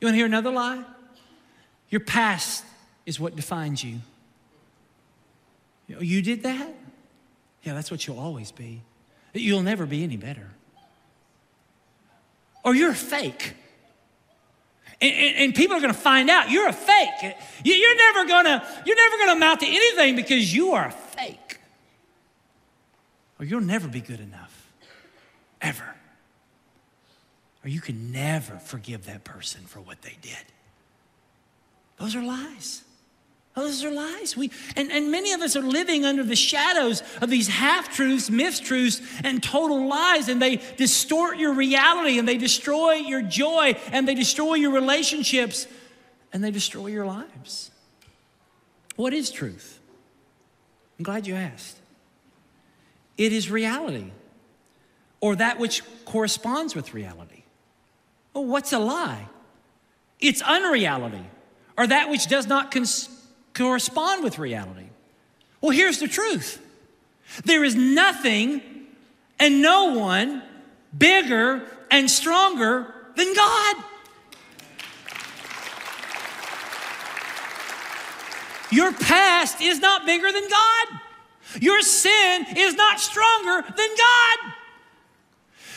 You 0.00 0.06
want 0.06 0.14
to 0.14 0.16
hear 0.16 0.26
another 0.26 0.50
lie? 0.50 0.84
Your 1.88 2.00
past 2.00 2.64
is 3.06 3.20
what 3.20 3.36
defines 3.36 3.84
you. 3.84 4.00
Oh, 5.96 6.00
you 6.00 6.22
did 6.22 6.42
that? 6.42 6.74
Yeah, 7.62 7.74
that's 7.74 7.90
what 7.90 8.06
you'll 8.06 8.18
always 8.18 8.50
be. 8.52 8.82
You'll 9.32 9.62
never 9.62 9.86
be 9.86 10.02
any 10.02 10.16
better. 10.16 10.50
Or 12.64 12.74
you're 12.74 12.90
a 12.90 12.94
fake. 12.94 13.54
And, 15.00 15.12
and, 15.12 15.36
and 15.36 15.54
people 15.54 15.76
are 15.76 15.80
going 15.80 15.92
to 15.92 15.98
find 15.98 16.30
out 16.30 16.50
you're 16.50 16.68
a 16.68 16.72
fake. 16.72 17.36
You, 17.64 17.74
are 17.74 17.96
never 17.96 18.28
going 18.28 18.44
to 18.44 18.66
you're 18.86 18.96
never 18.96 19.16
going 19.16 19.28
to 19.28 19.32
amount 19.34 19.60
to 19.60 19.66
anything 19.66 20.16
because 20.16 20.54
you 20.54 20.72
are 20.72 20.86
a 20.86 20.92
fake. 20.92 21.58
Or 23.38 23.44
you'll 23.44 23.60
never 23.60 23.88
be 23.88 24.00
good 24.00 24.20
enough, 24.20 24.72
ever. 25.60 25.94
Or 27.64 27.68
you 27.68 27.80
can 27.80 28.12
never 28.12 28.58
forgive 28.58 29.06
that 29.06 29.24
person 29.24 29.62
for 29.62 29.80
what 29.80 30.02
they 30.02 30.16
did. 30.20 30.36
Those 31.98 32.14
are 32.14 32.22
lies. 32.22 32.82
Those 33.54 33.84
are 33.84 33.90
lies. 33.90 34.36
We, 34.36 34.50
and, 34.76 34.90
and 34.90 35.10
many 35.10 35.32
of 35.32 35.40
us 35.40 35.54
are 35.56 35.62
living 35.62 36.04
under 36.04 36.24
the 36.24 36.36
shadows 36.36 37.02
of 37.22 37.30
these 37.30 37.48
half 37.48 37.94
truths, 37.94 38.28
mistruths, 38.28 39.00
and 39.22 39.42
total 39.42 39.86
lies, 39.86 40.28
and 40.28 40.42
they 40.42 40.56
distort 40.76 41.38
your 41.38 41.54
reality 41.54 42.18
and 42.18 42.28
they 42.28 42.36
destroy 42.36 42.94
your 42.94 43.22
joy 43.22 43.76
and 43.92 44.06
they 44.06 44.14
destroy 44.14 44.54
your 44.54 44.72
relationships 44.72 45.66
and 46.32 46.42
they 46.42 46.50
destroy 46.50 46.86
your 46.86 47.06
lives. 47.06 47.70
What 48.96 49.14
is 49.14 49.30
truth? 49.30 49.80
I'm 50.98 51.04
glad 51.04 51.26
you 51.26 51.34
asked. 51.34 51.78
It 53.16 53.32
is 53.32 53.50
reality 53.50 54.10
or 55.20 55.36
that 55.36 55.58
which 55.58 55.82
corresponds 56.04 56.74
with 56.74 56.92
reality. 56.92 57.33
Well, 58.34 58.44
what's 58.44 58.72
a 58.72 58.78
lie? 58.78 59.28
It's 60.20 60.42
unreality 60.42 61.24
or 61.78 61.86
that 61.86 62.10
which 62.10 62.26
does 62.26 62.46
not 62.46 62.70
cons- 62.70 63.08
correspond 63.54 64.22
with 64.24 64.38
reality. 64.38 64.88
Well, 65.60 65.70
here's 65.70 65.98
the 65.98 66.08
truth 66.08 66.60
there 67.44 67.64
is 67.64 67.74
nothing 67.74 68.60
and 69.38 69.62
no 69.62 69.94
one 69.98 70.42
bigger 70.96 71.62
and 71.90 72.10
stronger 72.10 72.94
than 73.16 73.34
God. 73.34 73.76
Your 78.70 78.92
past 78.92 79.60
is 79.60 79.78
not 79.78 80.04
bigger 80.04 80.30
than 80.32 80.48
God. 80.48 81.00
Your 81.60 81.80
sin 81.82 82.46
is 82.56 82.74
not 82.74 82.98
stronger 82.98 83.62
than 83.62 83.88
God. 83.96 84.54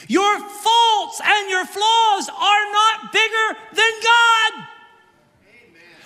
Your 0.08 0.40
faults 1.08 1.22
and 1.24 1.50
your 1.50 1.66
flaws 1.66 2.30
are 2.30 2.72
not 2.72 3.12
bigger 3.12 3.60
than 3.74 3.92
God. 4.04 4.68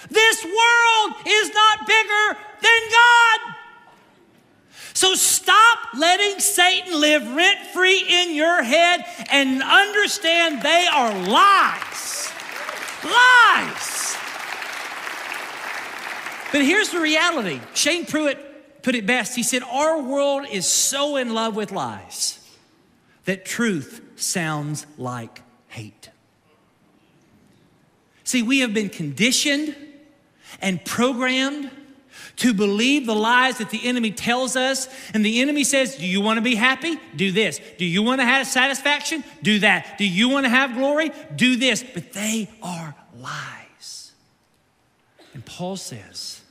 This 0.09 0.43
world 0.43 1.15
is 1.25 1.53
not 1.53 1.87
bigger 1.87 2.37
than 2.61 2.81
God. 2.91 3.55
So 4.93 5.15
stop 5.15 5.79
letting 5.97 6.39
Satan 6.39 6.99
live 6.99 7.33
rent 7.33 7.59
free 7.67 8.03
in 8.07 8.35
your 8.35 8.61
head 8.61 9.05
and 9.31 9.63
understand 9.63 10.61
they 10.61 10.87
are 10.91 11.13
lies. 11.27 12.31
Lies. 13.03 14.17
But 16.51 16.63
here's 16.63 16.89
the 16.89 16.99
reality 16.99 17.61
Shane 17.73 18.05
Pruitt 18.05 18.83
put 18.83 18.95
it 18.95 19.05
best. 19.05 19.35
He 19.35 19.43
said, 19.43 19.63
Our 19.63 20.01
world 20.01 20.45
is 20.51 20.67
so 20.67 21.15
in 21.15 21.33
love 21.33 21.55
with 21.55 21.71
lies 21.71 22.40
that 23.25 23.45
truth 23.45 24.01
sounds 24.15 24.85
like 24.97 25.41
hate. 25.67 26.09
See, 28.23 28.41
we 28.41 28.59
have 28.59 28.73
been 28.73 28.89
conditioned 28.89 29.75
and 30.61 30.83
programmed 30.85 31.69
to 32.37 32.53
believe 32.53 33.05
the 33.05 33.15
lies 33.15 33.57
that 33.57 33.69
the 33.69 33.85
enemy 33.85 34.11
tells 34.11 34.55
us. 34.55 34.87
And 35.13 35.25
the 35.25 35.41
enemy 35.41 35.63
says, 35.63 35.95
Do 35.95 36.05
you 36.05 36.21
want 36.21 36.37
to 36.37 36.41
be 36.41 36.55
happy? 36.55 36.97
Do 37.15 37.31
this. 37.31 37.59
Do 37.77 37.85
you 37.85 38.03
want 38.03 38.21
to 38.21 38.25
have 38.25 38.47
satisfaction? 38.47 39.23
Do 39.41 39.59
that. 39.59 39.97
Do 39.97 40.05
you 40.07 40.29
want 40.29 40.45
to 40.45 40.49
have 40.49 40.73
glory? 40.73 41.11
Do 41.35 41.55
this. 41.55 41.83
But 41.83 42.13
they 42.13 42.49
are 42.61 42.95
lies. 43.17 44.11
And 45.33 45.45
Paul 45.45 45.77
says 45.77 46.41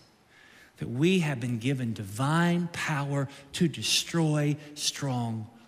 that 0.78 0.88
we 0.88 1.20
have 1.20 1.40
been 1.40 1.58
given 1.58 1.92
divine 1.92 2.68
power 2.72 3.28
to 3.54 3.68
destroy 3.68 4.56
strongholds. 4.74 5.59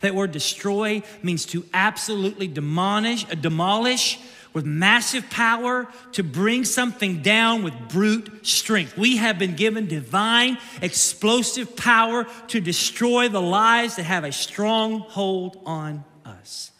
That 0.00 0.14
word 0.14 0.32
destroy 0.32 1.02
means 1.22 1.46
to 1.46 1.64
absolutely 1.72 2.48
demolish, 2.48 3.24
uh, 3.30 3.34
demolish 3.34 4.18
with 4.52 4.64
massive 4.64 5.28
power 5.30 5.88
to 6.12 6.22
bring 6.22 6.64
something 6.64 7.22
down 7.22 7.64
with 7.64 7.74
brute 7.88 8.46
strength. 8.46 8.96
We 8.96 9.16
have 9.16 9.38
been 9.38 9.56
given 9.56 9.88
divine, 9.88 10.58
explosive 10.80 11.76
power 11.76 12.26
to 12.48 12.60
destroy 12.60 13.28
the 13.28 13.42
lies 13.42 13.96
that 13.96 14.04
have 14.04 14.24
a 14.24 14.32
strong 14.32 15.00
hold 15.00 15.60
on 15.66 16.04
us. 16.24 16.70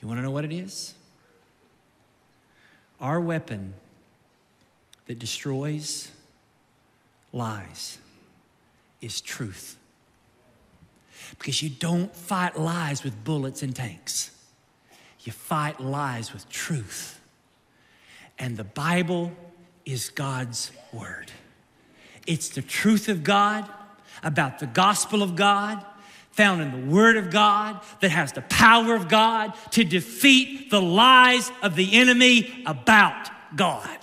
You 0.00 0.08
want 0.08 0.18
to 0.18 0.22
know 0.22 0.30
what 0.30 0.44
it 0.44 0.52
is? 0.52 0.94
Our 3.00 3.20
weapon 3.20 3.74
that 5.06 5.18
destroys 5.18 6.10
lies 7.32 7.98
is 9.00 9.20
truth. 9.20 9.76
Because 11.42 11.60
you 11.60 11.70
don't 11.70 12.14
fight 12.14 12.56
lies 12.56 13.02
with 13.02 13.24
bullets 13.24 13.64
and 13.64 13.74
tanks. 13.74 14.30
You 15.22 15.32
fight 15.32 15.80
lies 15.80 16.32
with 16.32 16.48
truth. 16.48 17.20
And 18.38 18.56
the 18.56 18.62
Bible 18.62 19.32
is 19.84 20.08
God's 20.10 20.70
word. 20.92 21.32
It's 22.28 22.50
the 22.50 22.62
truth 22.62 23.08
of 23.08 23.24
God 23.24 23.68
about 24.22 24.60
the 24.60 24.68
gospel 24.68 25.20
of 25.20 25.34
God, 25.34 25.84
found 26.30 26.62
in 26.62 26.70
the 26.70 26.92
Word 26.94 27.16
of 27.16 27.32
God, 27.32 27.80
that 27.98 28.12
has 28.12 28.30
the 28.30 28.42
power 28.42 28.94
of 28.94 29.08
God 29.08 29.52
to 29.72 29.82
defeat 29.82 30.70
the 30.70 30.80
lies 30.80 31.50
of 31.60 31.74
the 31.74 31.94
enemy 31.94 32.62
about 32.66 33.28
God. 33.56 33.98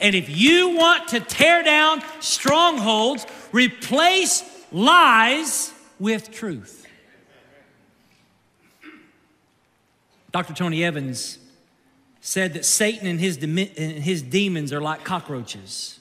And 0.00 0.16
if 0.16 0.28
you 0.28 0.70
want 0.70 1.06
to 1.10 1.20
tear 1.20 1.62
down 1.62 2.02
strongholds, 2.18 3.26
replace 3.52 4.42
lies 4.72 5.70
with 5.98 6.30
truth. 6.30 6.86
Dr. 10.32 10.52
Tony 10.52 10.82
Evans 10.82 11.38
said 12.20 12.54
that 12.54 12.64
Satan 12.64 13.06
and 13.06 13.20
his, 13.20 13.36
and 13.36 13.58
his 13.58 14.22
demons 14.22 14.72
are 14.72 14.80
like 14.80 15.04
cockroaches 15.04 16.00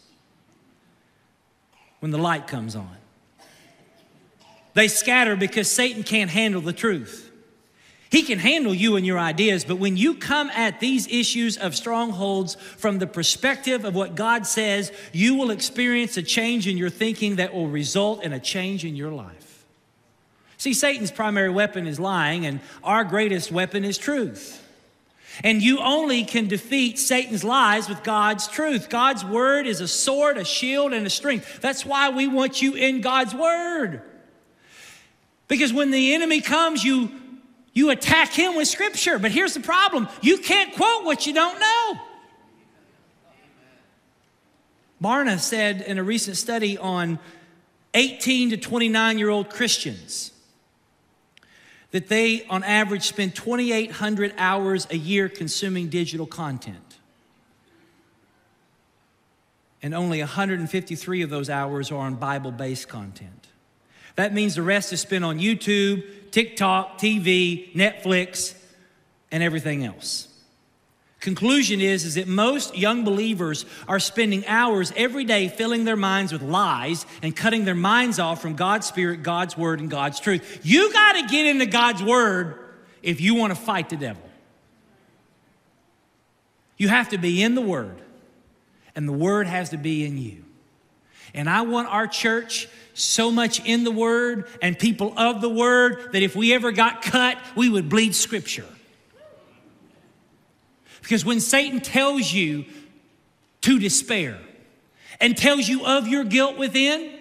when 1.99 2.11
the 2.11 2.17
light 2.17 2.47
comes 2.47 2.75
on. 2.75 2.97
They 4.73 4.87
scatter 4.87 5.35
because 5.35 5.69
Satan 5.69 6.03
can't 6.03 6.31
handle 6.31 6.61
the 6.61 6.73
truth. 6.73 7.29
He 8.09 8.23
can 8.23 8.39
handle 8.39 8.73
you 8.73 8.95
and 8.95 9.05
your 9.05 9.17
ideas, 9.17 9.65
but 9.65 9.77
when 9.77 9.97
you 9.97 10.13
come 10.13 10.49
at 10.51 10.79
these 10.79 11.07
issues 11.07 11.57
of 11.57 11.75
strongholds 11.75 12.55
from 12.77 12.99
the 12.99 13.07
perspective 13.07 13.85
of 13.85 13.95
what 13.95 14.15
God 14.15 14.45
says, 14.45 14.91
you 15.11 15.35
will 15.35 15.49
experience 15.49 16.15
a 16.17 16.23
change 16.23 16.67
in 16.67 16.77
your 16.77 16.89
thinking 16.89 17.37
that 17.37 17.53
will 17.53 17.67
result 17.67 18.23
in 18.23 18.31
a 18.31 18.39
change 18.39 18.85
in 18.85 18.95
your 18.95 19.11
life. 19.11 19.42
See, 20.63 20.73
Satan's 20.73 21.11
primary 21.11 21.49
weapon 21.49 21.87
is 21.87 21.99
lying, 21.99 22.45
and 22.45 22.61
our 22.85 23.03
greatest 23.03 23.51
weapon 23.51 23.83
is 23.83 23.97
truth. 23.97 24.65
And 25.43 25.61
you 25.61 25.79
only 25.79 26.23
can 26.23 26.47
defeat 26.47 26.97
Satan's 26.97 27.43
lies 27.43 27.89
with 27.89 28.01
God's 28.01 28.47
truth. 28.47 28.87
God's 28.87 29.25
word 29.25 29.67
is 29.67 29.81
a 29.81 29.89
sword, 29.89 30.37
a 30.37 30.45
shield, 30.45 30.93
and 30.93 31.05
a 31.05 31.09
strength. 31.09 31.59
That's 31.59 31.85
why 31.85 32.11
we 32.11 32.27
want 32.27 32.61
you 32.61 32.75
in 32.75 33.01
God's 33.01 33.35
word. 33.35 34.03
Because 35.49 35.73
when 35.73 35.91
the 35.91 36.13
enemy 36.13 36.39
comes, 36.39 36.81
you, 36.81 37.11
you 37.73 37.89
attack 37.89 38.31
him 38.31 38.55
with 38.55 38.69
scripture. 38.69 39.19
But 39.19 39.31
here's 39.31 39.53
the 39.53 39.59
problem 39.59 40.07
you 40.21 40.37
can't 40.37 40.73
quote 40.73 41.03
what 41.03 41.27
you 41.27 41.33
don't 41.33 41.59
know. 41.59 41.99
Barna 45.01 45.37
said 45.39 45.81
in 45.81 45.97
a 45.97 46.03
recent 46.03 46.37
study 46.37 46.77
on 46.77 47.19
18 47.95 48.51
to 48.51 48.55
29 48.55 49.17
year 49.17 49.29
old 49.29 49.49
Christians 49.49 50.29
that 51.93 52.07
they, 52.07 52.43
on 52.47 52.63
average, 52.63 53.03
spend 53.03 53.35
2,800 53.35 54.33
hours 54.39 54.87
a 54.89 54.97
year 54.97 55.29
consuming 55.29 55.89
digital 55.89 56.25
content. 56.25 56.97
And 59.83 59.93
only 59.93 60.19
153 60.19 61.21
of 61.21 61.29
those 61.29 61.51
hours 61.51 61.91
are 61.91 61.99
on 61.99 62.15
Bible 62.15 62.51
based 62.51 62.89
content. 62.89 63.47
That 64.15 64.33
means 64.33 64.55
the 64.55 64.63
rest 64.63 64.91
is 64.91 65.01
spent 65.01 65.23
on 65.23 65.37
YouTube, 65.37 66.31
TikTok, 66.31 66.97
TV, 66.97 67.71
Netflix, 67.75 68.55
and 69.31 69.43
everything 69.43 69.85
else. 69.85 70.27
Conclusion 71.23 71.79
is, 71.79 72.03
is 72.03 72.15
that 72.15 72.27
most 72.27 72.77
young 72.77 73.05
believers 73.05 73.65
are 73.87 73.97
spending 73.97 74.45
hours 74.45 74.91
every 74.97 75.23
day 75.23 75.47
filling 75.47 75.85
their 75.85 75.95
minds 75.95 76.33
with 76.33 76.41
lies 76.41 77.05
and 77.21 77.33
cutting 77.33 77.63
their 77.63 77.73
minds 77.73 78.19
off 78.19 78.41
from 78.41 78.55
God's 78.55 78.87
Spirit, 78.87 79.23
God's 79.23 79.57
Word, 79.57 79.79
and 79.79 79.89
God's 79.89 80.19
truth. 80.19 80.59
You 80.63 80.91
got 80.91 81.13
to 81.13 81.27
get 81.27 81.45
into 81.45 81.65
God's 81.65 82.03
Word 82.03 82.59
if 83.01 83.21
you 83.21 83.35
want 83.35 83.55
to 83.55 83.55
fight 83.55 83.87
the 83.87 83.95
devil. 83.95 84.21
You 86.75 86.89
have 86.89 87.07
to 87.11 87.17
be 87.17 87.41
in 87.41 87.55
the 87.55 87.61
Word, 87.61 88.01
and 88.93 89.07
the 89.07 89.13
Word 89.13 89.47
has 89.47 89.69
to 89.69 89.77
be 89.77 90.03
in 90.03 90.17
you. 90.17 90.43
And 91.33 91.49
I 91.49 91.61
want 91.61 91.87
our 91.87 92.05
church 92.05 92.67
so 92.95 93.31
much 93.31 93.65
in 93.65 93.85
the 93.85 93.91
Word 93.91 94.49
and 94.61 94.77
people 94.77 95.17
of 95.17 95.39
the 95.39 95.47
Word 95.47 96.11
that 96.11 96.21
if 96.21 96.35
we 96.35 96.53
ever 96.53 96.73
got 96.73 97.01
cut, 97.01 97.37
we 97.55 97.69
would 97.69 97.87
bleed 97.87 98.13
Scripture. 98.13 98.65
Because 101.03 101.25
when 101.25 101.41
Satan 101.41 101.81
tells 101.81 102.31
you 102.31 102.65
to 103.61 103.77
despair 103.77 104.39
and 105.19 105.37
tells 105.37 105.67
you 105.67 105.85
of 105.85 106.07
your 106.07 106.23
guilt 106.23 106.57
within, 106.57 107.13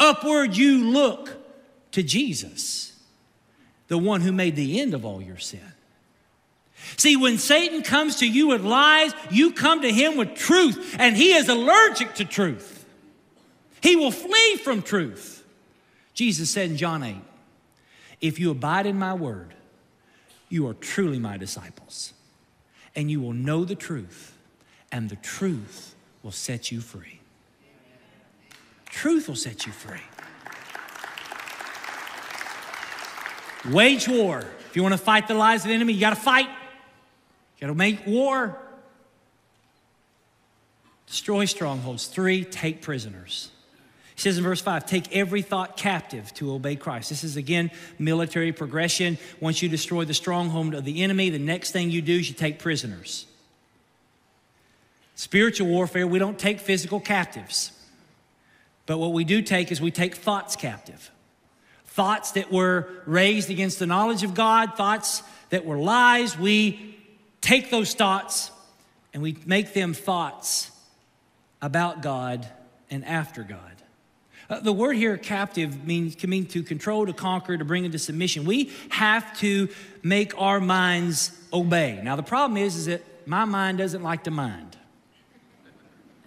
upward 0.00 0.56
you 0.56 0.90
look 0.90 1.30
to 1.92 2.02
Jesus, 2.02 3.00
the 3.86 3.96
one 3.96 4.20
who 4.20 4.32
made 4.32 4.56
the 4.56 4.80
end 4.80 4.94
of 4.94 5.04
all 5.04 5.22
your 5.22 5.38
sin. 5.38 5.60
See, 6.96 7.16
when 7.16 7.38
Satan 7.38 7.82
comes 7.82 8.16
to 8.16 8.28
you 8.28 8.48
with 8.48 8.64
lies, 8.64 9.12
you 9.30 9.52
come 9.52 9.82
to 9.82 9.92
him 9.92 10.16
with 10.16 10.34
truth, 10.34 10.96
and 10.98 11.16
he 11.16 11.34
is 11.34 11.48
allergic 11.48 12.16
to 12.16 12.24
truth. 12.24 12.84
He 13.80 13.94
will 13.94 14.10
flee 14.10 14.56
from 14.56 14.82
truth. 14.82 15.44
Jesus 16.14 16.50
said 16.50 16.70
in 16.70 16.76
John 16.76 17.04
8, 17.04 17.16
If 18.20 18.40
you 18.40 18.50
abide 18.50 18.86
in 18.86 18.98
my 18.98 19.14
word, 19.14 19.54
you 20.48 20.66
are 20.66 20.74
truly 20.74 21.20
my 21.20 21.36
disciples 21.36 22.12
and 22.94 23.10
you 23.10 23.20
will 23.20 23.32
know 23.32 23.64
the 23.64 23.74
truth, 23.74 24.36
and 24.90 25.08
the 25.08 25.16
truth 25.16 25.94
will 26.22 26.32
set 26.32 26.70
you 26.70 26.80
free. 26.80 27.20
Truth 28.86 29.28
will 29.28 29.36
set 29.36 29.66
you 29.66 29.72
free. 29.72 30.00
Wage 33.72 34.08
war. 34.08 34.44
If 34.68 34.76
you 34.76 34.82
want 34.82 34.92
to 34.92 34.98
fight 34.98 35.28
the 35.28 35.34
lies 35.34 35.62
of 35.62 35.68
the 35.68 35.74
enemy, 35.74 35.92
you 35.92 36.00
got 36.00 36.10
to 36.10 36.16
fight. 36.16 36.46
You 36.46 37.60
got 37.60 37.66
to 37.68 37.74
make 37.74 38.06
war. 38.06 38.58
Destroy 41.06 41.44
strongholds. 41.44 42.06
Three, 42.06 42.44
take 42.44 42.82
prisoners. 42.82 43.50
Says 44.22 44.38
in 44.38 44.44
verse 44.44 44.60
5 44.60 44.86
take 44.86 45.16
every 45.16 45.42
thought 45.42 45.76
captive 45.76 46.32
to 46.34 46.52
obey 46.52 46.76
Christ. 46.76 47.08
This 47.08 47.24
is 47.24 47.36
again 47.36 47.72
military 47.98 48.52
progression. 48.52 49.18
Once 49.40 49.62
you 49.62 49.68
destroy 49.68 50.04
the 50.04 50.14
stronghold 50.14 50.74
of 50.74 50.84
the 50.84 51.02
enemy, 51.02 51.28
the 51.28 51.40
next 51.40 51.72
thing 51.72 51.90
you 51.90 52.00
do 52.00 52.20
is 52.20 52.28
you 52.28 52.34
take 52.36 52.60
prisoners. 52.60 53.26
Spiritual 55.16 55.66
warfare, 55.66 56.06
we 56.06 56.20
don't 56.20 56.38
take 56.38 56.60
physical 56.60 57.00
captives. 57.00 57.72
But 58.86 58.98
what 58.98 59.12
we 59.12 59.24
do 59.24 59.42
take 59.42 59.72
is 59.72 59.80
we 59.80 59.90
take 59.90 60.14
thoughts 60.14 60.54
captive. 60.54 61.10
Thoughts 61.86 62.30
that 62.30 62.52
were 62.52 62.88
raised 63.06 63.50
against 63.50 63.80
the 63.80 63.86
knowledge 63.86 64.22
of 64.22 64.34
God, 64.34 64.76
thoughts 64.76 65.24
that 65.50 65.64
were 65.64 65.78
lies. 65.78 66.38
We 66.38 66.96
take 67.40 67.72
those 67.72 67.92
thoughts 67.92 68.52
and 69.12 69.20
we 69.20 69.36
make 69.46 69.72
them 69.72 69.94
thoughts 69.94 70.70
about 71.60 72.02
God 72.02 72.46
and 72.88 73.04
after 73.04 73.42
God. 73.42 73.58
Uh, 74.50 74.60
the 74.60 74.72
word 74.72 74.96
here, 74.96 75.16
captive, 75.16 75.86
means 75.86 76.14
can 76.14 76.30
mean 76.30 76.46
to 76.46 76.62
control, 76.62 77.06
to 77.06 77.12
conquer, 77.12 77.56
to 77.56 77.64
bring 77.64 77.84
into 77.84 77.98
submission. 77.98 78.44
We 78.44 78.70
have 78.90 79.38
to 79.38 79.68
make 80.02 80.38
our 80.40 80.60
minds 80.60 81.32
obey. 81.52 82.00
Now, 82.02 82.16
the 82.16 82.22
problem 82.22 82.56
is, 82.56 82.76
is 82.76 82.86
that 82.86 83.02
my 83.26 83.44
mind 83.44 83.78
doesn't 83.78 84.02
like 84.02 84.24
to 84.24 84.30
mind. 84.30 84.76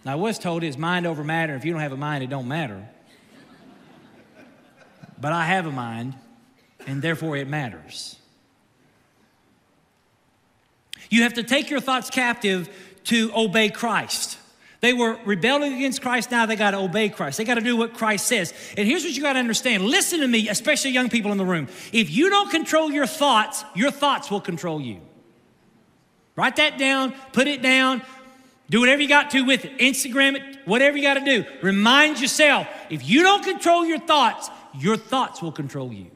Now, 0.03 0.13
I 0.13 0.15
was 0.15 0.39
told 0.39 0.63
it's 0.63 0.77
mind 0.77 1.05
over 1.05 1.23
matter. 1.23 1.55
If 1.55 1.65
you 1.65 1.71
don't 1.71 1.81
have 1.81 1.91
a 1.91 1.97
mind, 1.97 2.23
it 2.23 2.29
don't 2.29 2.47
matter. 2.47 2.87
But 5.19 5.33
I 5.33 5.45
have 5.45 5.65
a 5.65 5.71
mind, 5.71 6.13
and 6.85 7.01
therefore 7.01 7.37
it 7.37 7.47
matters. 7.47 8.17
You 11.09 11.23
have 11.23 11.33
to 11.35 11.43
take 11.43 11.69
your 11.69 11.79
thoughts 11.79 12.09
captive 12.09 12.69
to 13.05 13.31
obey 13.35 13.69
Christ. 13.69 14.37
They 14.85 14.93
were 14.93 15.17
rebelling 15.25 15.73
against 15.73 16.03
Christ, 16.03 16.29
now 16.29 16.45
they 16.45 16.55
got 16.55 16.71
to 16.71 16.77
obey 16.77 17.09
Christ. 17.09 17.39
They 17.39 17.43
got 17.43 17.55
to 17.55 17.61
do 17.61 17.75
what 17.75 17.95
Christ 17.95 18.27
says. 18.27 18.53
And 18.77 18.87
here's 18.87 19.03
what 19.03 19.13
you 19.13 19.23
got 19.23 19.33
to 19.33 19.39
understand 19.39 19.81
listen 19.87 20.19
to 20.19 20.27
me, 20.27 20.47
especially 20.47 20.91
young 20.91 21.09
people 21.09 21.31
in 21.31 21.39
the 21.39 21.43
room. 21.43 21.69
If 21.91 22.11
you 22.11 22.29
don't 22.29 22.51
control 22.51 22.91
your 22.91 23.07
thoughts, 23.07 23.65
your 23.73 23.89
thoughts 23.89 24.29
will 24.29 24.41
control 24.41 24.79
you. 24.79 25.01
Write 26.35 26.57
that 26.57 26.77
down, 26.77 27.15
put 27.33 27.47
it 27.47 27.63
down, 27.63 28.03
do 28.69 28.79
whatever 28.79 29.01
you 29.01 29.07
got 29.07 29.31
to 29.31 29.41
with 29.41 29.65
it. 29.65 29.75
Instagram 29.79 30.35
it, 30.35 30.59
whatever 30.65 30.97
you 30.97 31.01
got 31.01 31.15
to 31.15 31.25
do. 31.25 31.45
Remind 31.63 32.21
yourself 32.21 32.67
if 32.91 33.09
you 33.09 33.23
don't 33.23 33.43
control 33.43 33.87
your 33.87 33.97
thoughts, 33.97 34.51
your 34.77 34.97
thoughts 34.97 35.41
will 35.41 35.51
control 35.51 35.91
you. 35.91 36.11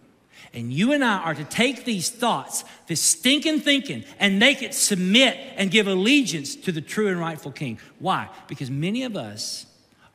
And 0.60 0.74
you 0.74 0.92
and 0.92 1.06
I 1.06 1.20
are 1.20 1.34
to 1.34 1.46
take 1.46 1.86
these 1.86 2.10
thoughts, 2.10 2.66
this 2.88 3.00
stinking 3.02 3.62
thinking, 3.62 4.04
and 4.20 4.40
make 4.40 4.62
it 4.62 4.74
submit 4.74 5.38
and 5.56 5.72
give 5.72 5.88
allegiance 5.88 6.54
to 6.58 6.74
the 6.74 6.82
true 6.82 7.08
and 7.08 7.18
rightful 7.18 7.54
king. 7.54 7.80
Why? 7.98 8.28
Because 8.50 8.70
many 8.70 9.04
of 9.04 9.16
us 9.16 9.68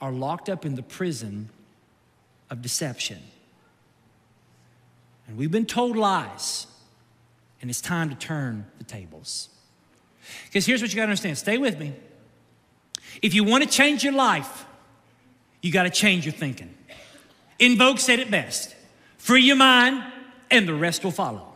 are 0.02 0.12
locked 0.12 0.50
up 0.50 0.66
in 0.66 0.74
the 0.74 0.82
prison 0.82 1.48
of 2.50 2.60
deception. 2.60 3.20
And 5.26 5.38
we've 5.38 5.50
been 5.50 5.64
told 5.64 5.96
lies, 5.96 6.66
and 7.62 7.70
it's 7.70 7.80
time 7.80 8.10
to 8.10 8.14
turn 8.14 8.66
the 8.76 8.84
tables. 8.84 9.48
Because 10.44 10.66
here's 10.66 10.82
what 10.82 10.90
you 10.90 10.96
got 10.96 11.06
to 11.06 11.10
understand 11.10 11.38
stay 11.38 11.56
with 11.56 11.78
me. 11.78 11.94
If 13.22 13.32
you 13.32 13.44
want 13.44 13.64
to 13.64 13.70
change 13.70 14.04
your 14.04 14.12
life, 14.12 14.66
you 15.62 15.72
got 15.72 15.84
to 15.84 15.90
change 15.90 16.26
your 16.26 16.34
thinking. 16.34 16.74
En 17.58 17.78
Vogue 17.78 17.98
said 17.98 18.18
it 18.18 18.30
best 18.30 18.74
free 19.16 19.40
your 19.40 19.56
mind 19.56 20.04
and 20.54 20.68
the 20.68 20.74
rest 20.74 21.04
will 21.04 21.10
follow. 21.10 21.52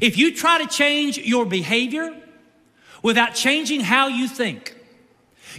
If 0.00 0.16
you 0.16 0.34
try 0.34 0.62
to 0.62 0.66
change 0.66 1.18
your 1.18 1.44
behavior 1.44 2.16
without 3.02 3.34
changing 3.34 3.80
how 3.80 4.08
you 4.08 4.28
think, 4.28 4.74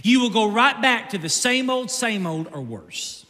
you 0.02 0.20
will 0.20 0.30
go 0.30 0.50
right 0.50 0.80
back 0.80 1.10
to 1.10 1.18
the 1.18 1.28
same 1.28 1.68
old, 1.68 1.90
same 1.90 2.26
old, 2.26 2.48
or 2.52 2.60
worse. 2.60 3.26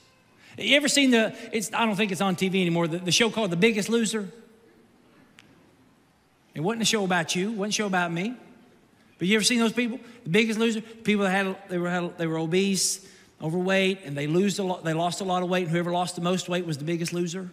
You 0.56 0.76
ever 0.76 0.88
seen 0.88 1.10
the, 1.10 1.34
it's, 1.52 1.72
I 1.72 1.86
don't 1.86 1.96
think 1.96 2.12
it's 2.12 2.20
on 2.20 2.36
TV 2.36 2.60
anymore, 2.60 2.86
the, 2.86 2.98
the 2.98 3.12
show 3.12 3.30
called 3.30 3.50
The 3.50 3.56
Biggest 3.56 3.88
Loser? 3.88 4.28
It 6.54 6.60
wasn't 6.60 6.82
a 6.82 6.86
show 6.86 7.04
about 7.04 7.34
you, 7.34 7.50
it 7.50 7.56
wasn't 7.56 7.74
a 7.74 7.76
show 7.76 7.86
about 7.86 8.12
me. 8.12 8.36
But 9.18 9.28
you 9.28 9.36
ever 9.36 9.44
seen 9.44 9.58
those 9.58 9.72
people? 9.72 10.00
The 10.24 10.30
biggest 10.30 10.58
loser? 10.58 10.80
People 10.80 11.24
that 11.24 11.30
had, 11.30 11.56
they 11.68 11.76
were, 11.76 11.90
had, 11.90 12.16
they 12.16 12.26
were 12.26 12.38
obese, 12.38 13.06
overweight, 13.42 14.00
and 14.04 14.16
they, 14.16 14.26
lose 14.26 14.58
a 14.58 14.62
lot, 14.62 14.82
they 14.82 14.94
lost 14.94 15.20
a 15.20 15.24
lot 15.24 15.42
of 15.42 15.50
weight, 15.50 15.64
and 15.64 15.70
whoever 15.70 15.92
lost 15.92 16.14
the 16.14 16.22
most 16.22 16.48
weight 16.48 16.64
was 16.64 16.78
the 16.78 16.84
biggest 16.84 17.12
loser. 17.12 17.50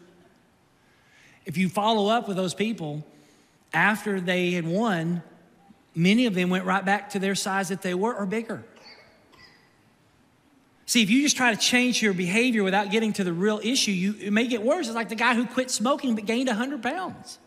If 1.48 1.56
you 1.56 1.70
follow 1.70 2.10
up 2.10 2.28
with 2.28 2.36
those 2.36 2.54
people, 2.54 3.06
after 3.74 4.20
they 4.20 4.52
had 4.52 4.68
won, 4.68 5.24
many 5.96 6.26
of 6.26 6.36
them 6.36 6.50
went 6.50 6.66
right 6.66 6.84
back 6.84 7.12
to 7.12 7.20
their 7.20 7.36
size 7.36 7.70
that 7.70 7.82
they 7.82 7.94
were 7.94 8.14
or 8.14 8.26
bigger. 8.26 8.66
See, 10.86 11.02
if 11.02 11.10
you 11.10 11.22
just 11.22 11.38
try 11.38 11.54
to 11.54 11.60
change 11.60 12.02
your 12.02 12.14
behavior 12.14 12.64
without 12.64 12.92
getting 12.92 13.14
to 13.14 13.24
the 13.24 13.32
real 13.32 13.62
issue, 13.64 13.92
you, 13.92 14.16
it 14.20 14.32
may 14.32 14.48
get 14.48 14.62
worse. 14.62 14.88
It's 14.88 14.96
like 14.96 15.08
the 15.08 15.16
guy 15.16 15.36
who 15.36 15.46
quit 15.46 15.72
smoking 15.72 16.16
but 16.16 16.26
gained 16.26 16.50
100 16.50 16.84
pounds. 16.84 17.40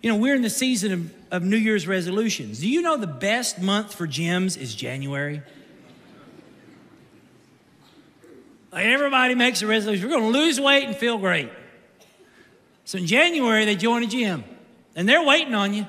You 0.00 0.10
know, 0.10 0.16
we're 0.16 0.34
in 0.34 0.42
the 0.42 0.50
season 0.50 0.92
of, 0.92 1.14
of 1.30 1.42
New 1.42 1.56
Year's 1.58 1.86
resolutions. 1.86 2.60
Do 2.60 2.68
you 2.70 2.80
know 2.80 2.96
the 2.96 3.06
best 3.06 3.60
month 3.60 3.94
for 3.94 4.06
gyms 4.06 4.58
is 4.58 4.74
January? 4.74 5.42
Like 8.72 8.86
everybody 8.86 9.34
makes 9.34 9.60
a 9.60 9.66
resolution. 9.66 10.08
We're 10.08 10.18
going 10.18 10.32
to 10.32 10.38
lose 10.38 10.58
weight 10.58 10.84
and 10.84 10.96
feel 10.96 11.18
great. 11.18 11.50
So 12.86 12.98
in 12.98 13.06
January, 13.06 13.64
they 13.64 13.76
join 13.76 14.04
a 14.04 14.06
gym. 14.06 14.44
And 14.94 15.06
they're 15.08 15.24
waiting 15.24 15.54
on 15.54 15.74
you. 15.74 15.86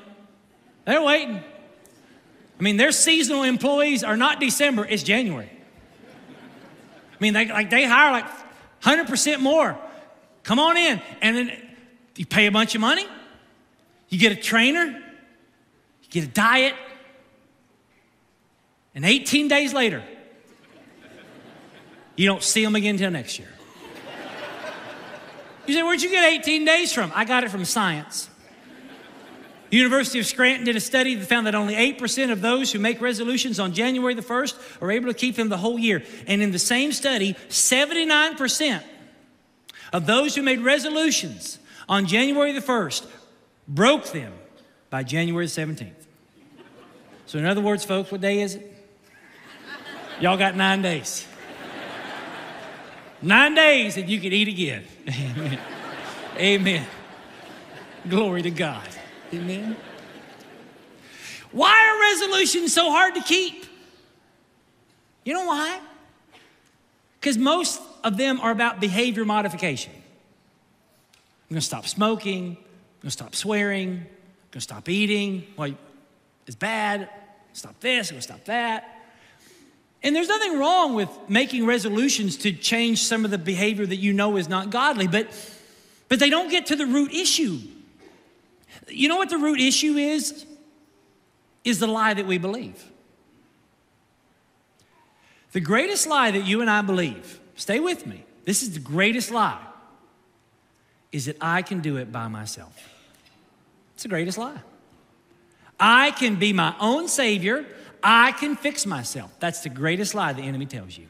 They're 0.84 1.02
waiting. 1.02 1.38
I 1.38 2.64
mean, 2.64 2.76
their 2.76 2.92
seasonal 2.92 3.44
employees 3.44 4.04
are 4.04 4.18
not 4.18 4.40
December, 4.40 4.86
it's 4.86 5.04
January. 5.04 5.50
I 5.50 7.16
mean, 7.20 7.34
they, 7.34 7.48
like 7.48 7.70
they 7.70 7.86
hire 7.86 8.12
like 8.12 8.26
100% 8.82 9.40
more. 9.40 9.78
Come 10.44 10.60
on 10.60 10.76
in. 10.76 11.02
And 11.22 11.38
then 11.38 11.52
you 12.16 12.26
pay 12.26 12.48
a 12.48 12.52
bunch 12.52 12.74
of 12.74 12.82
money, 12.82 13.06
you 14.10 14.18
get 14.18 14.32
a 14.32 14.36
trainer, 14.36 14.86
you 14.86 16.10
get 16.10 16.24
a 16.24 16.28
diet, 16.28 16.74
and 18.96 19.06
18 19.06 19.48
days 19.48 19.72
later, 19.72 20.04
you 22.16 22.26
don't 22.26 22.42
see 22.42 22.66
them 22.66 22.76
again 22.76 22.96
until 22.96 23.12
next 23.12 23.38
year. 23.38 23.50
You 25.68 25.74
say, 25.74 25.84
Where'd 25.84 26.02
you 26.02 26.10
get 26.10 26.24
18 26.24 26.66
days 26.66 26.94
from? 26.94 27.12
I 27.14 27.26
got 27.26 27.44
it 27.44 27.52
from 27.52 27.66
science. 27.66 28.30
University 29.70 30.20
of 30.20 30.26
Scranton 30.26 30.66
did 30.66 30.78
a 30.78 30.80
study 30.80 31.16
that 31.16 31.26
found 31.26 31.46
that 31.46 31.56
only 31.56 31.76
8% 31.76 32.32
of 32.32 32.40
those 32.40 32.72
who 32.72 32.80
make 32.80 33.02
resolutions 33.02 33.60
on 33.60 33.74
January 33.74 34.14
the 34.14 34.22
1st 34.22 34.82
are 34.82 34.92
able 34.92 35.08
to 35.08 35.14
keep 35.14 35.36
them 35.36 35.50
the 35.50 35.58
whole 35.58 35.78
year. 35.78 36.04
And 36.26 36.42
in 36.42 36.52
the 36.52 36.60
same 36.60 36.94
study, 36.94 37.34
79% 37.50 38.82
of 39.92 40.06
those 40.06 40.36
who 40.36 40.42
made 40.42 40.62
resolutions 40.62 41.60
on 41.90 42.06
January 42.06 42.54
the 42.54 42.62
1st 42.62 43.08
broke 43.68 44.06
them 44.12 44.34
by 44.90 45.04
January 45.04 45.46
the 45.46 45.52
17th. 45.52 45.92
So, 47.26 47.38
in 47.38 47.46
other 47.46 47.60
words, 47.60 47.84
folks, 47.84 48.10
what 48.10 48.22
day 48.22 48.40
is 48.40 48.56
it? 48.56 48.74
Y'all 50.22 50.38
got 50.38 50.56
nine 50.56 50.82
days. 50.82 51.28
Nine 53.22 53.56
days 53.56 53.98
and 53.98 54.10
you 54.10 54.20
can 54.20 54.32
eat 54.32 54.48
again. 54.48 54.84
Amen. 55.10 55.60
Amen. 56.38 56.88
Glory 58.08 58.44
to 58.44 58.52
God. 58.52 58.88
Amen. 59.34 59.76
Why 61.52 61.70
are 61.72 62.00
resolutions 62.14 62.74
so 62.74 62.92
hard 62.92 63.16
to 63.16 63.22
keep? 63.22 63.66
You 65.26 65.34
know 65.34 65.46
why? 65.46 65.80
Because 67.20 67.38
most 67.38 67.82
of 68.04 68.18
them 68.18 68.40
are 68.40 68.52
about 68.52 68.80
behavior 68.80 69.26
modification. 69.26 69.92
I'm 69.94 71.56
gonna 71.56 71.62
stop 71.62 71.88
smoking, 71.88 72.56
I'm 72.58 73.02
gonna 73.02 73.12
stop 73.12 73.36
swearing, 73.36 73.90
I'm 73.90 74.08
gonna 74.52 74.62
stop 74.62 74.88
eating. 74.88 75.48
Well, 75.58 75.74
it's 76.46 76.56
bad. 76.56 77.10
Stop 77.54 77.80
this, 77.80 78.10
I'm 78.10 78.16
gonna 78.16 78.22
stop 78.22 78.46
that. 78.46 78.97
And 80.08 80.16
there's 80.16 80.30
nothing 80.30 80.58
wrong 80.58 80.94
with 80.94 81.10
making 81.28 81.66
resolutions 81.66 82.38
to 82.38 82.54
change 82.54 83.04
some 83.04 83.26
of 83.26 83.32
the 83.32 83.38
behavior 83.38 83.86
that 83.86 83.98
you 83.98 84.14
know 84.14 84.38
is 84.38 84.48
not 84.48 84.70
godly, 84.70 85.06
but, 85.06 85.28
but 86.08 86.18
they 86.18 86.30
don't 86.30 86.50
get 86.50 86.68
to 86.68 86.78
the 86.78 86.86
root 86.86 87.12
issue. 87.12 87.60
You 88.88 89.10
know 89.10 89.18
what 89.18 89.30
the 89.30 89.38
root 89.38 89.60
issue 89.60 89.98
is? 89.98 90.46
Is 91.66 91.80
the 91.80 91.88
lie 91.88 92.14
that 92.14 92.26
we 92.26 92.38
believe. 92.38 92.90
The 95.52 95.60
greatest 95.60 96.08
lie 96.08 96.32
that 96.32 96.46
you 96.46 96.62
and 96.62 96.70
I 96.70 96.84
believe, 96.84 97.42
stay 97.58 97.82
with 97.82 98.08
me, 98.08 98.24
this 98.46 98.64
is 98.64 98.76
the 98.76 98.80
greatest 98.80 99.30
lie, 99.30 99.60
is 101.12 101.26
that 101.26 101.36
I 101.42 101.64
can 101.64 101.82
do 101.82 101.98
it 101.98 102.14
by 102.14 102.30
myself. 102.30 102.82
It's 103.96 104.04
the 104.04 104.10
greatest 104.10 104.38
lie. 104.38 104.62
I 105.78 106.12
can 106.12 106.38
be 106.38 106.54
my 106.54 106.74
own 106.80 107.10
Savior. 107.10 107.66
I 108.10 108.32
can 108.32 108.56
fix 108.56 108.86
myself. 108.86 109.38
That's 109.42 109.60
the 109.60 109.70
greatest 109.70 110.16
lie 110.16 110.32
the 110.32 110.42
enemy 110.42 110.66
tells 110.66 110.98
you. 110.98 111.08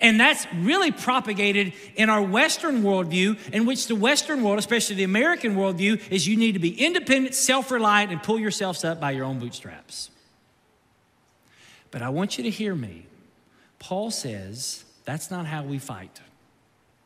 And 0.00 0.18
that's 0.18 0.46
really 0.54 0.92
propagated 0.92 1.74
in 1.94 2.08
our 2.08 2.22
Western 2.22 2.82
worldview, 2.82 3.36
in 3.52 3.66
which 3.66 3.86
the 3.86 3.94
Western 3.94 4.42
world, 4.42 4.58
especially 4.58 4.96
the 4.96 5.04
American 5.04 5.56
worldview, 5.56 6.00
is 6.10 6.26
you 6.26 6.38
need 6.38 6.52
to 6.52 6.58
be 6.58 6.82
independent, 6.82 7.34
self 7.34 7.70
reliant, 7.70 8.12
and 8.12 8.22
pull 8.22 8.38
yourselves 8.38 8.82
up 8.82 8.98
by 8.98 9.10
your 9.10 9.26
own 9.26 9.38
bootstraps. 9.38 10.10
But 11.90 12.00
I 12.00 12.08
want 12.08 12.38
you 12.38 12.44
to 12.44 12.50
hear 12.50 12.74
me. 12.74 13.06
Paul 13.78 14.10
says 14.10 14.84
that's 15.04 15.30
not 15.30 15.44
how 15.44 15.64
we 15.64 15.78
fight. 15.78 16.22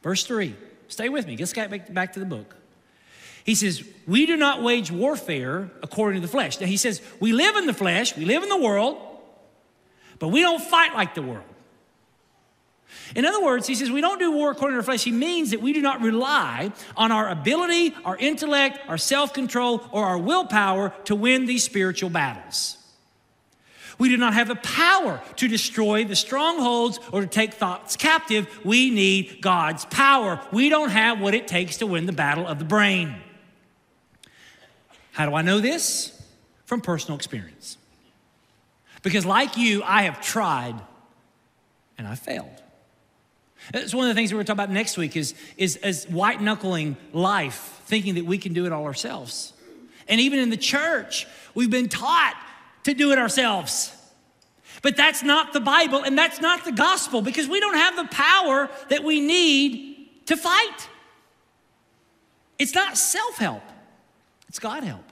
Verse 0.04 0.24
3, 0.24 0.54
stay 0.86 1.08
with 1.08 1.26
me, 1.26 1.36
let's 1.36 1.52
get 1.52 1.92
back 1.92 2.12
to 2.12 2.20
the 2.20 2.26
book. 2.26 2.54
He 3.44 3.54
says, 3.54 3.84
We 4.06 4.26
do 4.26 4.36
not 4.36 4.62
wage 4.62 4.90
warfare 4.90 5.70
according 5.82 6.20
to 6.20 6.26
the 6.26 6.30
flesh. 6.30 6.60
Now, 6.60 6.66
he 6.66 6.76
says, 6.76 7.00
We 7.20 7.32
live 7.32 7.56
in 7.56 7.66
the 7.66 7.74
flesh, 7.74 8.16
we 8.16 8.24
live 8.24 8.42
in 8.42 8.48
the 8.48 8.58
world, 8.58 8.98
but 10.18 10.28
we 10.28 10.40
don't 10.40 10.62
fight 10.62 10.94
like 10.94 11.14
the 11.14 11.22
world. 11.22 11.44
In 13.14 13.24
other 13.24 13.42
words, 13.42 13.66
he 13.66 13.74
says 13.74 13.90
we 13.90 14.00
don't 14.00 14.18
do 14.18 14.32
war 14.32 14.50
according 14.50 14.76
to 14.76 14.82
the 14.82 14.84
flesh. 14.86 15.04
He 15.04 15.12
means 15.12 15.50
that 15.50 15.60
we 15.60 15.72
do 15.72 15.82
not 15.82 16.00
rely 16.00 16.72
on 16.96 17.12
our 17.12 17.28
ability, 17.28 17.94
our 18.04 18.16
intellect, 18.16 18.78
our 18.88 18.98
self 18.98 19.32
control, 19.32 19.86
or 19.92 20.04
our 20.04 20.18
willpower 20.18 20.92
to 21.04 21.14
win 21.14 21.46
these 21.46 21.64
spiritual 21.64 22.10
battles. 22.10 22.78
We 23.98 24.08
do 24.08 24.16
not 24.16 24.34
have 24.34 24.48
the 24.48 24.56
power 24.56 25.22
to 25.36 25.48
destroy 25.48 26.04
the 26.04 26.16
strongholds 26.16 26.98
or 27.12 27.20
to 27.20 27.26
take 27.26 27.54
thoughts 27.54 27.96
captive. 27.96 28.48
We 28.64 28.90
need 28.90 29.40
God's 29.40 29.84
power. 29.84 30.40
We 30.52 30.68
don't 30.68 30.90
have 30.90 31.20
what 31.20 31.34
it 31.34 31.46
takes 31.46 31.78
to 31.78 31.86
win 31.86 32.06
the 32.06 32.12
battle 32.12 32.46
of 32.46 32.58
the 32.58 32.64
brain. 32.64 33.14
How 35.14 35.26
do 35.26 35.34
I 35.34 35.42
know 35.42 35.60
this? 35.60 36.10
From 36.64 36.80
personal 36.80 37.16
experience. 37.16 37.78
Because, 39.02 39.24
like 39.24 39.56
you, 39.56 39.82
I 39.84 40.02
have 40.02 40.20
tried 40.20 40.74
and 41.96 42.08
I 42.08 42.16
failed. 42.16 42.62
It's 43.72 43.94
one 43.94 44.08
of 44.08 44.14
the 44.14 44.18
things 44.18 44.32
we're 44.32 44.38
going 44.38 44.46
to 44.46 44.50
talk 44.50 44.56
about 44.56 44.70
next 44.70 44.96
week 44.96 45.16
is, 45.16 45.34
is, 45.56 45.76
is 45.76 46.04
white 46.06 46.40
knuckling 46.40 46.96
life, 47.12 47.80
thinking 47.86 48.16
that 48.16 48.26
we 48.26 48.38
can 48.38 48.52
do 48.52 48.66
it 48.66 48.72
all 48.72 48.84
ourselves. 48.84 49.52
And 50.08 50.20
even 50.20 50.40
in 50.40 50.50
the 50.50 50.56
church, 50.56 51.28
we've 51.54 51.70
been 51.70 51.88
taught 51.88 52.36
to 52.82 52.92
do 52.92 53.12
it 53.12 53.18
ourselves. 53.18 53.92
But 54.82 54.96
that's 54.96 55.22
not 55.22 55.52
the 55.52 55.60
Bible 55.60 56.02
and 56.02 56.18
that's 56.18 56.40
not 56.40 56.64
the 56.64 56.72
gospel 56.72 57.22
because 57.22 57.48
we 57.48 57.60
don't 57.60 57.76
have 57.76 57.96
the 57.96 58.06
power 58.06 58.68
that 58.90 59.04
we 59.04 59.20
need 59.20 60.26
to 60.26 60.36
fight. 60.36 60.88
It's 62.58 62.74
not 62.74 62.98
self 62.98 63.38
help, 63.38 63.62
it's 64.54 64.60
God 64.60 64.84
help. 64.84 65.02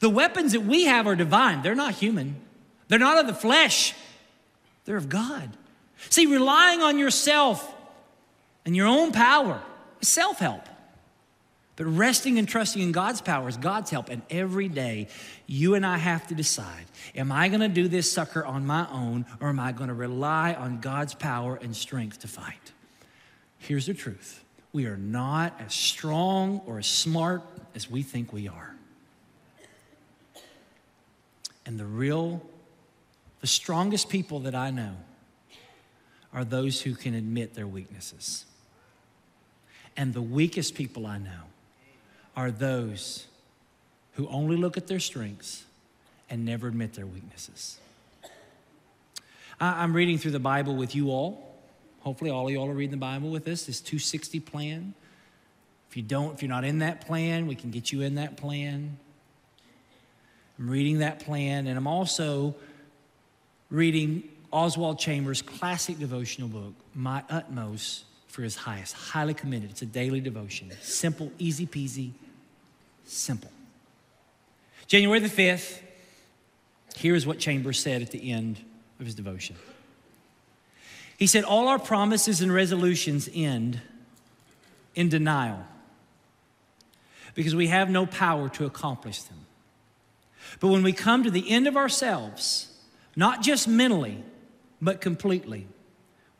The 0.00 0.10
weapons 0.10 0.52
that 0.52 0.60
we 0.60 0.84
have 0.84 1.06
are 1.06 1.16
divine, 1.16 1.62
they're 1.62 1.74
not 1.74 1.94
human, 1.94 2.36
they're 2.86 2.98
not 2.98 3.16
of 3.16 3.26
the 3.26 3.32
flesh, 3.32 3.94
they're 4.84 4.98
of 4.98 5.08
God. 5.08 5.56
See, 6.10 6.26
relying 6.26 6.82
on 6.82 6.98
yourself 6.98 7.74
and 8.66 8.76
your 8.76 8.88
own 8.88 9.10
power 9.10 9.62
is 10.02 10.08
self 10.08 10.38
help. 10.38 10.68
But 11.76 11.86
resting 11.86 12.38
and 12.38 12.46
trusting 12.46 12.82
in 12.82 12.92
God's 12.92 13.22
power 13.22 13.48
is 13.48 13.56
God's 13.56 13.90
help. 13.90 14.10
And 14.10 14.20
every 14.28 14.68
day, 14.68 15.08
you 15.46 15.74
and 15.74 15.86
I 15.86 15.96
have 15.96 16.26
to 16.26 16.34
decide 16.34 16.84
am 17.14 17.32
I 17.32 17.48
going 17.48 17.60
to 17.60 17.68
do 17.68 17.88
this 17.88 18.12
sucker 18.12 18.44
on 18.44 18.66
my 18.66 18.86
own, 18.92 19.24
or 19.40 19.48
am 19.48 19.58
I 19.58 19.72
going 19.72 19.88
to 19.88 19.94
rely 19.94 20.52
on 20.52 20.80
God's 20.80 21.14
power 21.14 21.58
and 21.62 21.74
strength 21.74 22.20
to 22.20 22.28
fight? 22.28 22.72
Here's 23.56 23.86
the 23.86 23.94
truth 23.94 24.44
we 24.74 24.84
are 24.84 24.98
not 24.98 25.58
as 25.58 25.72
strong 25.72 26.60
or 26.66 26.78
as 26.78 26.86
smart 26.86 27.42
as 27.76 27.90
we 27.90 28.02
think 28.02 28.32
we 28.32 28.48
are. 28.48 28.74
And 31.66 31.78
the 31.78 31.84
real, 31.84 32.42
the 33.40 33.46
strongest 33.46 34.08
people 34.08 34.40
that 34.40 34.54
I 34.54 34.70
know 34.70 34.94
are 36.32 36.44
those 36.44 36.80
who 36.80 36.94
can 36.94 37.14
admit 37.14 37.54
their 37.54 37.66
weaknesses. 37.66 38.46
And 39.96 40.14
the 40.14 40.22
weakest 40.22 40.74
people 40.74 41.06
I 41.06 41.18
know 41.18 41.42
are 42.34 42.50
those 42.50 43.26
who 44.12 44.26
only 44.28 44.56
look 44.56 44.76
at 44.76 44.86
their 44.86 45.00
strengths 45.00 45.64
and 46.30 46.44
never 46.44 46.68
admit 46.68 46.94
their 46.94 47.06
weaknesses. 47.06 47.78
I'm 49.60 49.94
reading 49.94 50.18
through 50.18 50.32
the 50.32 50.38
Bible 50.38 50.76
with 50.76 50.94
you 50.94 51.10
all. 51.10 51.54
Hopefully, 52.00 52.30
all 52.30 52.46
of 52.46 52.52
you 52.52 52.58
all 52.58 52.68
are 52.68 52.74
reading 52.74 52.90
the 52.90 52.96
Bible 52.96 53.30
with 53.30 53.48
us, 53.48 53.66
this 53.66 53.80
260 53.80 54.40
plan. 54.40 54.94
If 55.88 55.96
you 55.96 56.02
don't, 56.02 56.34
if 56.34 56.42
you're 56.42 56.48
not 56.48 56.64
in 56.64 56.80
that 56.80 57.06
plan, 57.06 57.46
we 57.46 57.54
can 57.54 57.70
get 57.70 57.92
you 57.92 58.02
in 58.02 58.16
that 58.16 58.36
plan. 58.36 58.98
I'm 60.58 60.70
reading 60.70 60.98
that 60.98 61.20
plan, 61.20 61.66
and 61.66 61.76
I'm 61.76 61.86
also 61.86 62.54
reading 63.70 64.24
Oswald 64.52 64.98
Chambers' 64.98 65.42
classic 65.42 65.98
devotional 65.98 66.48
book, 66.48 66.74
My 66.94 67.22
Utmost 67.28 68.04
for 68.26 68.42
His 68.42 68.56
Highest. 68.56 68.94
Highly 68.94 69.34
commended. 69.34 69.70
It's 69.70 69.82
a 69.82 69.86
daily 69.86 70.20
devotion. 70.20 70.70
Simple, 70.80 71.30
easy 71.38 71.66
peasy, 71.66 72.12
simple. 73.04 73.50
January 74.86 75.20
the 75.20 75.28
5th, 75.28 75.80
here's 76.96 77.26
what 77.26 77.38
Chambers 77.38 77.80
said 77.80 78.02
at 78.02 78.10
the 78.10 78.30
end 78.30 78.60
of 78.98 79.06
his 79.06 79.14
devotion. 79.14 79.56
He 81.18 81.26
said, 81.26 81.44
All 81.44 81.68
our 81.68 81.78
promises 81.78 82.40
and 82.40 82.52
resolutions 82.52 83.28
end 83.34 83.80
in 84.94 85.08
denial 85.08 85.64
because 87.36 87.54
we 87.54 87.68
have 87.68 87.88
no 87.88 88.06
power 88.06 88.48
to 88.48 88.64
accomplish 88.64 89.22
them. 89.22 89.38
But 90.58 90.68
when 90.68 90.82
we 90.82 90.92
come 90.92 91.22
to 91.22 91.30
the 91.30 91.48
end 91.48 91.68
of 91.68 91.76
ourselves, 91.76 92.72
not 93.14 93.42
just 93.42 93.68
mentally, 93.68 94.24
but 94.82 95.00
completely, 95.00 95.68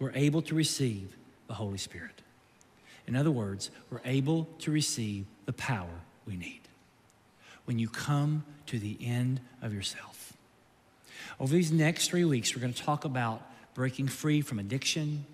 we're 0.01 0.13
able 0.15 0.43
to 0.43 0.55
receive 0.55 1.17
the 1.47 1.55
Holy 1.55 1.79
Spirit. 1.79 2.23
In 3.07 3.15
other 3.15 3.31
words, 3.31 3.71
we're 3.91 4.01
able 4.05 4.49
to 4.61 4.73
receive 4.73 5.27
the 5.45 5.53
power 5.53 6.01
we 6.27 6.37
need. 6.37 6.63
when 7.67 7.79
you 7.79 7.89
come 7.89 8.45
to 8.67 8.79
the 8.79 8.97
end 9.03 9.41
of 9.61 9.75
yourself. 9.75 10.33
Over 11.39 11.53
these 11.53 11.71
next 11.71 12.09
three 12.09 12.25
weeks, 12.25 12.55
we're 12.55 12.63
going 12.63 12.73
to 12.73 12.83
talk 12.83 13.05
about 13.05 13.43
breaking 13.75 14.09
free 14.09 14.41
from 14.41 14.59
addiction, 14.59 15.27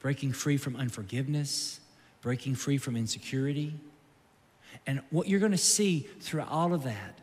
breaking 0.00 0.32
free 0.32 0.56
from 0.56 0.76
unforgiveness, 0.76 1.80
breaking 2.22 2.54
free 2.54 2.78
from 2.78 2.96
insecurity. 2.96 3.74
And 4.88 5.02
what 5.10 5.28
you're 5.28 5.38
going 5.38 5.52
to 5.52 5.58
see 5.58 6.08
through 6.20 6.44
all 6.48 6.72
of 6.72 6.84
that 6.84 7.18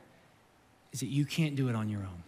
is 0.93 0.99
that 0.99 1.07
you 1.07 1.25
can't 1.25 1.55
do 1.55 1.67
it 1.67 1.75
on 1.75 1.89
your 1.89 2.01
own. 2.01 2.23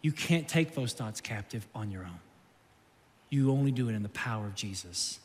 You 0.00 0.10
can't 0.10 0.48
take 0.48 0.74
those 0.74 0.94
thoughts 0.94 1.20
captive 1.20 1.66
on 1.74 1.90
your 1.90 2.02
own. 2.02 2.18
You 3.28 3.52
only 3.52 3.70
do 3.70 3.90
it 3.90 3.94
in 3.94 4.02
the 4.02 4.08
power 4.08 4.46
of 4.46 4.54
Jesus. 4.54 5.20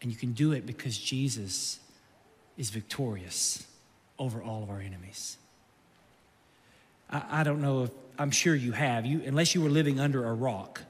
And 0.00 0.12
you 0.12 0.16
can 0.16 0.32
do 0.32 0.52
it 0.52 0.64
because 0.64 0.96
Jesus 0.96 1.80
is 2.56 2.70
victorious 2.70 3.66
over 4.16 4.40
all 4.40 4.62
of 4.62 4.70
our 4.70 4.80
enemies. 4.80 5.36
I, 7.10 7.40
I 7.40 7.42
don't 7.42 7.60
know 7.60 7.82
if, 7.82 7.90
I'm 8.16 8.30
sure 8.30 8.54
you 8.54 8.70
have. 8.70 9.06
You, 9.06 9.22
unless 9.26 9.56
you 9.56 9.60
were 9.60 9.70
living 9.70 9.98
under 9.98 10.24
a 10.24 10.32
rock, 10.32 10.82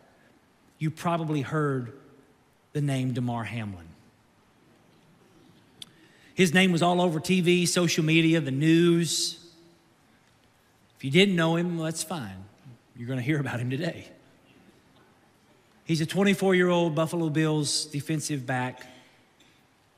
you 0.79 0.91
probably 0.91 1.41
heard 1.41 1.95
the 2.75 2.83
name 2.83 3.15
Damar 3.15 3.45
Hamlin. 3.45 3.88
His 6.39 6.55
name 6.55 6.71
was 6.71 6.83
all 6.83 7.01
over 7.01 7.19
TV, 7.19 7.67
social 7.67 8.05
media, 8.05 8.41
the 8.41 8.53
news. 8.53 9.45
If 10.97 11.03
you 11.03 11.11
didn't 11.11 11.35
know 11.35 11.57
him, 11.57 11.77
well, 11.77 11.87
that's 11.87 12.05
fine. 12.05 12.45
You're 12.95 13.09
going 13.09 13.19
to 13.19 13.25
hear 13.25 13.41
about 13.41 13.59
him 13.59 13.71
today. 13.71 14.07
He's 15.83 16.01
a 16.01 16.07
24 16.07 16.55
year 16.55 16.69
old 16.69 16.95
Buffalo 16.95 17.29
Bills 17.29 17.87
defensive 17.87 18.47
back 18.47 18.87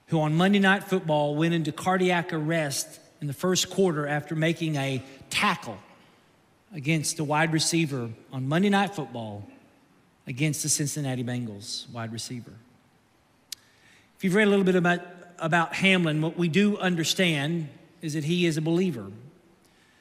who 0.07 0.19
on 0.23 0.35
Monday 0.35 0.61
Night 0.61 0.83
Football 0.83 1.37
went 1.37 1.53
into 1.53 1.73
cardiac 1.73 2.33
arrest 2.33 3.01
in 3.21 3.27
the 3.27 3.35
first 3.35 3.69
quarter 3.69 4.07
after 4.07 4.35
making 4.35 4.77
a 4.77 5.03
tackle 5.29 5.77
against 6.75 7.19
a 7.19 7.25
wide 7.25 7.53
receiver 7.53 8.09
on 8.33 8.49
Monday 8.49 8.71
Night 8.71 8.95
Football 8.95 9.47
against 10.27 10.63
the 10.63 10.71
Cincinnati 10.71 11.23
Bengals 11.23 11.87
wide 11.91 12.15
receiver. 12.15 12.55
If 14.17 14.25
you've 14.25 14.35
read 14.35 14.47
a 14.47 14.51
little 14.51 14.65
bit 14.65 14.77
about, 14.77 15.01
about 15.41 15.75
Hamlin, 15.75 16.23
what 16.23 16.37
we 16.37 16.49
do 16.49 16.79
understand 16.79 17.69
is 18.03 18.15
that 18.15 18.25
he 18.25 18.47
is 18.47 18.57
a 18.57 18.63
believer. 18.63 19.07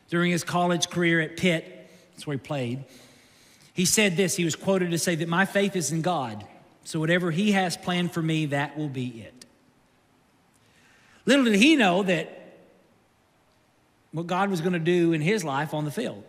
During 0.09 0.31
his 0.31 0.43
college 0.43 0.89
career 0.89 1.21
at 1.21 1.37
Pitt, 1.37 1.89
that's 2.13 2.25
where 2.25 2.35
he 2.35 2.39
played, 2.39 2.83
he 3.73 3.85
said 3.85 4.17
this. 4.17 4.35
He 4.35 4.43
was 4.43 4.55
quoted 4.55 4.91
to 4.91 4.97
say 4.97 5.15
that 5.15 5.29
my 5.29 5.45
faith 5.45 5.75
is 5.75 5.91
in 5.91 6.01
God, 6.01 6.45
so 6.83 6.99
whatever 6.99 7.31
he 7.31 7.53
has 7.53 7.77
planned 7.77 8.11
for 8.11 8.21
me, 8.21 8.47
that 8.47 8.77
will 8.77 8.89
be 8.89 9.07
it. 9.07 9.45
Little 11.25 11.45
did 11.45 11.55
he 11.55 11.75
know 11.75 12.03
that 12.03 12.39
what 14.11 14.27
God 14.27 14.49
was 14.49 14.61
going 14.61 14.73
to 14.73 14.79
do 14.79 15.13
in 15.13 15.21
his 15.21 15.43
life 15.43 15.73
on 15.73 15.85
the 15.85 15.91
field. 15.91 16.23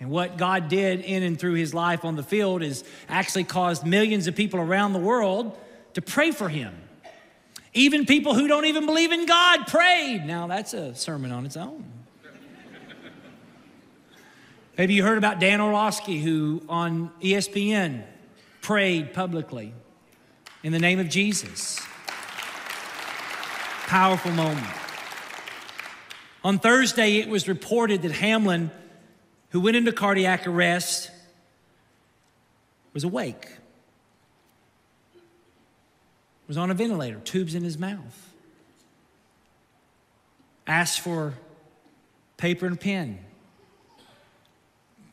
And 0.00 0.10
what 0.10 0.36
God 0.36 0.68
did 0.68 1.00
in 1.00 1.22
and 1.22 1.38
through 1.38 1.54
his 1.54 1.72
life 1.72 2.04
on 2.04 2.16
the 2.16 2.22
field 2.22 2.62
is 2.62 2.84
actually 3.08 3.44
caused 3.44 3.86
millions 3.86 4.26
of 4.26 4.34
people 4.34 4.60
around 4.60 4.92
the 4.92 4.98
world 4.98 5.56
to 5.94 6.02
pray 6.02 6.32
for 6.32 6.48
him. 6.48 6.74
Even 7.76 8.06
people 8.06 8.34
who 8.34 8.48
don't 8.48 8.64
even 8.64 8.86
believe 8.86 9.12
in 9.12 9.26
God 9.26 9.66
prayed. 9.66 10.24
Now, 10.24 10.46
that's 10.46 10.72
a 10.72 10.94
sermon 10.94 11.30
on 11.30 11.44
its 11.44 11.58
own. 11.58 11.84
Maybe 14.78 14.94
you 14.94 15.02
heard 15.02 15.18
about 15.18 15.40
Dan 15.40 15.60
Orlovsky, 15.60 16.18
who 16.18 16.62
on 16.70 17.10
ESPN 17.20 18.02
prayed 18.62 19.12
publicly 19.12 19.74
in 20.62 20.72
the 20.72 20.78
name 20.78 20.98
of 20.98 21.10
Jesus. 21.10 21.78
Powerful 23.86 24.32
moment. 24.32 24.66
On 26.42 26.58
Thursday, 26.58 27.16
it 27.16 27.28
was 27.28 27.46
reported 27.46 28.02
that 28.02 28.12
Hamlin, 28.12 28.70
who 29.50 29.60
went 29.60 29.76
into 29.76 29.92
cardiac 29.92 30.46
arrest, 30.46 31.10
was 32.94 33.04
awake, 33.04 33.48
was 36.46 36.56
on 36.56 36.70
a 36.70 36.74
ventilator, 36.74 37.18
tubes 37.20 37.54
in 37.54 37.64
his 37.64 37.78
mouth, 37.78 38.34
asked 40.66 41.00
for 41.00 41.34
paper 42.36 42.66
and 42.66 42.80
pen, 42.80 43.18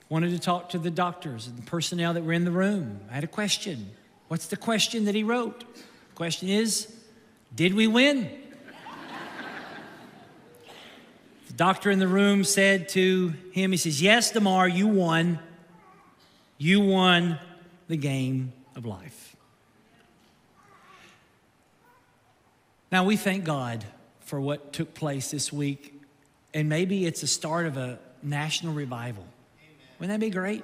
wanted 0.09 0.29
to 0.29 0.39
talk 0.39 0.69
to 0.69 0.77
the 0.77 0.91
doctors 0.91 1.47
and 1.47 1.57
the 1.57 1.63
personnel 1.63 2.13
that 2.13 2.23
were 2.23 2.33
in 2.33 2.45
the 2.45 2.51
room. 2.51 2.99
I 3.09 3.15
had 3.15 3.23
a 3.23 3.27
question. 3.27 3.89
What's 4.27 4.47
the 4.47 4.57
question 4.57 5.05
that 5.05 5.15
he 5.15 5.23
wrote? 5.23 5.59
The 5.59 6.15
question 6.15 6.49
is, 6.49 6.93
did 7.55 7.73
we 7.73 7.87
win? 7.87 8.29
The 11.47 11.53
doctor 11.57 11.91
in 11.91 11.99
the 11.99 12.07
room 12.07 12.43
said 12.43 12.89
to 12.89 13.33
him, 13.51 13.71
He 13.71 13.77
says, 13.77 14.01
Yes, 14.01 14.31
Damar, 14.31 14.67
you 14.67 14.87
won. 14.87 15.37
You 16.57 16.79
won 16.81 17.37
the 17.87 17.97
game 17.97 18.53
of 18.75 18.87
life. 18.87 19.32
Now, 22.93 23.03
we 23.03 23.17
thank 23.17 23.43
God 23.43 23.83
for 24.19 24.39
what 24.39 24.71
took 24.71 24.93
place 24.93 25.31
this 25.31 25.51
week, 25.51 25.99
and 26.53 26.69
maybe 26.69 27.07
it's 27.07 27.21
the 27.21 27.27
start 27.27 27.65
of 27.65 27.75
a 27.75 27.97
national 28.21 28.75
revival. 28.75 29.25
Wouldn't 29.97 30.13
that 30.13 30.23
be 30.23 30.29
great? 30.29 30.63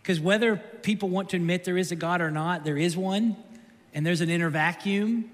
Because 0.00 0.20
whether 0.20 0.54
people 0.54 1.08
want 1.08 1.30
to 1.30 1.36
admit 1.38 1.64
there 1.64 1.76
is 1.76 1.90
a 1.90 1.96
God 1.96 2.20
or 2.20 2.30
not, 2.30 2.62
there 2.62 2.78
is 2.78 2.96
one, 2.96 3.34
and 3.94 4.06
there's 4.06 4.20
an 4.20 4.30
inner 4.30 4.48
vacuum. 4.48 5.28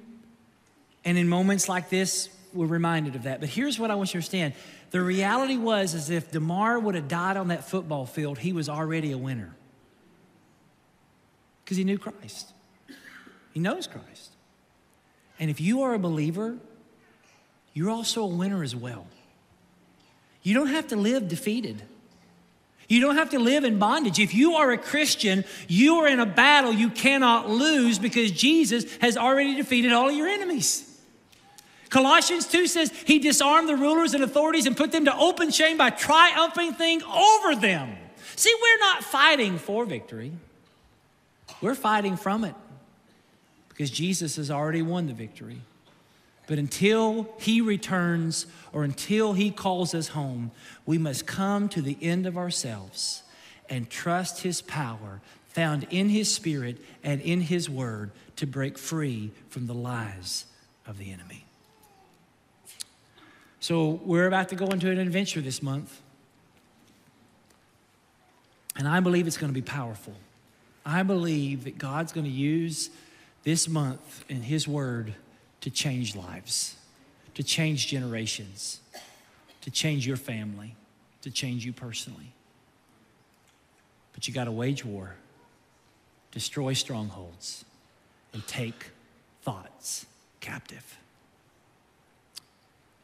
And 1.04 1.18
in 1.18 1.28
moments 1.28 1.68
like 1.68 1.90
this, 1.90 2.30
we're 2.54 2.64
reminded 2.64 3.14
of 3.14 3.24
that. 3.24 3.40
But 3.40 3.50
here's 3.50 3.78
what 3.78 3.90
I 3.90 3.96
want 3.96 4.08
you 4.08 4.12
to 4.12 4.18
understand. 4.20 4.54
The 4.90 5.02
reality 5.02 5.58
was 5.58 5.92
is 5.92 6.08
if 6.08 6.30
Damar 6.30 6.78
would 6.78 6.94
have 6.94 7.08
died 7.08 7.36
on 7.36 7.48
that 7.48 7.68
football 7.68 8.06
field, 8.06 8.38
he 8.38 8.54
was 8.54 8.70
already 8.70 9.12
a 9.12 9.18
winner. 9.18 9.54
Because 11.62 11.76
he 11.76 11.84
knew 11.84 11.98
Christ. 11.98 12.54
He 13.52 13.60
knows 13.60 13.86
Christ. 13.86 14.30
And 15.41 15.49
if 15.51 15.59
you 15.61 15.82
are 15.82 15.95
a 15.95 15.99
believer, 15.99 16.59
you're 17.72 17.91
also 17.91 18.22
a 18.22 18.26
winner 18.26 18.62
as 18.62 18.76
well. 18.76 19.07
You 20.43 20.55
don't 20.55 20.68
have 20.68 20.88
to 20.88 20.97
live 20.97 21.28
defeated. 21.28 21.82
You 22.88 23.01
don't 23.01 23.16
have 23.16 23.30
to 23.30 23.38
live 23.38 23.64
in 23.64 23.78
bondage. 23.78 24.18
If 24.18 24.34
you 24.34 24.55
are 24.57 24.70
a 24.70 24.78
Christian, 24.78 25.45
you 25.66 25.97
are 25.97 26.09
in 26.09 26.20
a 26.20 26.26
battle 26.26 26.72
you 26.72 26.91
cannot 26.91 27.49
lose 27.49 27.99
because 27.99 28.30
Jesus 28.32 28.84
has 28.99 29.16
already 29.16 29.55
defeated 29.55 29.93
all 29.93 30.09
of 30.11 30.14
your 30.14 30.28
enemies. 30.28 30.86
Colossians 31.88 32.47
2 32.47 32.66
says 32.66 32.93
he 33.07 33.18
disarmed 33.18 33.68
the 33.68 33.76
rulers 33.76 34.12
and 34.12 34.22
authorities 34.22 34.66
and 34.66 34.76
put 34.76 34.93
them 34.93 35.07
to 35.07 35.16
open 35.16 35.51
shame 35.51 35.76
by 35.76 35.91
triumphing 35.91 36.74
thing 36.74 37.03
over 37.03 37.57
them. 37.57 37.97
See, 38.36 38.55
we're 38.61 38.78
not 38.78 39.05
fighting 39.05 39.59
for 39.59 39.84
victory. 39.84 40.32
We're 41.61 41.74
fighting 41.74 42.16
from 42.16 42.45
it 42.45 42.55
because 43.81 43.91
Jesus 43.91 44.37
has 44.37 44.51
already 44.51 44.83
won 44.83 45.07
the 45.07 45.14
victory. 45.14 45.62
But 46.47 46.59
until 46.59 47.26
he 47.39 47.62
returns 47.62 48.45
or 48.74 48.85
until 48.85 49.33
he 49.33 49.51
calls 49.51 49.95
us 49.95 50.09
home, 50.09 50.51
we 50.85 50.99
must 50.99 51.26
come 51.26 51.66
to 51.70 51.81
the 51.81 51.97
end 52.03 52.26
of 52.26 52.37
ourselves 52.37 53.22
and 53.70 53.89
trust 53.89 54.43
his 54.43 54.61
power 54.61 55.22
found 55.49 55.87
in 55.89 56.11
his 56.11 56.31
spirit 56.31 56.76
and 57.03 57.22
in 57.22 57.41
his 57.41 57.70
word 57.70 58.11
to 58.37 58.47
break 58.47 58.76
free 58.76 59.31
from 59.49 59.66
the 59.66 59.72
lies 59.72 60.45
of 60.87 60.99
the 60.99 61.11
enemy. 61.11 61.47
So 63.61 63.99
we're 64.05 64.26
about 64.26 64.51
to 64.51 64.57
go 64.57 64.66
into 64.66 64.91
an 64.91 64.99
adventure 64.99 65.41
this 65.41 65.62
month. 65.62 66.03
And 68.76 68.87
I 68.87 69.01
believe 69.01 69.26
it's 69.26 69.39
going 69.39 69.55
to 69.55 69.59
be 69.59 69.64
powerful. 69.64 70.16
I 70.85 71.03
believe 71.03 71.64
that 71.64 71.78
God's 71.78 72.12
going 72.12 72.26
to 72.26 72.31
use 72.31 72.91
this 73.43 73.68
month 73.68 74.24
in 74.28 74.43
His 74.43 74.68
Word 74.68 75.14
to 75.61 75.70
change 75.70 76.14
lives, 76.16 76.76
to 77.34 77.43
change 77.43 77.86
generations, 77.86 78.80
to 79.62 79.70
change 79.70 80.07
your 80.07 80.16
family, 80.16 80.74
to 81.22 81.30
change 81.30 81.64
you 81.64 81.72
personally. 81.72 82.32
But 84.12 84.26
you 84.28 84.34
got 84.34 84.45
to 84.45 84.53
wage 84.53 84.84
war, 84.84 85.14
destroy 86.32 86.72
strongholds, 86.72 87.64
and 88.32 88.47
take 88.47 88.91
thoughts 89.43 90.07
captive. 90.41 90.99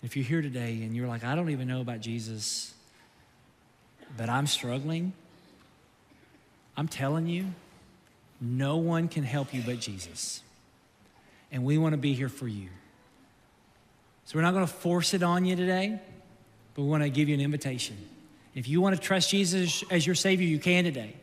If 0.03 0.17
you're 0.17 0.25
here 0.25 0.43
today 0.43 0.83
and 0.83 0.95
you're 0.95 1.09
like, 1.09 1.25
I 1.25 1.35
don't 1.35 1.51
even 1.51 1.67
know 1.67 1.81
about 1.81 2.01
Jesus, 2.01 2.75
but 4.17 4.29
I'm 4.29 4.47
struggling, 4.47 5.13
I'm 6.77 6.89
telling 6.89 7.27
you, 7.27 7.47
no 8.41 8.77
one 8.77 9.09
can 9.09 9.25
help 9.25 9.55
you 9.55 9.63
but 9.65 9.81
Jesus. 9.81 10.43
And 11.51 11.65
we 11.65 11.79
want 11.79 11.93
to 11.93 11.99
be 11.99 12.15
here 12.15 12.29
for 12.29 12.49
you. 12.49 12.69
So 14.25 14.37
we're 14.37 14.43
not 14.43 14.53
going 14.53 14.67
to 14.67 14.73
force 14.73 15.15
it 15.15 15.23
on 15.23 15.45
you 15.45 15.57
today, 15.57 16.01
but 16.75 16.83
we 16.83 16.89
want 16.89 17.03
to 17.03 17.09
give 17.09 17.29
you 17.29 17.35
an 17.35 17.41
invitation. 17.41 17.97
If 18.55 18.69
you 18.69 18.81
want 18.81 18.97
to 18.97 19.01
trust 19.01 19.31
Jesus 19.31 19.85
as 19.91 20.05
your 20.05 20.15
Savior, 20.15 20.47
you 20.47 20.59
can 20.59 20.85
today. 20.85 21.15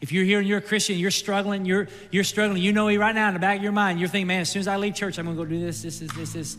If 0.00 0.12
you're 0.12 0.24
here 0.24 0.38
and 0.38 0.48
you're 0.48 0.58
a 0.58 0.62
Christian, 0.62 0.98
you're 0.98 1.10
struggling, 1.10 1.64
you're, 1.64 1.88
you're 2.10 2.24
struggling, 2.24 2.62
you 2.62 2.72
know 2.72 2.88
He 2.88 2.98
right 2.98 3.14
now 3.14 3.28
in 3.28 3.34
the 3.34 3.40
back 3.40 3.58
of 3.58 3.62
your 3.62 3.72
mind, 3.72 3.98
you're 3.98 4.08
thinking, 4.08 4.26
man, 4.26 4.42
as 4.42 4.50
soon 4.50 4.60
as 4.60 4.68
I 4.68 4.76
leave 4.76 4.94
church, 4.94 5.18
I'm 5.18 5.24
going 5.24 5.36
to 5.36 5.42
go 5.42 5.48
do 5.48 5.60
this, 5.60 5.82
this, 5.82 6.00
this, 6.00 6.12
this, 6.12 6.32
this 6.32 6.56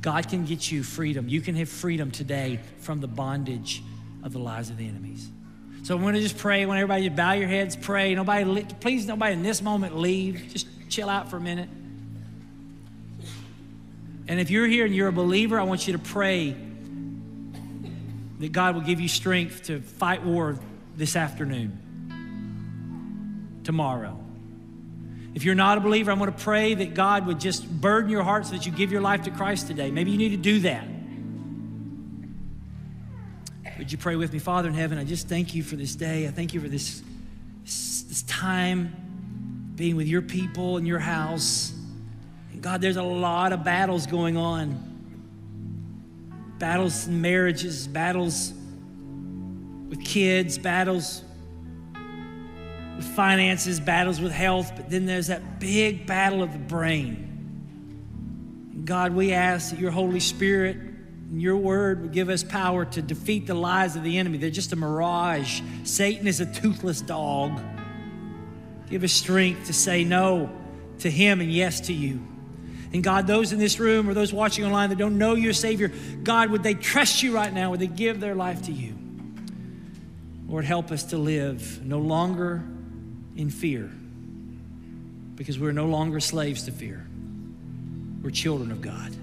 God 0.00 0.28
can 0.28 0.44
get 0.44 0.70
you 0.70 0.82
freedom. 0.82 1.28
You 1.28 1.40
can 1.40 1.54
have 1.56 1.68
freedom 1.68 2.10
today 2.10 2.60
from 2.78 3.00
the 3.00 3.08
bondage 3.08 3.82
of 4.22 4.32
the 4.32 4.38
lies 4.38 4.70
of 4.70 4.76
the 4.76 4.88
enemies. 4.88 5.28
So 5.88 5.96
I'm 5.96 6.02
going 6.02 6.12
to 6.12 6.20
just 6.20 6.36
pray. 6.36 6.66
Want 6.66 6.78
everybody 6.78 7.04
to 7.04 7.14
bow 7.16 7.32
your 7.32 7.48
heads, 7.48 7.74
pray. 7.74 8.14
Nobody, 8.14 8.62
please, 8.78 9.06
nobody 9.06 9.32
in 9.32 9.42
this 9.42 9.62
moment 9.62 9.96
leave. 9.96 10.50
Just 10.52 10.66
chill 10.90 11.08
out 11.08 11.30
for 11.30 11.38
a 11.38 11.40
minute. 11.40 11.70
And 14.28 14.38
if 14.38 14.50
you're 14.50 14.66
here 14.66 14.84
and 14.84 14.94
you're 14.94 15.08
a 15.08 15.12
believer, 15.12 15.58
I 15.58 15.62
want 15.62 15.86
you 15.86 15.94
to 15.94 15.98
pray 15.98 16.54
that 18.40 18.52
God 18.52 18.74
will 18.74 18.82
give 18.82 19.00
you 19.00 19.08
strength 19.08 19.62
to 19.62 19.80
fight 19.80 20.22
war 20.22 20.58
this 20.94 21.16
afternoon, 21.16 21.78
tomorrow. 23.64 24.20
If 25.34 25.44
you're 25.44 25.54
not 25.54 25.78
a 25.78 25.80
believer, 25.80 26.10
I'm 26.10 26.18
going 26.18 26.30
to 26.30 26.38
pray 26.38 26.74
that 26.74 26.92
God 26.92 27.26
would 27.26 27.40
just 27.40 27.66
burden 27.66 28.10
your 28.10 28.24
heart 28.24 28.44
so 28.44 28.52
that 28.52 28.66
you 28.66 28.72
give 28.72 28.92
your 28.92 29.00
life 29.00 29.22
to 29.22 29.30
Christ 29.30 29.68
today. 29.68 29.90
Maybe 29.90 30.10
you 30.10 30.18
need 30.18 30.32
to 30.32 30.36
do 30.36 30.60
that. 30.60 30.86
Would 33.78 33.92
you 33.92 33.98
pray 33.98 34.16
with 34.16 34.32
me? 34.32 34.40
Father 34.40 34.68
in 34.68 34.74
heaven, 34.74 34.98
I 34.98 35.04
just 35.04 35.28
thank 35.28 35.54
you 35.54 35.62
for 35.62 35.76
this 35.76 35.94
day. 35.94 36.26
I 36.26 36.30
thank 36.30 36.52
you 36.52 36.60
for 36.60 36.68
this, 36.68 37.02
this 37.64 38.22
time 38.22 39.72
being 39.76 39.94
with 39.94 40.08
your 40.08 40.22
people 40.22 40.76
in 40.76 40.84
your 40.84 40.98
house. 40.98 41.72
And 42.52 42.60
God, 42.60 42.80
there's 42.80 42.96
a 42.96 43.02
lot 43.02 43.52
of 43.52 43.62
battles 43.64 44.06
going 44.06 44.36
on 44.36 44.86
battles 46.58 47.06
in 47.06 47.20
marriages, 47.20 47.86
battles 47.86 48.52
with 49.88 50.04
kids, 50.04 50.58
battles 50.58 51.22
with 52.96 53.06
finances, 53.06 53.78
battles 53.78 54.20
with 54.20 54.32
health, 54.32 54.72
but 54.74 54.90
then 54.90 55.06
there's 55.06 55.28
that 55.28 55.60
big 55.60 56.04
battle 56.04 56.42
of 56.42 56.52
the 56.52 56.58
brain. 56.58 57.24
And 58.72 58.84
God, 58.84 59.14
we 59.14 59.32
ask 59.32 59.70
that 59.70 59.78
your 59.78 59.92
Holy 59.92 60.18
Spirit 60.18 60.87
your 61.32 61.56
word 61.56 62.02
would 62.02 62.12
give 62.12 62.30
us 62.30 62.42
power 62.42 62.84
to 62.84 63.02
defeat 63.02 63.46
the 63.46 63.54
lies 63.54 63.96
of 63.96 64.02
the 64.02 64.18
enemy. 64.18 64.38
They're 64.38 64.50
just 64.50 64.72
a 64.72 64.76
mirage. 64.76 65.60
Satan 65.84 66.26
is 66.26 66.40
a 66.40 66.46
toothless 66.46 67.00
dog. 67.00 67.60
Give 68.88 69.04
us 69.04 69.12
strength 69.12 69.66
to 69.66 69.72
say 69.72 70.04
no 70.04 70.50
to 71.00 71.10
him 71.10 71.40
and 71.40 71.52
yes 71.52 71.80
to 71.82 71.92
you. 71.92 72.26
And 72.92 73.04
God, 73.04 73.26
those 73.26 73.52
in 73.52 73.58
this 73.58 73.78
room 73.78 74.08
or 74.08 74.14
those 74.14 74.32
watching 74.32 74.64
online 74.64 74.88
that 74.88 74.98
don't 74.98 75.18
know 75.18 75.34
your 75.34 75.52
Savior, 75.52 75.92
God, 76.22 76.50
would 76.50 76.62
they 76.62 76.72
trust 76.72 77.22
you 77.22 77.34
right 77.34 77.52
now? 77.52 77.70
Would 77.70 77.80
they 77.80 77.86
give 77.86 78.20
their 78.20 78.34
life 78.34 78.62
to 78.62 78.72
you? 78.72 78.94
Lord, 80.48 80.64
help 80.64 80.90
us 80.90 81.04
to 81.04 81.18
live 81.18 81.84
no 81.84 81.98
longer 81.98 82.62
in 83.36 83.50
fear 83.50 83.90
because 85.34 85.58
we're 85.58 85.72
no 85.72 85.86
longer 85.86 86.20
slaves 86.20 86.62
to 86.64 86.72
fear. 86.72 87.06
We're 88.22 88.30
children 88.30 88.72
of 88.72 88.80
God. 88.80 89.14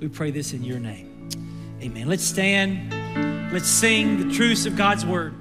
We 0.00 0.08
pray 0.08 0.32
this 0.32 0.52
in 0.52 0.64
your 0.64 0.80
name. 0.80 1.11
Amen. 1.82 2.06
Let's 2.06 2.22
stand. 2.22 3.52
Let's 3.52 3.68
sing 3.68 4.28
the 4.28 4.32
truths 4.32 4.66
of 4.66 4.76
God's 4.76 5.04
word. 5.04 5.34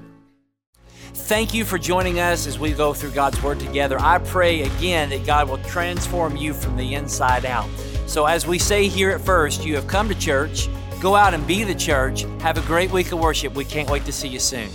Thank 1.13 1.53
you 1.53 1.63
for 1.65 1.77
joining 1.77 2.19
us 2.19 2.47
as 2.47 2.57
we 2.57 2.71
go 2.71 2.93
through 2.93 3.11
God's 3.11 3.41
Word 3.43 3.59
together. 3.59 3.97
I 3.99 4.17
pray 4.17 4.63
again 4.63 5.11
that 5.11 5.25
God 5.25 5.49
will 5.49 5.59
transform 5.59 6.35
you 6.35 6.53
from 6.53 6.77
the 6.77 6.95
inside 6.95 7.45
out. 7.45 7.69
So, 8.07 8.25
as 8.25 8.47
we 8.47 8.57
say 8.57 8.87
here 8.87 9.11
at 9.11 9.21
First, 9.21 9.63
you 9.63 9.75
have 9.75 9.87
come 9.87 10.09
to 10.09 10.15
church, 10.15 10.67
go 10.99 11.15
out 11.15 11.33
and 11.33 11.45
be 11.45 11.63
the 11.63 11.75
church. 11.75 12.23
Have 12.39 12.57
a 12.57 12.65
great 12.67 12.91
week 12.91 13.11
of 13.11 13.19
worship. 13.19 13.53
We 13.53 13.65
can't 13.65 13.89
wait 13.89 14.05
to 14.05 14.11
see 14.11 14.27
you 14.27 14.39
soon. 14.39 14.69